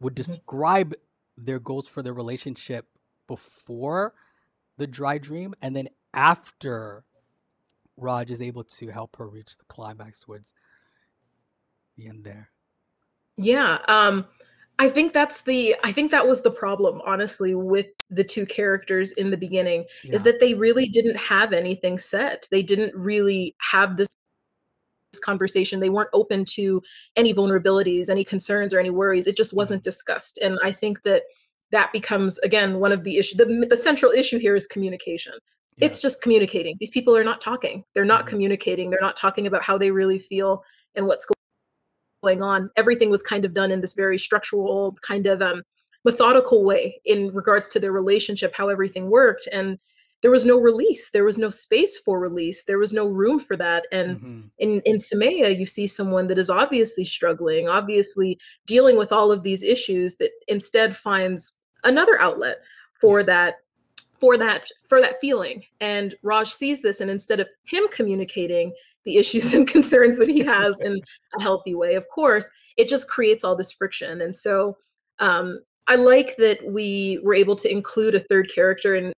would 0.01 0.15
Mhm. 0.15 0.17
describe 0.17 0.95
their 1.37 1.59
goals 1.61 1.87
for 1.87 2.03
their 2.03 2.15
relationship 2.15 2.89
before 3.29 4.15
the 4.79 4.87
dry 4.87 5.19
dream, 5.19 5.55
and 5.63 5.77
then 5.77 5.89
after 6.15 7.05
Raj 7.97 8.31
is 8.31 8.43
able 8.43 8.65
to 8.65 8.89
help 8.89 9.17
her 9.17 9.29
reach 9.29 9.57
the 9.57 9.65
climax 9.65 10.21
towards 10.23 10.53
the 11.97 12.09
end 12.09 12.25
there. 12.25 12.51
Yeah, 13.37 13.79
um, 13.89 14.27
I 14.79 14.91
think 14.91 15.13
that's 15.13 15.41
the 15.43 15.75
I 15.85 15.93
think 15.93 16.11
that 16.11 16.27
was 16.27 16.43
the 16.43 16.51
problem 16.51 17.01
honestly 17.07 17.55
with 17.55 17.97
the 18.11 18.25
two 18.25 18.45
characters 18.45 19.13
in 19.13 19.31
the 19.31 19.37
beginning 19.37 19.87
yeah. 20.05 20.15
is 20.15 20.23
that 20.25 20.41
they 20.41 20.55
really 20.55 20.89
didn't 20.89 21.17
have 21.17 21.53
anything 21.53 21.99
set. 21.99 22.47
They 22.51 22.63
didn't 22.63 22.95
really 22.95 23.55
have 23.71 23.97
this 23.97 24.09
conversation. 25.25 25.81
They 25.81 25.89
weren't 25.89 26.11
open 26.13 26.45
to 26.57 26.83
any 27.17 27.33
vulnerabilities, 27.33 28.11
any 28.11 28.25
concerns 28.25 28.75
or 28.75 28.81
any 28.81 28.91
worries. 28.91 29.27
It 29.27 29.37
just 29.37 29.55
wasn't 29.55 29.81
mm-hmm. 29.81 29.89
discussed. 29.89 30.39
And 30.39 30.59
I 30.63 30.73
think 30.73 31.03
that 31.03 31.23
that 31.73 31.93
becomes 31.93 32.39
again 32.41 32.79
one 32.79 32.93
of 32.93 33.03
the 33.03 33.17
issues 33.17 33.39
the, 33.39 33.67
the 33.69 33.77
central 33.77 34.13
issue 34.13 34.39
here 34.39 34.57
is 34.57 34.67
communication. 34.67 35.33
Yeah. 35.77 35.87
It's 35.87 36.01
just 36.01 36.23
communicating. 36.23 36.77
These 36.81 36.91
people 36.91 37.17
are 37.17 37.25
not 37.25 37.41
talking. 37.41 37.85
They're 37.95 38.05
not 38.05 38.21
mm-hmm. 38.21 38.29
communicating. 38.29 38.91
They're 38.91 39.01
not 39.01 39.17
talking 39.17 39.47
about 39.47 39.63
how 39.63 39.77
they 39.77 39.91
really 39.91 40.19
feel 40.19 40.65
and 40.95 41.07
what's 41.07 41.27
going 42.23 42.43
on. 42.43 42.71
Everything 42.77 43.11
was 43.11 43.23
kind 43.23 43.45
of 43.45 43.53
done 43.53 43.71
in 43.71 43.81
this 43.81 43.95
very 43.95 44.19
structural, 44.19 44.97
kind 45.03 45.27
of 45.27 45.43
um, 45.43 45.63
methodical 46.05 46.65
way 46.65 47.01
in 47.05 47.35
regards 47.35 47.69
to 47.69 47.81
their 47.81 47.93
relationship, 47.93 48.55
how 48.55 48.69
everything 48.69 49.11
worked. 49.11 49.49
And 49.53 49.79
there 50.23 50.31
was 50.31 50.47
no 50.47 50.59
release. 50.59 51.11
There 51.11 51.25
was 51.25 51.37
no 51.37 51.51
space 51.51 51.99
for 51.99 52.19
release. 52.19 52.65
There 52.65 52.79
was 52.79 52.93
no 52.93 53.07
room 53.07 53.39
for 53.39 53.55
that. 53.57 53.87
And 53.93 54.17
mm-hmm. 54.17 54.47
in, 54.59 54.81
in 54.87 54.97
Sumaya, 54.97 55.57
you 55.57 55.67
see 55.67 55.87
someone 55.87 56.29
that 56.29 56.39
is 56.39 56.49
obviously 56.49 57.05
struggling, 57.05 57.69
obviously 57.69 58.39
dealing 58.67 58.97
with 58.97 59.13
all 59.13 59.31
of 59.31 59.43
these 59.43 59.63
issues 59.63 60.17
that 60.17 60.31
instead 60.49 60.97
finds 60.97 61.59
another 61.85 62.19
outlet 62.19 62.63
for 62.99 63.23
that 63.25 63.57
for 64.21 64.37
that 64.37 64.67
for 64.89 65.01
that 65.01 65.21
feeling. 65.21 65.65
And 65.81 66.15
raj 66.23 66.53
sees 66.53 66.83
this 66.83 67.01
and 67.01 67.11
instead 67.11 67.41
of 67.41 67.49
him 67.65 67.85
communicating 67.91 68.73
the 69.05 69.17
issues 69.17 69.55
and 69.55 69.67
concerns 69.67 70.19
that 70.19 70.29
he 70.29 70.41
has 70.41 70.81
in 70.81 71.01
a 71.39 71.43
healthy 71.43 71.75
way 71.75 71.95
of 71.95 72.09
course 72.09 72.51
it 72.77 72.89
just 72.89 73.09
creates 73.09 73.45
all 73.45 73.57
this 73.57 73.73
friction. 73.73 74.21
And 74.21 74.35
so 74.35 74.77
um, 75.19 75.61
i 75.89 75.95
like 75.95 76.37
that 76.37 76.59
we 76.67 77.21
were 77.23 77.35
able 77.35 77.57
to 77.57 77.71
include 77.71 78.15
a 78.15 78.21
third 78.21 78.51
character 78.55 78.95
in 78.95 79.13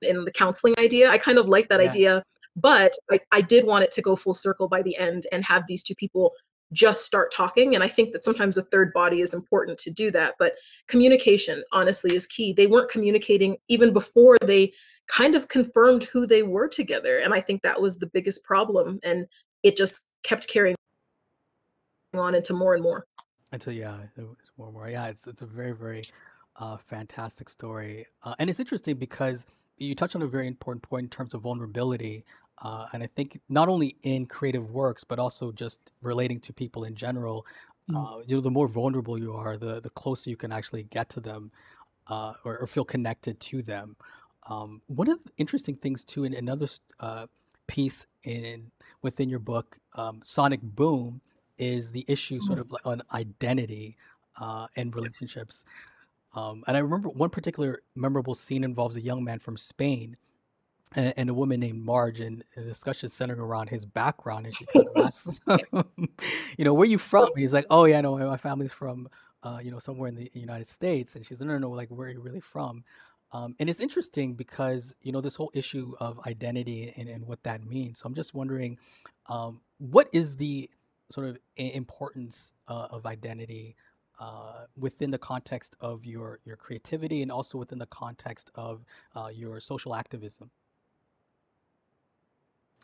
in 0.00 0.24
the 0.24 0.32
counseling 0.32 0.74
idea. 0.78 1.08
I 1.08 1.18
kind 1.18 1.38
of 1.38 1.46
like 1.46 1.68
that 1.68 1.80
yes. 1.80 1.88
idea 1.88 2.22
but 2.56 2.92
I, 3.10 3.20
I 3.30 3.40
did 3.40 3.66
want 3.66 3.84
it 3.84 3.90
to 3.92 4.02
go 4.02 4.16
full 4.16 4.34
circle 4.34 4.68
by 4.68 4.82
the 4.82 4.96
end 4.96 5.26
and 5.32 5.44
have 5.44 5.64
these 5.66 5.82
two 5.82 5.94
people 5.94 6.32
just 6.72 7.04
start 7.04 7.32
talking 7.32 7.74
and 7.74 7.84
i 7.84 7.88
think 7.88 8.12
that 8.12 8.24
sometimes 8.24 8.56
a 8.56 8.62
third 8.62 8.92
body 8.92 9.20
is 9.20 9.34
important 9.34 9.78
to 9.78 9.90
do 9.90 10.10
that 10.10 10.34
but 10.38 10.54
communication 10.88 11.62
honestly 11.72 12.16
is 12.16 12.26
key 12.26 12.52
they 12.52 12.66
weren't 12.66 12.90
communicating 12.90 13.56
even 13.68 13.92
before 13.92 14.36
they 14.42 14.72
kind 15.08 15.34
of 15.34 15.48
confirmed 15.48 16.04
who 16.04 16.26
they 16.26 16.42
were 16.42 16.68
together. 16.68 17.18
And 17.18 17.34
I 17.34 17.40
think 17.40 17.62
that 17.62 17.80
was 17.80 17.98
the 17.98 18.06
biggest 18.06 18.44
problem. 18.44 18.98
And 19.02 19.26
it 19.62 19.76
just 19.76 20.06
kept 20.22 20.48
carrying 20.48 20.76
on 22.14 22.34
into 22.34 22.52
more 22.52 22.74
and 22.74 22.82
more. 22.82 23.06
Until 23.52 23.72
yeah, 23.72 23.98
it 24.16 24.22
was 24.22 24.36
more 24.56 24.68
and 24.68 24.74
more. 24.74 24.88
Yeah, 24.88 25.08
it's 25.08 25.26
it's 25.26 25.42
a 25.42 25.46
very 25.46 25.72
very 25.72 26.02
uh, 26.56 26.78
fantastic 26.78 27.50
story, 27.50 28.06
uh, 28.24 28.34
and 28.38 28.48
it's 28.48 28.60
interesting 28.60 28.96
because 28.96 29.44
you 29.76 29.94
touch 29.94 30.16
on 30.16 30.22
a 30.22 30.26
very 30.26 30.46
important 30.46 30.82
point 30.82 31.04
in 31.04 31.10
terms 31.10 31.34
of 31.34 31.42
vulnerability. 31.42 32.24
Uh, 32.60 32.86
and 32.92 33.02
I 33.02 33.08
think 33.16 33.40
not 33.48 33.68
only 33.68 33.96
in 34.02 34.26
creative 34.26 34.70
works, 34.70 35.04
but 35.04 35.18
also 35.18 35.52
just 35.52 35.92
relating 36.02 36.40
to 36.40 36.52
people 36.52 36.84
in 36.84 36.94
general. 36.94 37.46
Mm. 37.90 38.22
you 38.28 38.36
know, 38.36 38.40
the 38.40 38.50
more 38.50 38.68
vulnerable 38.68 39.18
you 39.18 39.34
are, 39.34 39.56
the 39.56 39.80
the 39.80 39.90
closer 39.90 40.30
you 40.30 40.36
can 40.36 40.52
actually 40.52 40.84
get 40.84 41.10
to 41.10 41.20
them, 41.20 41.50
uh, 42.06 42.34
or, 42.44 42.58
or 42.58 42.66
feel 42.66 42.84
connected 42.84 43.38
to 43.40 43.62
them. 43.62 43.96
Um, 44.48 44.80
one 44.86 45.08
of 45.08 45.22
the 45.22 45.30
interesting 45.36 45.74
things 45.74 46.04
too, 46.04 46.24
in 46.24 46.34
another 46.34 46.68
uh, 47.00 47.26
piece 47.66 48.06
in 48.24 48.70
within 49.02 49.28
your 49.28 49.40
book, 49.40 49.78
um, 49.94 50.20
Sonic 50.22 50.60
Boom, 50.62 51.20
is 51.58 51.90
the 51.90 52.04
issue 52.08 52.40
sort 52.40 52.58
mm-hmm. 52.58 52.60
of 52.60 52.72
like 52.72 52.86
on 52.86 53.02
identity 53.14 53.96
uh, 54.40 54.66
and 54.76 54.94
relationships. 54.94 55.64
Um, 56.34 56.64
and 56.66 56.76
I 56.76 56.80
remember 56.80 57.08
one 57.08 57.30
particular 57.30 57.82
memorable 57.94 58.34
scene 58.34 58.64
involves 58.64 58.96
a 58.96 59.00
young 59.00 59.22
man 59.22 59.38
from 59.38 59.56
Spain 59.56 60.16
and, 60.94 61.14
and 61.16 61.30
a 61.30 61.34
woman 61.34 61.60
named 61.60 61.84
Marge, 61.84 62.20
and 62.20 62.44
the 62.54 62.62
discussion 62.62 63.08
centering 63.08 63.40
around 63.40 63.68
his 63.68 63.84
background. 63.84 64.46
And 64.46 64.54
she 64.54 64.66
kind 64.66 64.86
of 64.88 65.04
asks, 65.04 65.40
you 66.56 66.64
know, 66.64 66.74
where 66.74 66.84
are 66.84 66.90
you 66.90 66.98
from? 66.98 67.26
And 67.28 67.38
he's 67.38 67.52
like, 67.52 67.66
oh 67.70 67.84
yeah, 67.84 68.00
no, 68.00 68.16
my 68.18 68.36
family's 68.36 68.72
from, 68.72 69.08
uh, 69.42 69.60
you 69.62 69.70
know, 69.70 69.78
somewhere 69.78 70.08
in 70.08 70.14
the 70.14 70.30
United 70.34 70.66
States. 70.66 71.16
And 71.16 71.24
she's 71.24 71.40
like, 71.40 71.48
no, 71.48 71.54
no, 71.54 71.68
no, 71.68 71.70
like 71.70 71.88
where 71.88 72.08
are 72.08 72.10
you 72.10 72.20
really 72.20 72.40
from? 72.40 72.84
Um, 73.32 73.56
and 73.58 73.70
it's 73.70 73.80
interesting 73.80 74.34
because 74.34 74.94
you 75.00 75.10
know 75.10 75.20
this 75.20 75.34
whole 75.36 75.50
issue 75.54 75.94
of 76.00 76.20
identity 76.26 76.92
and, 76.96 77.08
and 77.08 77.26
what 77.26 77.42
that 77.44 77.64
means. 77.64 78.00
So 78.00 78.06
I'm 78.06 78.14
just 78.14 78.34
wondering, 78.34 78.78
um, 79.26 79.60
what 79.78 80.08
is 80.12 80.36
the 80.36 80.68
sort 81.10 81.28
of 81.28 81.38
importance 81.56 82.52
uh, 82.68 82.88
of 82.90 83.06
identity 83.06 83.76
uh, 84.20 84.66
within 84.76 85.10
the 85.10 85.18
context 85.18 85.76
of 85.80 86.04
your 86.04 86.40
your 86.44 86.56
creativity 86.56 87.22
and 87.22 87.32
also 87.32 87.56
within 87.56 87.78
the 87.78 87.86
context 87.86 88.50
of 88.54 88.84
uh, 89.16 89.28
your 89.32 89.60
social 89.60 89.94
activism? 89.94 90.50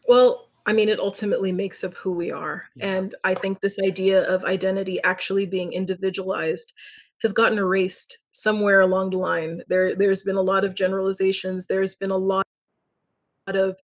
Well, 0.09 0.49
I 0.67 0.73
mean, 0.73 0.89
it 0.89 0.99
ultimately 0.99 1.53
makes 1.53 1.85
up 1.85 1.95
who 1.95 2.13
we 2.13 2.33
are. 2.33 2.63
Yeah. 2.75 2.95
And 2.95 3.15
I 3.25 3.35
think 3.35 3.61
this 3.61 3.79
idea 3.79 4.29
of 4.29 4.45
identity 4.45 5.01
actually 5.05 5.47
being 5.47 5.73
individualized 5.73 6.73
has 7.23 7.33
gotten 7.33 7.59
erased 7.59 8.19
somewhere 8.33 8.81
along 8.81 9.11
the 9.11 9.19
line. 9.19 9.63
There, 9.69 9.95
there's 9.95 10.23
been 10.23 10.37
a 10.37 10.43
lot 10.43 10.65
of 10.65 10.75
generalizations. 10.75 11.67
There's 11.67 11.95
been 11.95 12.11
a 12.11 12.17
lot 12.17 12.47
of 13.47 13.79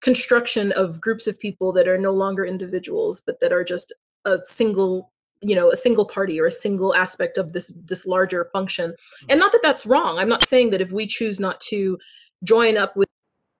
construction 0.00 0.72
of 0.72 1.00
groups 1.00 1.26
of 1.26 1.38
people 1.38 1.72
that 1.72 1.88
are 1.88 1.98
no 1.98 2.12
longer 2.12 2.44
individuals, 2.44 3.20
but 3.20 3.40
that 3.40 3.52
are 3.52 3.64
just 3.64 3.92
a 4.24 4.38
single 4.44 5.12
you 5.42 5.54
know 5.54 5.70
a 5.70 5.76
single 5.76 6.06
party 6.06 6.40
or 6.40 6.46
a 6.46 6.50
single 6.50 6.94
aspect 6.94 7.36
of 7.36 7.52
this 7.52 7.68
this 7.84 8.06
larger 8.06 8.48
function 8.54 8.86
and 8.86 8.96
mm-hmm. 9.28 9.38
not 9.38 9.52
that 9.52 9.60
that's 9.62 9.84
wrong 9.84 10.18
i'm 10.18 10.30
not 10.30 10.42
saying 10.42 10.70
that 10.70 10.80
if 10.80 10.92
we 10.92 11.06
choose 11.06 11.38
not 11.38 11.60
to 11.60 11.98
join 12.42 12.76
up 12.76 12.96
with, 12.96 13.05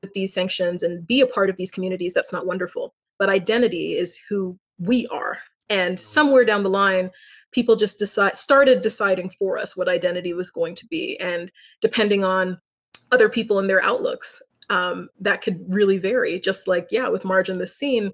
with 0.06 0.14
these 0.14 0.32
sanctions 0.32 0.82
and 0.82 1.06
be 1.06 1.20
a 1.20 1.26
part 1.26 1.50
of 1.50 1.56
these 1.56 1.70
communities 1.70 2.14
that's 2.14 2.32
not 2.32 2.46
wonderful. 2.46 2.94
But 3.18 3.28
identity 3.28 3.92
is 3.92 4.20
who 4.28 4.58
we 4.78 5.06
are. 5.08 5.38
And 5.68 5.98
somewhere 5.98 6.44
down 6.44 6.62
the 6.62 6.70
line 6.70 7.10
people 7.52 7.76
just 7.76 7.98
decide 7.98 8.36
started 8.36 8.82
deciding 8.82 9.30
for 9.30 9.56
us 9.58 9.76
what 9.76 9.88
identity 9.88 10.32
was 10.32 10.50
going 10.50 10.74
to 10.76 10.86
be. 10.86 11.18
And 11.18 11.50
depending 11.80 12.22
on 12.22 12.58
other 13.12 13.28
people 13.28 13.58
and 13.58 13.68
their 13.68 13.82
outlooks 13.82 14.42
um, 14.68 15.08
that 15.20 15.42
could 15.42 15.64
really 15.68 15.98
vary. 15.98 16.38
Just 16.38 16.68
like 16.68 16.88
yeah 16.90 17.08
with 17.08 17.24
marge 17.24 17.48
in 17.48 17.58
the 17.58 17.66
scene 17.66 18.12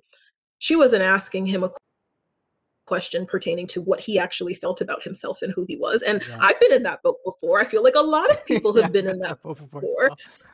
she 0.59 0.77
wasn't 0.77 1.03
asking 1.03 1.47
him 1.47 1.65
a 1.65 1.71
question 2.93 3.27
pertaining 3.27 3.67
to 3.67 3.81
what 3.83 4.01
he 4.01 4.19
actually 4.19 4.55
felt 4.55 4.81
about 4.81 5.03
himself 5.03 5.43
and 5.43 5.53
who 5.55 5.65
he 5.67 5.77
was 5.77 6.03
and 6.03 6.23
yes. 6.29 6.39
i've 6.41 6.61
been 6.61 6.73
in 6.73 6.83
that 6.83 7.03
boat 7.03 7.17
before 7.25 7.61
i 7.61 7.65
feel 7.65 7.83
like 7.83 7.95
a 7.95 8.01
lot 8.01 8.31
of 8.31 8.45
people 8.45 8.73
have 8.81 8.85
yeah, 8.85 8.89
been 8.89 9.07
in 9.09 9.19
that 9.19 9.41
boat 9.43 9.59
before, 9.59 9.81
before. 9.81 10.11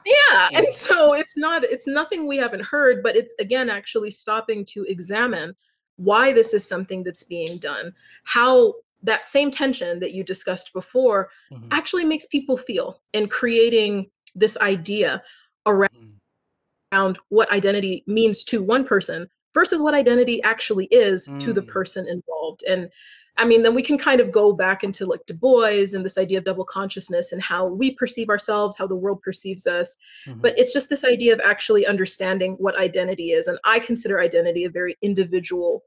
Yeah. 0.06 0.14
yeah 0.52 0.58
and 0.58 0.68
so 0.68 1.14
it's 1.14 1.36
not 1.36 1.64
it's 1.64 1.86
nothing 1.86 2.28
we 2.28 2.36
haven't 2.36 2.62
heard 2.62 3.02
but 3.02 3.16
it's 3.16 3.34
again 3.40 3.68
actually 3.68 4.10
stopping 4.10 4.64
to 4.66 4.84
examine 4.84 5.54
why 5.98 6.32
this 6.32 6.54
is 6.54 6.66
something 6.66 7.02
that's 7.02 7.24
being 7.24 7.58
done, 7.58 7.92
how 8.24 8.74
that 9.02 9.26
same 9.26 9.50
tension 9.50 10.00
that 10.00 10.12
you 10.12 10.24
discussed 10.24 10.72
before 10.72 11.28
mm-hmm. 11.52 11.68
actually 11.70 12.04
makes 12.04 12.26
people 12.26 12.56
feel 12.56 13.00
and 13.12 13.30
creating 13.30 14.08
this 14.34 14.56
idea 14.58 15.22
around, 15.66 15.90
mm-hmm. 15.90 16.96
around 16.96 17.18
what 17.28 17.52
identity 17.52 18.04
means 18.06 18.42
to 18.44 18.62
one 18.62 18.84
person 18.84 19.28
versus 19.58 19.82
what 19.82 19.92
identity 19.92 20.40
actually 20.44 20.86
is 20.92 21.26
mm. 21.26 21.40
to 21.40 21.52
the 21.52 21.60
mm. 21.60 21.66
person 21.66 22.06
involved. 22.06 22.62
And 22.62 22.90
I 23.36 23.44
mean, 23.44 23.64
then 23.64 23.74
we 23.74 23.82
can 23.82 23.98
kind 23.98 24.20
of 24.20 24.30
go 24.30 24.52
back 24.52 24.84
into 24.84 25.04
like 25.04 25.26
Du 25.26 25.34
Bois 25.34 25.94
and 25.94 26.04
this 26.04 26.16
idea 26.16 26.38
of 26.38 26.44
double 26.44 26.64
consciousness 26.64 27.32
and 27.32 27.42
how 27.42 27.66
we 27.66 27.92
perceive 27.92 28.28
ourselves, 28.28 28.78
how 28.78 28.86
the 28.86 28.94
world 28.94 29.20
perceives 29.20 29.66
us. 29.66 29.96
Mm-hmm. 30.28 30.42
But 30.42 30.56
it's 30.56 30.72
just 30.72 30.90
this 30.90 31.04
idea 31.04 31.32
of 31.32 31.40
actually 31.44 31.88
understanding 31.88 32.52
what 32.60 32.78
identity 32.78 33.32
is. 33.32 33.48
And 33.48 33.58
I 33.64 33.80
consider 33.80 34.20
identity 34.20 34.62
a 34.64 34.70
very 34.70 34.96
individual, 35.02 35.82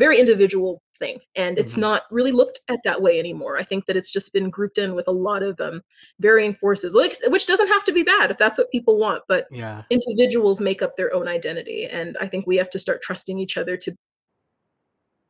very 0.00 0.18
individual 0.18 0.82
thing. 0.98 1.20
And 1.36 1.58
it's 1.58 1.74
mm-hmm. 1.74 1.82
not 1.82 2.02
really 2.10 2.32
looked 2.32 2.60
at 2.68 2.80
that 2.84 3.00
way 3.00 3.18
anymore. 3.18 3.56
I 3.56 3.62
think 3.62 3.86
that 3.86 3.96
it's 3.96 4.10
just 4.10 4.32
been 4.32 4.50
grouped 4.50 4.78
in 4.78 4.94
with 4.94 5.06
a 5.06 5.12
lot 5.12 5.42
of 5.42 5.60
um, 5.60 5.82
varying 6.18 6.54
forces, 6.54 6.94
like, 6.94 7.16
which 7.28 7.46
doesn't 7.46 7.68
have 7.68 7.84
to 7.84 7.92
be 7.92 8.02
bad 8.02 8.30
if 8.30 8.38
that's 8.38 8.58
what 8.58 8.70
people 8.72 8.98
want. 8.98 9.22
But 9.28 9.46
yeah. 9.50 9.82
individuals 9.90 10.60
make 10.60 10.82
up 10.82 10.96
their 10.96 11.14
own 11.14 11.28
identity. 11.28 11.86
And 11.86 12.16
I 12.20 12.26
think 12.26 12.46
we 12.46 12.56
have 12.56 12.70
to 12.70 12.78
start 12.78 13.02
trusting 13.02 13.38
each 13.38 13.56
other 13.56 13.76
to 13.76 13.94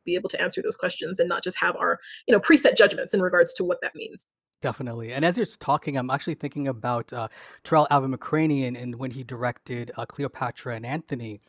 be 0.03 0.15
able 0.15 0.29
to 0.29 0.41
answer 0.41 0.63
those 0.63 0.77
questions 0.77 1.19
and 1.19 1.29
not 1.29 1.43
just 1.43 1.59
have 1.59 1.75
our 1.75 1.99
you 2.25 2.31
know 2.31 2.39
preset 2.39 2.75
judgments 2.75 3.13
in 3.13 3.21
regards 3.21 3.53
to 3.53 3.63
what 3.63 3.77
that 3.83 3.93
means 3.93 4.27
Definitely. 4.61 5.11
And 5.11 5.25
as 5.25 5.37
you're 5.37 5.47
talking, 5.59 5.97
I'm 5.97 6.11
actually 6.11 6.35
thinking 6.35 6.67
about 6.67 7.11
uh, 7.11 7.27
Tarell 7.63 7.87
Alvin 7.89 8.15
McCraney 8.15 8.67
and, 8.67 8.77
and 8.77 8.95
when 8.95 9.09
he 9.09 9.23
directed 9.23 9.91
uh, 9.97 10.05
Cleopatra 10.05 10.75
and 10.75 10.85
Antony. 10.85 11.41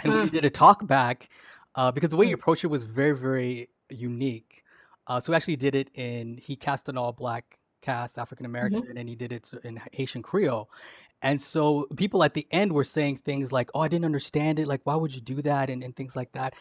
And 0.00 0.12
when 0.12 0.22
he 0.24 0.28
mm. 0.28 0.32
did 0.32 0.44
a 0.44 0.50
talk 0.50 0.84
back, 0.86 1.28
uh, 1.74 1.90
because 1.90 2.10
the 2.10 2.16
way 2.16 2.26
he 2.26 2.32
mm. 2.32 2.36
approached 2.36 2.64
it 2.64 2.68
was 2.68 2.84
very, 2.84 3.14
very 3.14 3.68
unique. 3.90 4.62
Uh, 5.06 5.18
so 5.18 5.32
he 5.32 5.36
actually 5.36 5.56
did 5.56 5.74
it 5.74 5.90
in, 5.94 6.36
he 6.36 6.56
cast 6.56 6.88
an 6.88 6.98
all 6.98 7.12
black 7.12 7.58
cast, 7.80 8.18
African 8.18 8.46
American, 8.46 8.82
mm-hmm. 8.82 8.96
and 8.96 9.08
he 9.08 9.14
did 9.14 9.32
it 9.32 9.50
in 9.64 9.80
Haitian 9.92 10.22
Creole. 10.22 10.70
And 11.22 11.40
so 11.40 11.86
people 11.96 12.22
at 12.22 12.34
the 12.34 12.46
end 12.50 12.72
were 12.72 12.84
saying 12.84 13.16
things 13.16 13.52
like, 13.52 13.70
oh, 13.74 13.80
I 13.80 13.88
didn't 13.88 14.04
understand 14.04 14.58
it. 14.58 14.68
Like, 14.68 14.82
why 14.84 14.94
would 14.94 15.14
you 15.14 15.20
do 15.20 15.42
that? 15.42 15.70
And, 15.70 15.82
and 15.82 15.96
things 15.96 16.14
like 16.14 16.30
that. 16.32 16.54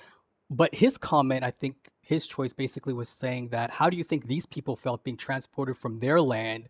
But 0.50 0.74
his 0.74 0.98
comment, 0.98 1.44
I 1.44 1.52
think 1.52 1.76
his 2.02 2.26
choice 2.26 2.54
basically 2.54 2.94
was 2.94 3.10
saying 3.10 3.50
that 3.50 3.70
how 3.70 3.90
do 3.90 3.98
you 3.98 4.04
think 4.04 4.26
these 4.26 4.46
people 4.46 4.76
felt 4.76 5.04
being 5.04 5.18
transported 5.18 5.78
from 5.78 6.00
their 6.00 6.22
land 6.22 6.70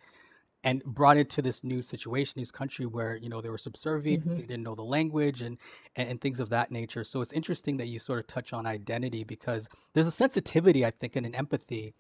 and 0.68 0.84
brought 0.84 1.16
into 1.16 1.42
this 1.42 1.64
new 1.64 1.82
situation, 1.82 2.42
this 2.42 2.52
country 2.52 2.86
where 2.86 3.16
you 3.16 3.30
know 3.30 3.40
they 3.40 3.50
were 3.50 3.58
subservient, 3.58 4.26
mm-hmm. 4.26 4.36
they 4.36 4.42
didn't 4.42 4.64
know 4.64 4.76
the 4.76 4.84
language, 4.84 5.42
and, 5.42 5.58
and, 5.96 6.10
and 6.10 6.20
things 6.20 6.42
of 6.42 6.50
that 6.50 6.72
nature. 6.72 7.06
So 7.06 7.22
it's 7.22 7.32
interesting 7.32 7.78
that 7.78 7.88
you 7.88 8.00
sort 8.00 8.20
of 8.20 8.28
touch 8.28 8.52
on 8.52 8.66
identity 8.66 9.24
because 9.24 9.70
there's 9.94 10.08
a 10.08 10.12
sensitivity, 10.12 10.86
I 10.86 10.92
think, 10.92 11.16
and 11.16 11.26
an 11.26 11.36
empathy 11.36 11.94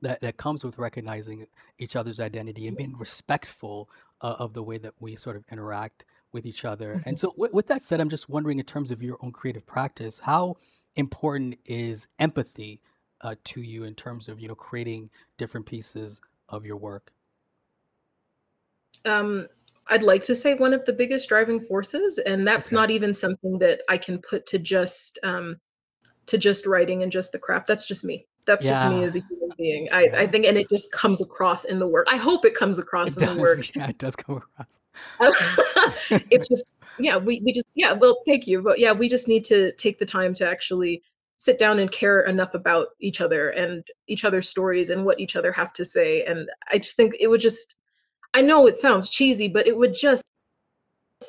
that 0.00 0.22
that 0.22 0.38
comes 0.38 0.64
with 0.64 0.78
recognizing 0.78 1.46
each 1.78 1.94
other's 1.94 2.20
identity 2.20 2.68
and 2.68 2.74
being 2.74 2.96
respectful 2.96 3.90
uh, 4.22 4.36
of 4.38 4.54
the 4.54 4.62
way 4.62 4.78
that 4.78 4.94
we 4.98 5.14
sort 5.14 5.36
of 5.36 5.44
interact 5.52 6.06
with 6.32 6.46
each 6.46 6.64
other. 6.64 6.94
Mm-hmm. 6.94 7.08
And 7.10 7.20
so, 7.20 7.32
w- 7.32 7.52
with 7.52 7.66
that 7.66 7.82
said, 7.82 8.00
I'm 8.00 8.08
just 8.08 8.30
wondering, 8.30 8.58
in 8.58 8.64
terms 8.64 8.90
of 8.90 9.02
your 9.02 9.18
own 9.20 9.30
creative 9.30 9.66
practice, 9.66 10.18
how 10.18 10.56
important 10.96 11.58
is 11.66 12.08
empathy 12.18 12.80
uh, 13.20 13.34
to 13.44 13.60
you 13.60 13.84
in 13.84 13.94
terms 13.94 14.26
of 14.26 14.40
you 14.40 14.48
know 14.48 14.54
creating 14.54 15.10
different 15.36 15.66
pieces 15.66 16.22
of 16.48 16.64
your 16.64 16.78
work? 16.78 17.12
Um, 19.04 19.48
I'd 19.88 20.02
like 20.02 20.22
to 20.24 20.34
say 20.34 20.54
one 20.54 20.72
of 20.72 20.84
the 20.84 20.92
biggest 20.92 21.28
driving 21.28 21.60
forces, 21.60 22.18
and 22.18 22.46
that's 22.46 22.68
okay. 22.68 22.76
not 22.76 22.90
even 22.90 23.12
something 23.12 23.58
that 23.58 23.82
I 23.88 23.96
can 23.96 24.18
put 24.18 24.46
to 24.46 24.58
just 24.58 25.18
um, 25.22 25.56
to 26.26 26.38
just 26.38 26.64
writing 26.66 27.02
and 27.02 27.10
just 27.10 27.32
the 27.32 27.38
craft. 27.38 27.66
That's 27.66 27.86
just 27.86 28.04
me. 28.04 28.26
That's 28.46 28.64
yeah. 28.64 28.72
just 28.72 28.88
me 28.88 29.04
as 29.04 29.16
a 29.16 29.20
human 29.28 29.50
being. 29.58 29.88
I, 29.92 30.04
yeah. 30.04 30.20
I 30.20 30.26
think, 30.26 30.46
and 30.46 30.56
it 30.56 30.68
just 30.68 30.90
comes 30.92 31.20
across 31.20 31.64
in 31.64 31.78
the 31.78 31.86
work. 31.86 32.06
I 32.10 32.16
hope 32.16 32.44
it 32.44 32.54
comes 32.54 32.78
across 32.78 33.16
it 33.16 33.22
in 33.22 33.26
does, 33.28 33.36
the 33.36 33.42
work. 33.42 33.58
Yeah, 33.76 33.88
it 33.88 33.98
does 33.98 34.16
come 34.16 34.36
across. 34.36 34.80
it's 36.30 36.48
just, 36.48 36.70
yeah, 36.98 37.16
we, 37.16 37.40
we 37.44 37.52
just, 37.52 37.66
yeah, 37.74 37.92
well, 37.92 38.22
thank 38.26 38.46
you. 38.46 38.62
But 38.62 38.78
yeah, 38.78 38.92
we 38.92 39.08
just 39.08 39.28
need 39.28 39.44
to 39.46 39.72
take 39.72 39.98
the 39.98 40.06
time 40.06 40.34
to 40.34 40.48
actually 40.48 41.02
sit 41.36 41.58
down 41.58 41.78
and 41.78 41.90
care 41.90 42.20
enough 42.20 42.54
about 42.54 42.88
each 43.00 43.20
other 43.20 43.50
and 43.50 43.84
each 44.06 44.24
other's 44.24 44.48
stories 44.48 44.90
and 44.90 45.04
what 45.04 45.20
each 45.20 45.36
other 45.36 45.52
have 45.52 45.72
to 45.74 45.84
say. 45.84 46.24
And 46.24 46.48
I 46.72 46.78
just 46.78 46.96
think 46.96 47.14
it 47.18 47.28
would 47.28 47.40
just, 47.40 47.76
I 48.34 48.42
know 48.42 48.66
it 48.66 48.78
sounds 48.78 49.10
cheesy, 49.10 49.48
but 49.48 49.66
it 49.66 49.76
would 49.76 49.94
just 49.94 50.24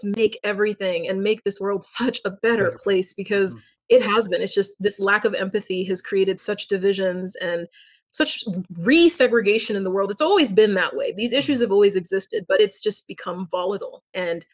make 0.03 0.39
everything 0.43 1.07
and 1.07 1.21
make 1.21 1.43
this 1.43 1.59
world 1.59 1.83
such 1.99 2.19
a 2.25 2.31
better 2.31 2.77
place 2.83 3.13
because. 3.13 3.55
Mm 3.55 3.61
it 3.91 4.01
has 4.01 4.29
been. 4.29 4.41
It's 4.41 4.55
just 4.55 4.81
this 4.81 5.01
lack 5.01 5.25
of 5.25 5.33
empathy 5.35 5.83
has 5.83 6.01
created 6.01 6.39
such 6.39 6.67
divisions 6.67 7.35
and 7.35 7.67
such 8.11 8.43
re-segregation 8.79 9.75
in 9.75 9.83
the 9.83 9.91
world. 9.91 10.11
It's 10.11 10.21
always 10.21 10.53
been 10.53 10.73
that 10.75 10.95
way. 10.95 11.11
These 11.11 11.33
issues 11.33 11.57
mm-hmm. 11.57 11.65
have 11.65 11.71
always 11.73 11.97
existed 11.97 12.45
but 12.47 12.61
it's 12.61 12.81
just 12.81 13.07
become 13.07 13.47
volatile. 13.51 14.03
And 14.13 14.45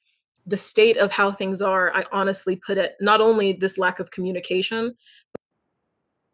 the 0.48 0.58
state 0.58 0.98
of 0.98 1.12
how 1.12 1.30
things 1.30 1.62
are 1.62 1.94
i 1.94 2.06
honestly 2.14 2.56
put 2.56 2.78
it 2.78 2.96
not 3.02 3.20
only 3.20 3.52
this 3.52 3.78
lack 3.78 4.00
of 4.00 4.12
communication 4.12 4.96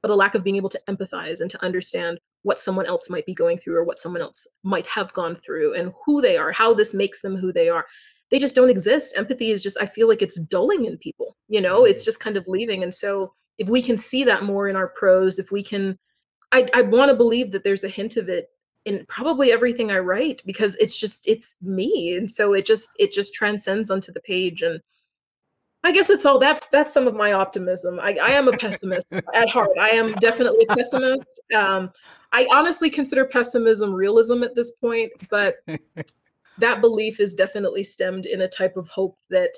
but 0.03 0.11
a 0.11 0.15
lack 0.15 0.35
of 0.35 0.43
being 0.43 0.55
able 0.55 0.69
to 0.69 0.79
empathize 0.87 1.41
and 1.41 1.49
to 1.49 1.63
understand 1.63 2.19
what 2.43 2.59
someone 2.59 2.85
else 2.85 3.09
might 3.09 3.25
be 3.25 3.33
going 3.33 3.57
through 3.57 3.75
or 3.75 3.83
what 3.83 3.99
someone 3.99 4.21
else 4.21 4.45
might 4.63 4.85
have 4.85 5.11
gone 5.13 5.35
through 5.35 5.73
and 5.73 5.93
who 6.05 6.21
they 6.21 6.37
are 6.37 6.51
how 6.51 6.73
this 6.73 6.93
makes 6.93 7.21
them 7.21 7.35
who 7.35 7.51
they 7.51 7.69
are 7.69 7.85
they 8.33 8.39
just 8.39 8.55
don't 8.55 8.71
exist. 8.71 9.15
Empathy 9.15 9.51
is 9.51 9.61
just, 9.61 9.77
I 9.79 9.85
feel 9.85 10.07
like 10.07 10.23
it's 10.23 10.39
dulling 10.39 10.85
in 10.85 10.97
people, 10.97 11.37
you 11.49 11.61
know, 11.61 11.85
it's 11.85 12.01
mm-hmm. 12.01 12.07
just 12.07 12.19
kind 12.19 12.35
of 12.35 12.47
leaving. 12.47 12.81
And 12.81 12.91
so 12.91 13.31
if 13.59 13.69
we 13.69 13.83
can 13.83 13.95
see 13.95 14.23
that 14.23 14.43
more 14.43 14.67
in 14.67 14.75
our 14.75 14.87
prose, 14.87 15.37
if 15.37 15.51
we 15.51 15.61
can, 15.61 15.99
I, 16.51 16.67
I 16.73 16.81
want 16.81 17.11
to 17.11 17.15
believe 17.15 17.51
that 17.51 17.63
there's 17.63 17.83
a 17.83 17.89
hint 17.89 18.17
of 18.17 18.29
it 18.29 18.47
in 18.85 19.05
probably 19.07 19.51
everything 19.51 19.91
I 19.91 19.99
write 19.99 20.41
because 20.47 20.75
it's 20.77 20.97
just, 20.97 21.27
it's 21.27 21.61
me. 21.61 22.17
And 22.17 22.31
so 22.31 22.53
it 22.53 22.65
just, 22.65 22.89
it 22.97 23.11
just 23.11 23.35
transcends 23.35 23.91
onto 23.91 24.11
the 24.11 24.21
page. 24.21 24.63
And 24.63 24.81
I 25.85 25.91
guess 25.91 26.09
it's 26.09 26.25
all 26.25 26.39
that's 26.39 26.67
that's 26.67 26.93
some 26.93 27.07
of 27.07 27.13
my 27.13 27.33
optimism. 27.33 27.99
I, 27.99 28.17
I 28.21 28.29
am 28.29 28.47
a 28.47 28.57
pessimist 28.57 29.07
at 29.33 29.49
heart. 29.49 29.77
I 29.79 29.89
am 29.89 30.13
definitely 30.13 30.65
a 30.69 30.75
pessimist. 30.75 31.41
Um, 31.55 31.91
I 32.31 32.47
honestly 32.51 32.89
consider 32.89 33.25
pessimism 33.25 33.93
realism 33.93 34.43
at 34.43 34.55
this 34.55 34.71
point, 34.71 35.11
but 35.29 35.55
that 36.57 36.81
belief 36.81 37.19
is 37.19 37.35
definitely 37.35 37.83
stemmed 37.83 38.25
in 38.25 38.41
a 38.41 38.47
type 38.47 38.77
of 38.77 38.87
hope 38.87 39.17
that 39.29 39.53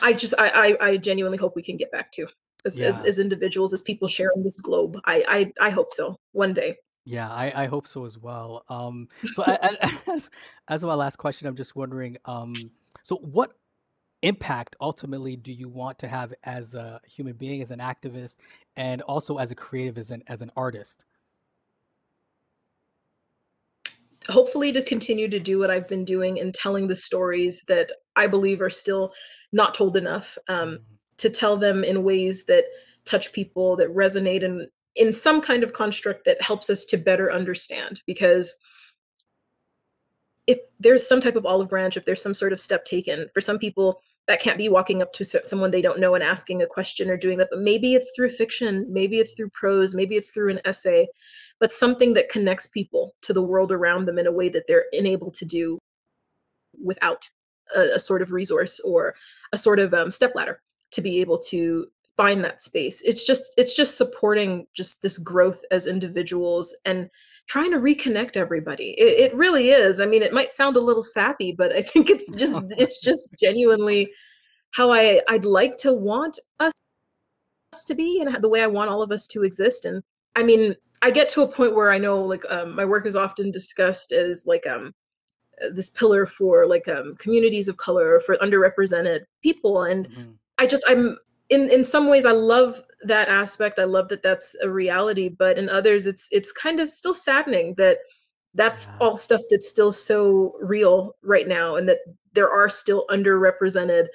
I 0.00 0.12
just 0.12 0.34
I 0.38 0.76
I, 0.80 0.86
I 0.88 0.96
genuinely 0.96 1.38
hope 1.38 1.54
we 1.54 1.62
can 1.62 1.76
get 1.76 1.92
back 1.92 2.10
to 2.12 2.26
as, 2.64 2.78
yeah. 2.78 2.86
as, 2.86 2.98
as 3.00 3.18
individuals, 3.18 3.72
as 3.72 3.82
people 3.82 4.08
sharing 4.08 4.42
this 4.42 4.60
globe. 4.60 4.98
I 5.04 5.52
I, 5.60 5.66
I 5.66 5.70
hope 5.70 5.92
so 5.92 6.18
one 6.32 6.52
day. 6.52 6.76
Yeah, 7.04 7.28
I, 7.28 7.64
I 7.64 7.66
hope 7.66 7.88
so 7.88 8.04
as 8.04 8.18
well. 8.18 8.64
Um, 8.68 9.08
so 9.34 9.42
as 10.06 10.30
as 10.68 10.84
my 10.84 10.94
last 10.94 11.16
question, 11.16 11.48
I'm 11.48 11.56
just 11.56 11.74
wondering, 11.74 12.16
um, 12.24 12.54
so 13.02 13.16
what 13.16 13.52
impact 14.22 14.76
ultimately 14.80 15.36
do 15.36 15.52
you 15.52 15.68
want 15.68 15.98
to 15.98 16.08
have 16.08 16.32
as 16.44 16.74
a 16.74 17.00
human 17.06 17.34
being, 17.34 17.60
as 17.60 17.70
an 17.70 17.80
activist, 17.80 18.36
and 18.76 19.02
also 19.02 19.38
as 19.38 19.50
a 19.50 19.54
creative, 19.54 19.98
as 19.98 20.10
an 20.10 20.22
as 20.28 20.42
an 20.42 20.50
artist? 20.56 21.04
hopefully 24.28 24.72
to 24.72 24.82
continue 24.82 25.28
to 25.28 25.40
do 25.40 25.58
what 25.58 25.70
I've 25.70 25.88
been 25.88 26.04
doing 26.04 26.38
and 26.38 26.54
telling 26.54 26.86
the 26.86 26.96
stories 26.96 27.64
that 27.68 27.90
I 28.16 28.26
believe 28.26 28.60
are 28.60 28.70
still 28.70 29.12
not 29.52 29.74
told 29.74 29.96
enough. 29.96 30.38
Um, 30.48 30.68
mm-hmm. 30.68 30.82
to 31.18 31.30
tell 31.30 31.56
them 31.56 31.84
in 31.84 32.04
ways 32.04 32.44
that 32.46 32.64
touch 33.04 33.32
people, 33.32 33.76
that 33.76 33.94
resonate, 33.94 34.44
and 34.44 34.68
in 34.96 35.12
some 35.12 35.40
kind 35.40 35.62
of 35.62 35.72
construct 35.72 36.24
that 36.24 36.42
helps 36.42 36.70
us 36.70 36.84
to 36.86 36.96
better 36.96 37.32
understand. 37.32 38.02
Because 38.06 38.56
if 40.46 40.58
there's 40.78 41.06
some 41.06 41.20
type 41.20 41.36
of 41.36 41.46
olive 41.46 41.68
branch, 41.68 41.96
if 41.96 42.04
there's 42.04 42.22
some 42.22 42.34
sort 42.34 42.52
of 42.52 42.60
step 42.60 42.84
taken, 42.84 43.28
for 43.32 43.40
some 43.40 43.58
people, 43.58 44.00
that 44.28 44.40
can't 44.40 44.58
be 44.58 44.68
walking 44.68 45.02
up 45.02 45.12
to 45.12 45.24
someone 45.24 45.72
they 45.72 45.82
don't 45.82 45.98
know 45.98 46.14
and 46.14 46.22
asking 46.22 46.62
a 46.62 46.66
question 46.66 47.10
or 47.10 47.16
doing 47.16 47.38
that 47.38 47.48
but 47.50 47.58
maybe 47.58 47.94
it's 47.94 48.12
through 48.14 48.28
fiction 48.28 48.86
maybe 48.88 49.18
it's 49.18 49.34
through 49.34 49.50
prose 49.50 49.96
maybe 49.96 50.14
it's 50.14 50.30
through 50.30 50.48
an 50.48 50.60
essay 50.64 51.08
but 51.58 51.72
something 51.72 52.14
that 52.14 52.28
connects 52.28 52.68
people 52.68 53.14
to 53.20 53.32
the 53.32 53.42
world 53.42 53.72
around 53.72 54.06
them 54.06 54.18
in 54.18 54.26
a 54.26 54.32
way 54.32 54.48
that 54.48 54.62
they're 54.68 54.86
unable 54.92 55.30
to 55.30 55.44
do 55.44 55.78
without 56.82 57.28
a, 57.76 57.96
a 57.96 58.00
sort 58.00 58.22
of 58.22 58.32
resource 58.32 58.80
or 58.80 59.14
a 59.52 59.58
sort 59.58 59.78
of 59.78 59.92
um, 59.94 60.10
stepladder 60.10 60.60
to 60.90 61.00
be 61.00 61.20
able 61.20 61.38
to 61.38 61.86
find 62.16 62.44
that 62.44 62.62
space. 62.62 63.02
It's 63.02 63.24
just 63.24 63.54
it's 63.56 63.74
just 63.74 63.96
supporting 63.96 64.66
just 64.74 65.02
this 65.02 65.18
growth 65.18 65.62
as 65.70 65.86
individuals 65.86 66.76
and 66.84 67.10
trying 67.48 67.70
to 67.72 67.78
reconnect 67.78 68.36
everybody. 68.36 68.94
It, 68.98 69.32
it 69.32 69.36
really 69.36 69.70
is. 69.70 70.00
I 70.00 70.06
mean, 70.06 70.22
it 70.22 70.32
might 70.32 70.52
sound 70.52 70.76
a 70.76 70.80
little 70.80 71.02
sappy, 71.02 71.52
but 71.52 71.72
I 71.72 71.82
think 71.82 72.10
it's 72.10 72.30
just 72.36 72.58
it's 72.78 73.00
just 73.00 73.28
genuinely 73.40 74.10
how 74.72 74.92
I 74.92 75.20
I'd 75.28 75.44
like 75.44 75.76
to 75.78 75.92
want 75.92 76.38
us 76.60 76.72
to 77.86 77.94
be 77.94 78.20
and 78.20 78.42
the 78.42 78.48
way 78.48 78.62
I 78.62 78.66
want 78.66 78.90
all 78.90 79.02
of 79.02 79.12
us 79.12 79.26
to 79.28 79.44
exist. 79.44 79.84
And 79.84 80.02
I 80.36 80.42
mean, 80.42 80.76
I 81.02 81.10
get 81.10 81.28
to 81.30 81.42
a 81.42 81.48
point 81.48 81.74
where 81.74 81.90
I 81.90 81.98
know 81.98 82.22
like 82.22 82.44
um, 82.48 82.74
my 82.74 82.84
work 82.84 83.06
is 83.06 83.16
often 83.16 83.50
discussed 83.50 84.12
as 84.12 84.46
like 84.46 84.66
um 84.66 84.94
this 85.72 85.90
pillar 85.90 86.26
for 86.26 86.66
like 86.66 86.88
um 86.88 87.16
communities 87.18 87.68
of 87.68 87.76
color 87.76 88.20
for 88.20 88.36
underrepresented 88.36 89.20
people 89.42 89.82
and 89.82 90.08
mm-hmm. 90.08 90.30
I 90.58 90.66
just 90.66 90.82
I'm 90.86 91.18
in 91.50 91.68
in 91.70 91.84
some 91.84 92.08
ways 92.08 92.24
I 92.24 92.32
love 92.32 92.82
that 93.04 93.28
aspect. 93.28 93.78
I 93.78 93.84
love 93.84 94.08
that 94.08 94.22
that's 94.22 94.56
a 94.62 94.70
reality, 94.70 95.28
but 95.28 95.58
in 95.58 95.68
others 95.68 96.06
it's 96.06 96.28
it's 96.30 96.52
kind 96.52 96.80
of 96.80 96.90
still 96.90 97.14
saddening 97.14 97.74
that 97.76 97.98
that's 98.54 98.90
yeah. 98.90 98.96
all 99.00 99.16
stuff 99.16 99.40
that's 99.50 99.68
still 99.68 99.92
so 99.92 100.54
real 100.60 101.16
right 101.22 101.48
now 101.48 101.76
and 101.76 101.88
that 101.88 101.98
there 102.34 102.50
are 102.50 102.68
still 102.68 103.06
underrepresented 103.10 104.06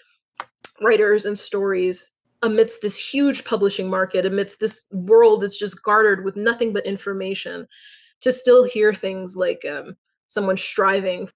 writers 0.82 1.26
and 1.26 1.38
stories 1.38 2.12
amidst 2.44 2.82
this 2.82 2.98
huge 2.98 3.46
publishing 3.46 3.90
market 3.90 4.26
amidst 4.26 4.60
this 4.60 4.88
world 4.92 5.42
that's 5.42 5.58
just 5.58 5.82
garnered 5.82 6.24
with 6.24 6.36
nothing 6.36 6.72
but 6.72 6.86
information 6.86 7.68
to 8.22 8.32
still 8.32 8.64
hear 8.64 8.94
things 8.94 9.36
like 9.36 9.66
um, 9.70 9.96
someone 10.28 10.58
striving 10.58 11.28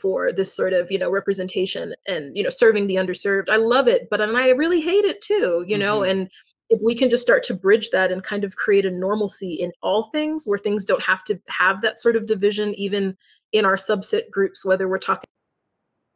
for 0.00 0.32
this 0.32 0.54
sort 0.54 0.72
of 0.72 0.90
you 0.90 0.98
know 0.98 1.10
representation 1.10 1.94
and 2.06 2.36
you 2.36 2.42
know 2.42 2.50
serving 2.50 2.86
the 2.86 2.96
underserved 2.96 3.48
i 3.50 3.56
love 3.56 3.86
it 3.86 4.08
but 4.10 4.20
and 4.20 4.36
i 4.36 4.48
really 4.50 4.80
hate 4.80 5.04
it 5.04 5.20
too 5.20 5.64
you 5.66 5.76
know 5.76 6.00
mm-hmm. 6.00 6.10
and 6.10 6.30
if 6.70 6.80
we 6.82 6.94
can 6.94 7.10
just 7.10 7.22
start 7.22 7.42
to 7.42 7.54
bridge 7.54 7.90
that 7.90 8.12
and 8.12 8.22
kind 8.22 8.44
of 8.44 8.56
create 8.56 8.86
a 8.86 8.90
normalcy 8.90 9.54
in 9.54 9.72
all 9.82 10.04
things 10.04 10.46
where 10.46 10.58
things 10.58 10.84
don't 10.84 11.02
have 11.02 11.24
to 11.24 11.40
have 11.48 11.80
that 11.82 11.98
sort 11.98 12.16
of 12.16 12.26
division 12.26 12.74
even 12.74 13.16
in 13.52 13.64
our 13.64 13.76
subset 13.76 14.30
groups 14.30 14.64
whether 14.64 14.88
we're 14.88 14.98
talking 14.98 15.26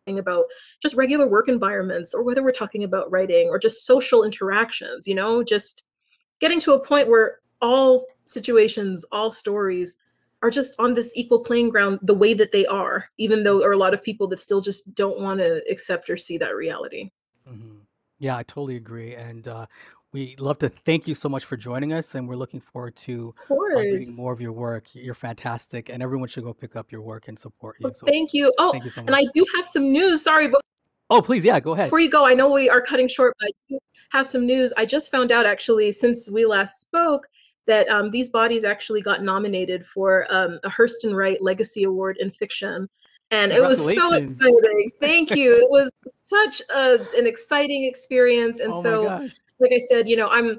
about 0.07 0.45
just 0.83 0.95
regular 0.95 1.27
work 1.27 1.49
environments 1.49 2.15
or 2.15 2.23
whether 2.23 2.43
we're 2.43 2.53
talking 2.53 2.85
about 2.85 3.11
writing 3.11 3.49
or 3.49 3.59
just 3.59 3.87
social 3.87 4.23
interactions 4.23 5.07
you 5.07 5.15
know 5.15 5.43
just 5.43 5.89
getting 6.41 6.61
to 6.61 6.73
a 6.73 6.85
point 6.85 7.09
where 7.09 7.39
all 7.61 8.07
situations 8.25 9.05
all 9.13 9.31
stories 9.31 9.97
are 10.45 10.51
just 10.51 10.79
on 10.79 10.93
this 10.93 11.11
equal 11.17 11.41
playing 11.41 11.71
ground 11.71 11.99
the 12.03 12.13
way 12.13 12.35
that 12.35 12.53
they 12.53 12.67
are, 12.67 13.09
even 13.17 13.45
though 13.45 13.61
there 13.61 13.71
are 13.71 13.73
a 13.73 13.79
lot 13.79 13.95
of 13.95 14.03
people 14.03 14.29
that 14.29 14.39
still 14.39 14.61
just 14.61 14.95
don't 14.95 15.19
want 15.19 15.41
to 15.41 15.65
accept 15.71 16.11
or 16.11 16.19
see 16.19 16.37
that 16.37 16.55
reality. 16.55 17.11
Mm-hmm. 17.49 17.79
Yeah, 18.19 18.37
I 18.37 18.43
totally 18.43 18.77
agree. 18.77 19.15
And 19.15 19.49
uh, 19.49 19.65
we 20.13 20.37
love 20.39 20.59
to 20.59 20.69
thank 20.69 21.09
you 21.09 21.15
so 21.15 21.31
much 21.31 21.47
for 21.47 21.57
joining 21.57 21.95
us, 21.95 22.15
and 22.15 22.29
we're 22.29 22.37
looking 22.37 22.61
forward 22.61 22.95
to 22.97 23.35
uh, 23.51 23.55
reading 23.55 24.15
more 24.17 24.35
of 24.35 24.41
your 24.43 24.53
work. 24.53 24.95
You're 24.95 25.15
fantastic, 25.15 25.89
and 25.89 26.03
everyone 26.03 26.29
should 26.29 26.45
go 26.45 26.53
pick 26.53 26.77
up 26.77 26.93
your 26.93 27.01
work 27.01 27.29
and 27.29 27.39
support 27.39 27.77
you. 27.81 27.91
So 27.95 28.07
thank 28.07 28.35
you. 28.35 28.53
Oh, 28.59 28.71
thank 28.71 28.85
you 28.85 28.91
so 28.91 29.01
much. 29.01 29.09
and 29.09 29.17
I 29.17 29.25
do 29.35 29.47
have 29.57 29.71
some 29.71 29.91
news. 29.91 30.23
Sorry, 30.23 30.49
but 30.49 30.61
oh, 31.09 31.23
please, 31.23 31.43
yeah, 31.43 31.59
go 31.59 31.73
ahead. 31.73 31.87
Before 31.87 32.01
you 32.01 32.11
go, 32.11 32.27
I 32.27 32.35
know 32.35 32.53
we 32.53 32.69
are 32.69 32.83
cutting 32.83 33.09
short, 33.09 33.35
but 33.41 33.47
I 33.47 33.53
do 33.71 33.79
have 34.11 34.29
some 34.29 34.45
news. 34.45 34.75
I 34.77 34.85
just 34.85 35.11
found 35.11 35.33
out 35.33 35.47
actually 35.47 35.91
since 35.91 36.31
we 36.31 36.45
last 36.45 36.83
spoke 36.83 37.29
that 37.67 37.89
um, 37.89 38.11
these 38.11 38.29
bodies 38.29 38.65
actually 38.65 39.01
got 39.01 39.23
nominated 39.23 39.87
for 39.87 40.27
um, 40.31 40.59
a 40.65 40.71
Hurston 40.71 41.15
Wright 41.15 41.41
Legacy 41.43 41.85
Award 41.85 42.17
in 42.19 42.31
fiction. 42.31 42.89
And 43.31 43.53
it 43.53 43.63
was 43.63 43.83
so 43.95 44.15
exciting. 44.15 44.91
Thank 45.01 45.35
you. 45.35 45.57
it 45.57 45.71
was 45.71 45.91
such 46.17 46.63
a, 46.75 46.99
an 47.17 47.27
exciting 47.27 47.85
experience. 47.85 48.61
And 48.61 48.73
oh 48.75 48.83
so, 48.83 49.03
like 49.61 49.73
I 49.73 49.81
said, 49.89 50.09
you 50.09 50.17
know, 50.17 50.29
I'm 50.29 50.59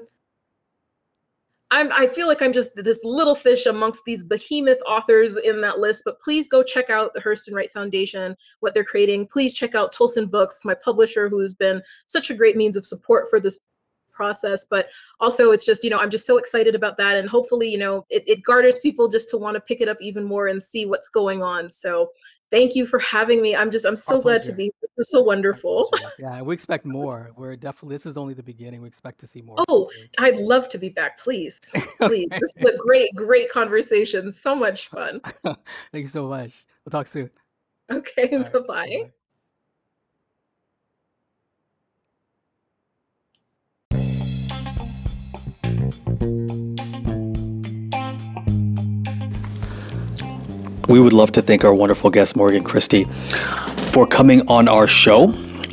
I'm, 1.72 1.90
I 1.92 2.06
feel 2.06 2.28
like 2.28 2.42
I'm 2.42 2.52
just 2.52 2.76
this 2.76 3.02
little 3.02 3.34
fish 3.34 3.66
amongst 3.66 4.02
these 4.06 4.22
behemoth 4.22 4.78
authors 4.86 5.36
in 5.36 5.60
that 5.62 5.80
list, 5.80 6.02
but 6.04 6.20
please 6.20 6.48
go 6.48 6.62
check 6.62 6.90
out 6.90 7.12
the 7.12 7.20
Hurston 7.20 7.54
Wright 7.54 7.70
Foundation, 7.70 8.36
what 8.60 8.72
they're 8.72 8.84
creating. 8.84 9.26
Please 9.26 9.52
check 9.52 9.74
out 9.74 9.92
Tolsun 9.92 10.30
Books, 10.30 10.64
my 10.64 10.74
publisher, 10.74 11.28
who's 11.28 11.52
been 11.52 11.82
such 12.06 12.30
a 12.30 12.34
great 12.34 12.56
means 12.56 12.76
of 12.76 12.86
support 12.86 13.28
for 13.28 13.40
this 13.40 13.58
process. 14.16 14.64
But 14.64 14.88
also, 15.20 15.52
it's 15.52 15.64
just, 15.64 15.84
you 15.84 15.90
know, 15.90 15.98
I'm 15.98 16.10
just 16.10 16.26
so 16.26 16.38
excited 16.38 16.74
about 16.74 16.96
that. 16.96 17.16
And 17.16 17.28
hopefully, 17.28 17.68
you 17.68 17.78
know, 17.78 18.04
it, 18.10 18.24
it 18.26 18.42
garners 18.42 18.78
people 18.78 19.08
just 19.08 19.30
to 19.30 19.38
want 19.38 19.54
to 19.54 19.60
pick 19.60 19.80
it 19.80 19.88
up 19.88 19.98
even 20.00 20.24
more 20.24 20.48
and 20.48 20.60
see 20.60 20.86
what's 20.86 21.08
going 21.08 21.42
on. 21.42 21.70
So 21.70 22.10
thank 22.50 22.74
you 22.74 22.86
for 22.86 22.98
having 22.98 23.42
me. 23.42 23.54
I'm 23.54 23.70
just, 23.70 23.84
I'm 23.84 23.96
so 23.96 24.20
glad 24.20 24.42
to 24.42 24.52
be 24.52 24.64
here. 24.64 24.90
It's 24.98 25.10
so 25.10 25.22
wonderful. 25.22 25.92
Yeah, 26.18 26.40
we 26.40 26.54
expect 26.54 26.86
more. 26.98 27.30
We're 27.36 27.56
definitely, 27.56 27.94
this 27.94 28.06
is 28.06 28.16
only 28.16 28.34
the 28.34 28.42
beginning. 28.42 28.80
We 28.80 28.88
expect 28.88 29.20
to 29.20 29.26
see 29.26 29.42
more. 29.42 29.62
Oh, 29.68 29.90
I'd 30.18 30.38
love 30.38 30.68
to 30.70 30.78
be 30.78 30.88
back. 30.88 31.18
Please, 31.18 31.60
please. 32.00 32.28
this 32.40 32.52
is 32.56 32.74
a 32.74 32.76
great, 32.78 33.14
great 33.14 33.50
conversation. 33.50 34.32
So 34.32 34.56
much 34.56 34.88
fun. 34.88 35.20
Thank 35.44 35.56
you 35.92 36.06
so 36.06 36.28
much. 36.28 36.64
We'll 36.84 36.90
talk 36.90 37.06
soon. 37.06 37.30
Okay, 37.92 38.36
right, 38.36 38.52
bye-bye. 38.52 38.60
bye-bye. 38.66 39.10
We 50.96 51.02
would 51.02 51.12
love 51.12 51.30
to 51.32 51.42
thank 51.42 51.62
our 51.62 51.74
wonderful 51.74 52.08
guest, 52.08 52.36
Morgan 52.36 52.64
Christie, 52.64 53.04
for 53.92 54.06
coming 54.06 54.48
on 54.48 54.66
our 54.66 54.88
show. 54.88 55.24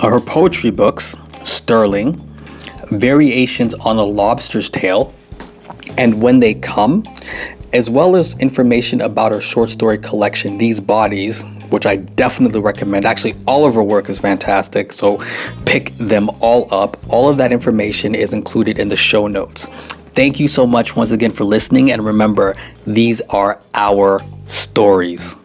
Uh, 0.01 0.09
her 0.09 0.19
poetry 0.19 0.69
books, 0.69 1.15
Sterling, 1.45 2.15
Variations 2.89 3.74
on 3.74 3.95
a 3.95 4.03
Lobster's 4.03 4.69
Tale, 4.69 5.13
and 5.97 6.21
When 6.21 6.41
They 6.41 6.55
Come, 6.55 7.05
as 7.71 7.89
well 7.89 8.17
as 8.17 8.38
information 8.39 8.99
about 8.99 9.32
her 9.32 9.39
short 9.39 9.69
story 9.69 9.97
collection, 9.97 10.57
These 10.57 10.82
Bodies, 10.82 11.45
which 11.69 11.86
I 11.86 11.95
definitely 11.95 12.59
recommend. 12.59 13.05
Actually, 13.05 13.36
all 13.47 13.65
of 13.65 13.76
her 13.76 13.84
work 13.84 14.09
is 14.09 14.19
fantastic, 14.19 14.91
so 14.91 15.19
pick 15.63 15.97
them 15.99 16.30
all 16.41 16.67
up. 16.69 16.97
All 17.07 17.30
of 17.30 17.38
that 17.38 17.53
information 17.53 18.13
is 18.13 18.34
included 18.34 18.78
in 18.78 18.89
the 18.89 18.97
show 18.97 19.28
notes. 19.28 19.69
Thank 20.14 20.39
you 20.39 20.47
so 20.47 20.68
much 20.68 20.95
once 20.95 21.09
again 21.09 21.32
for 21.32 21.43
listening, 21.43 21.91
and 21.91 22.05
remember, 22.05 22.55
these 22.86 23.20
are 23.30 23.59
our 23.74 24.22
stories. 24.45 25.36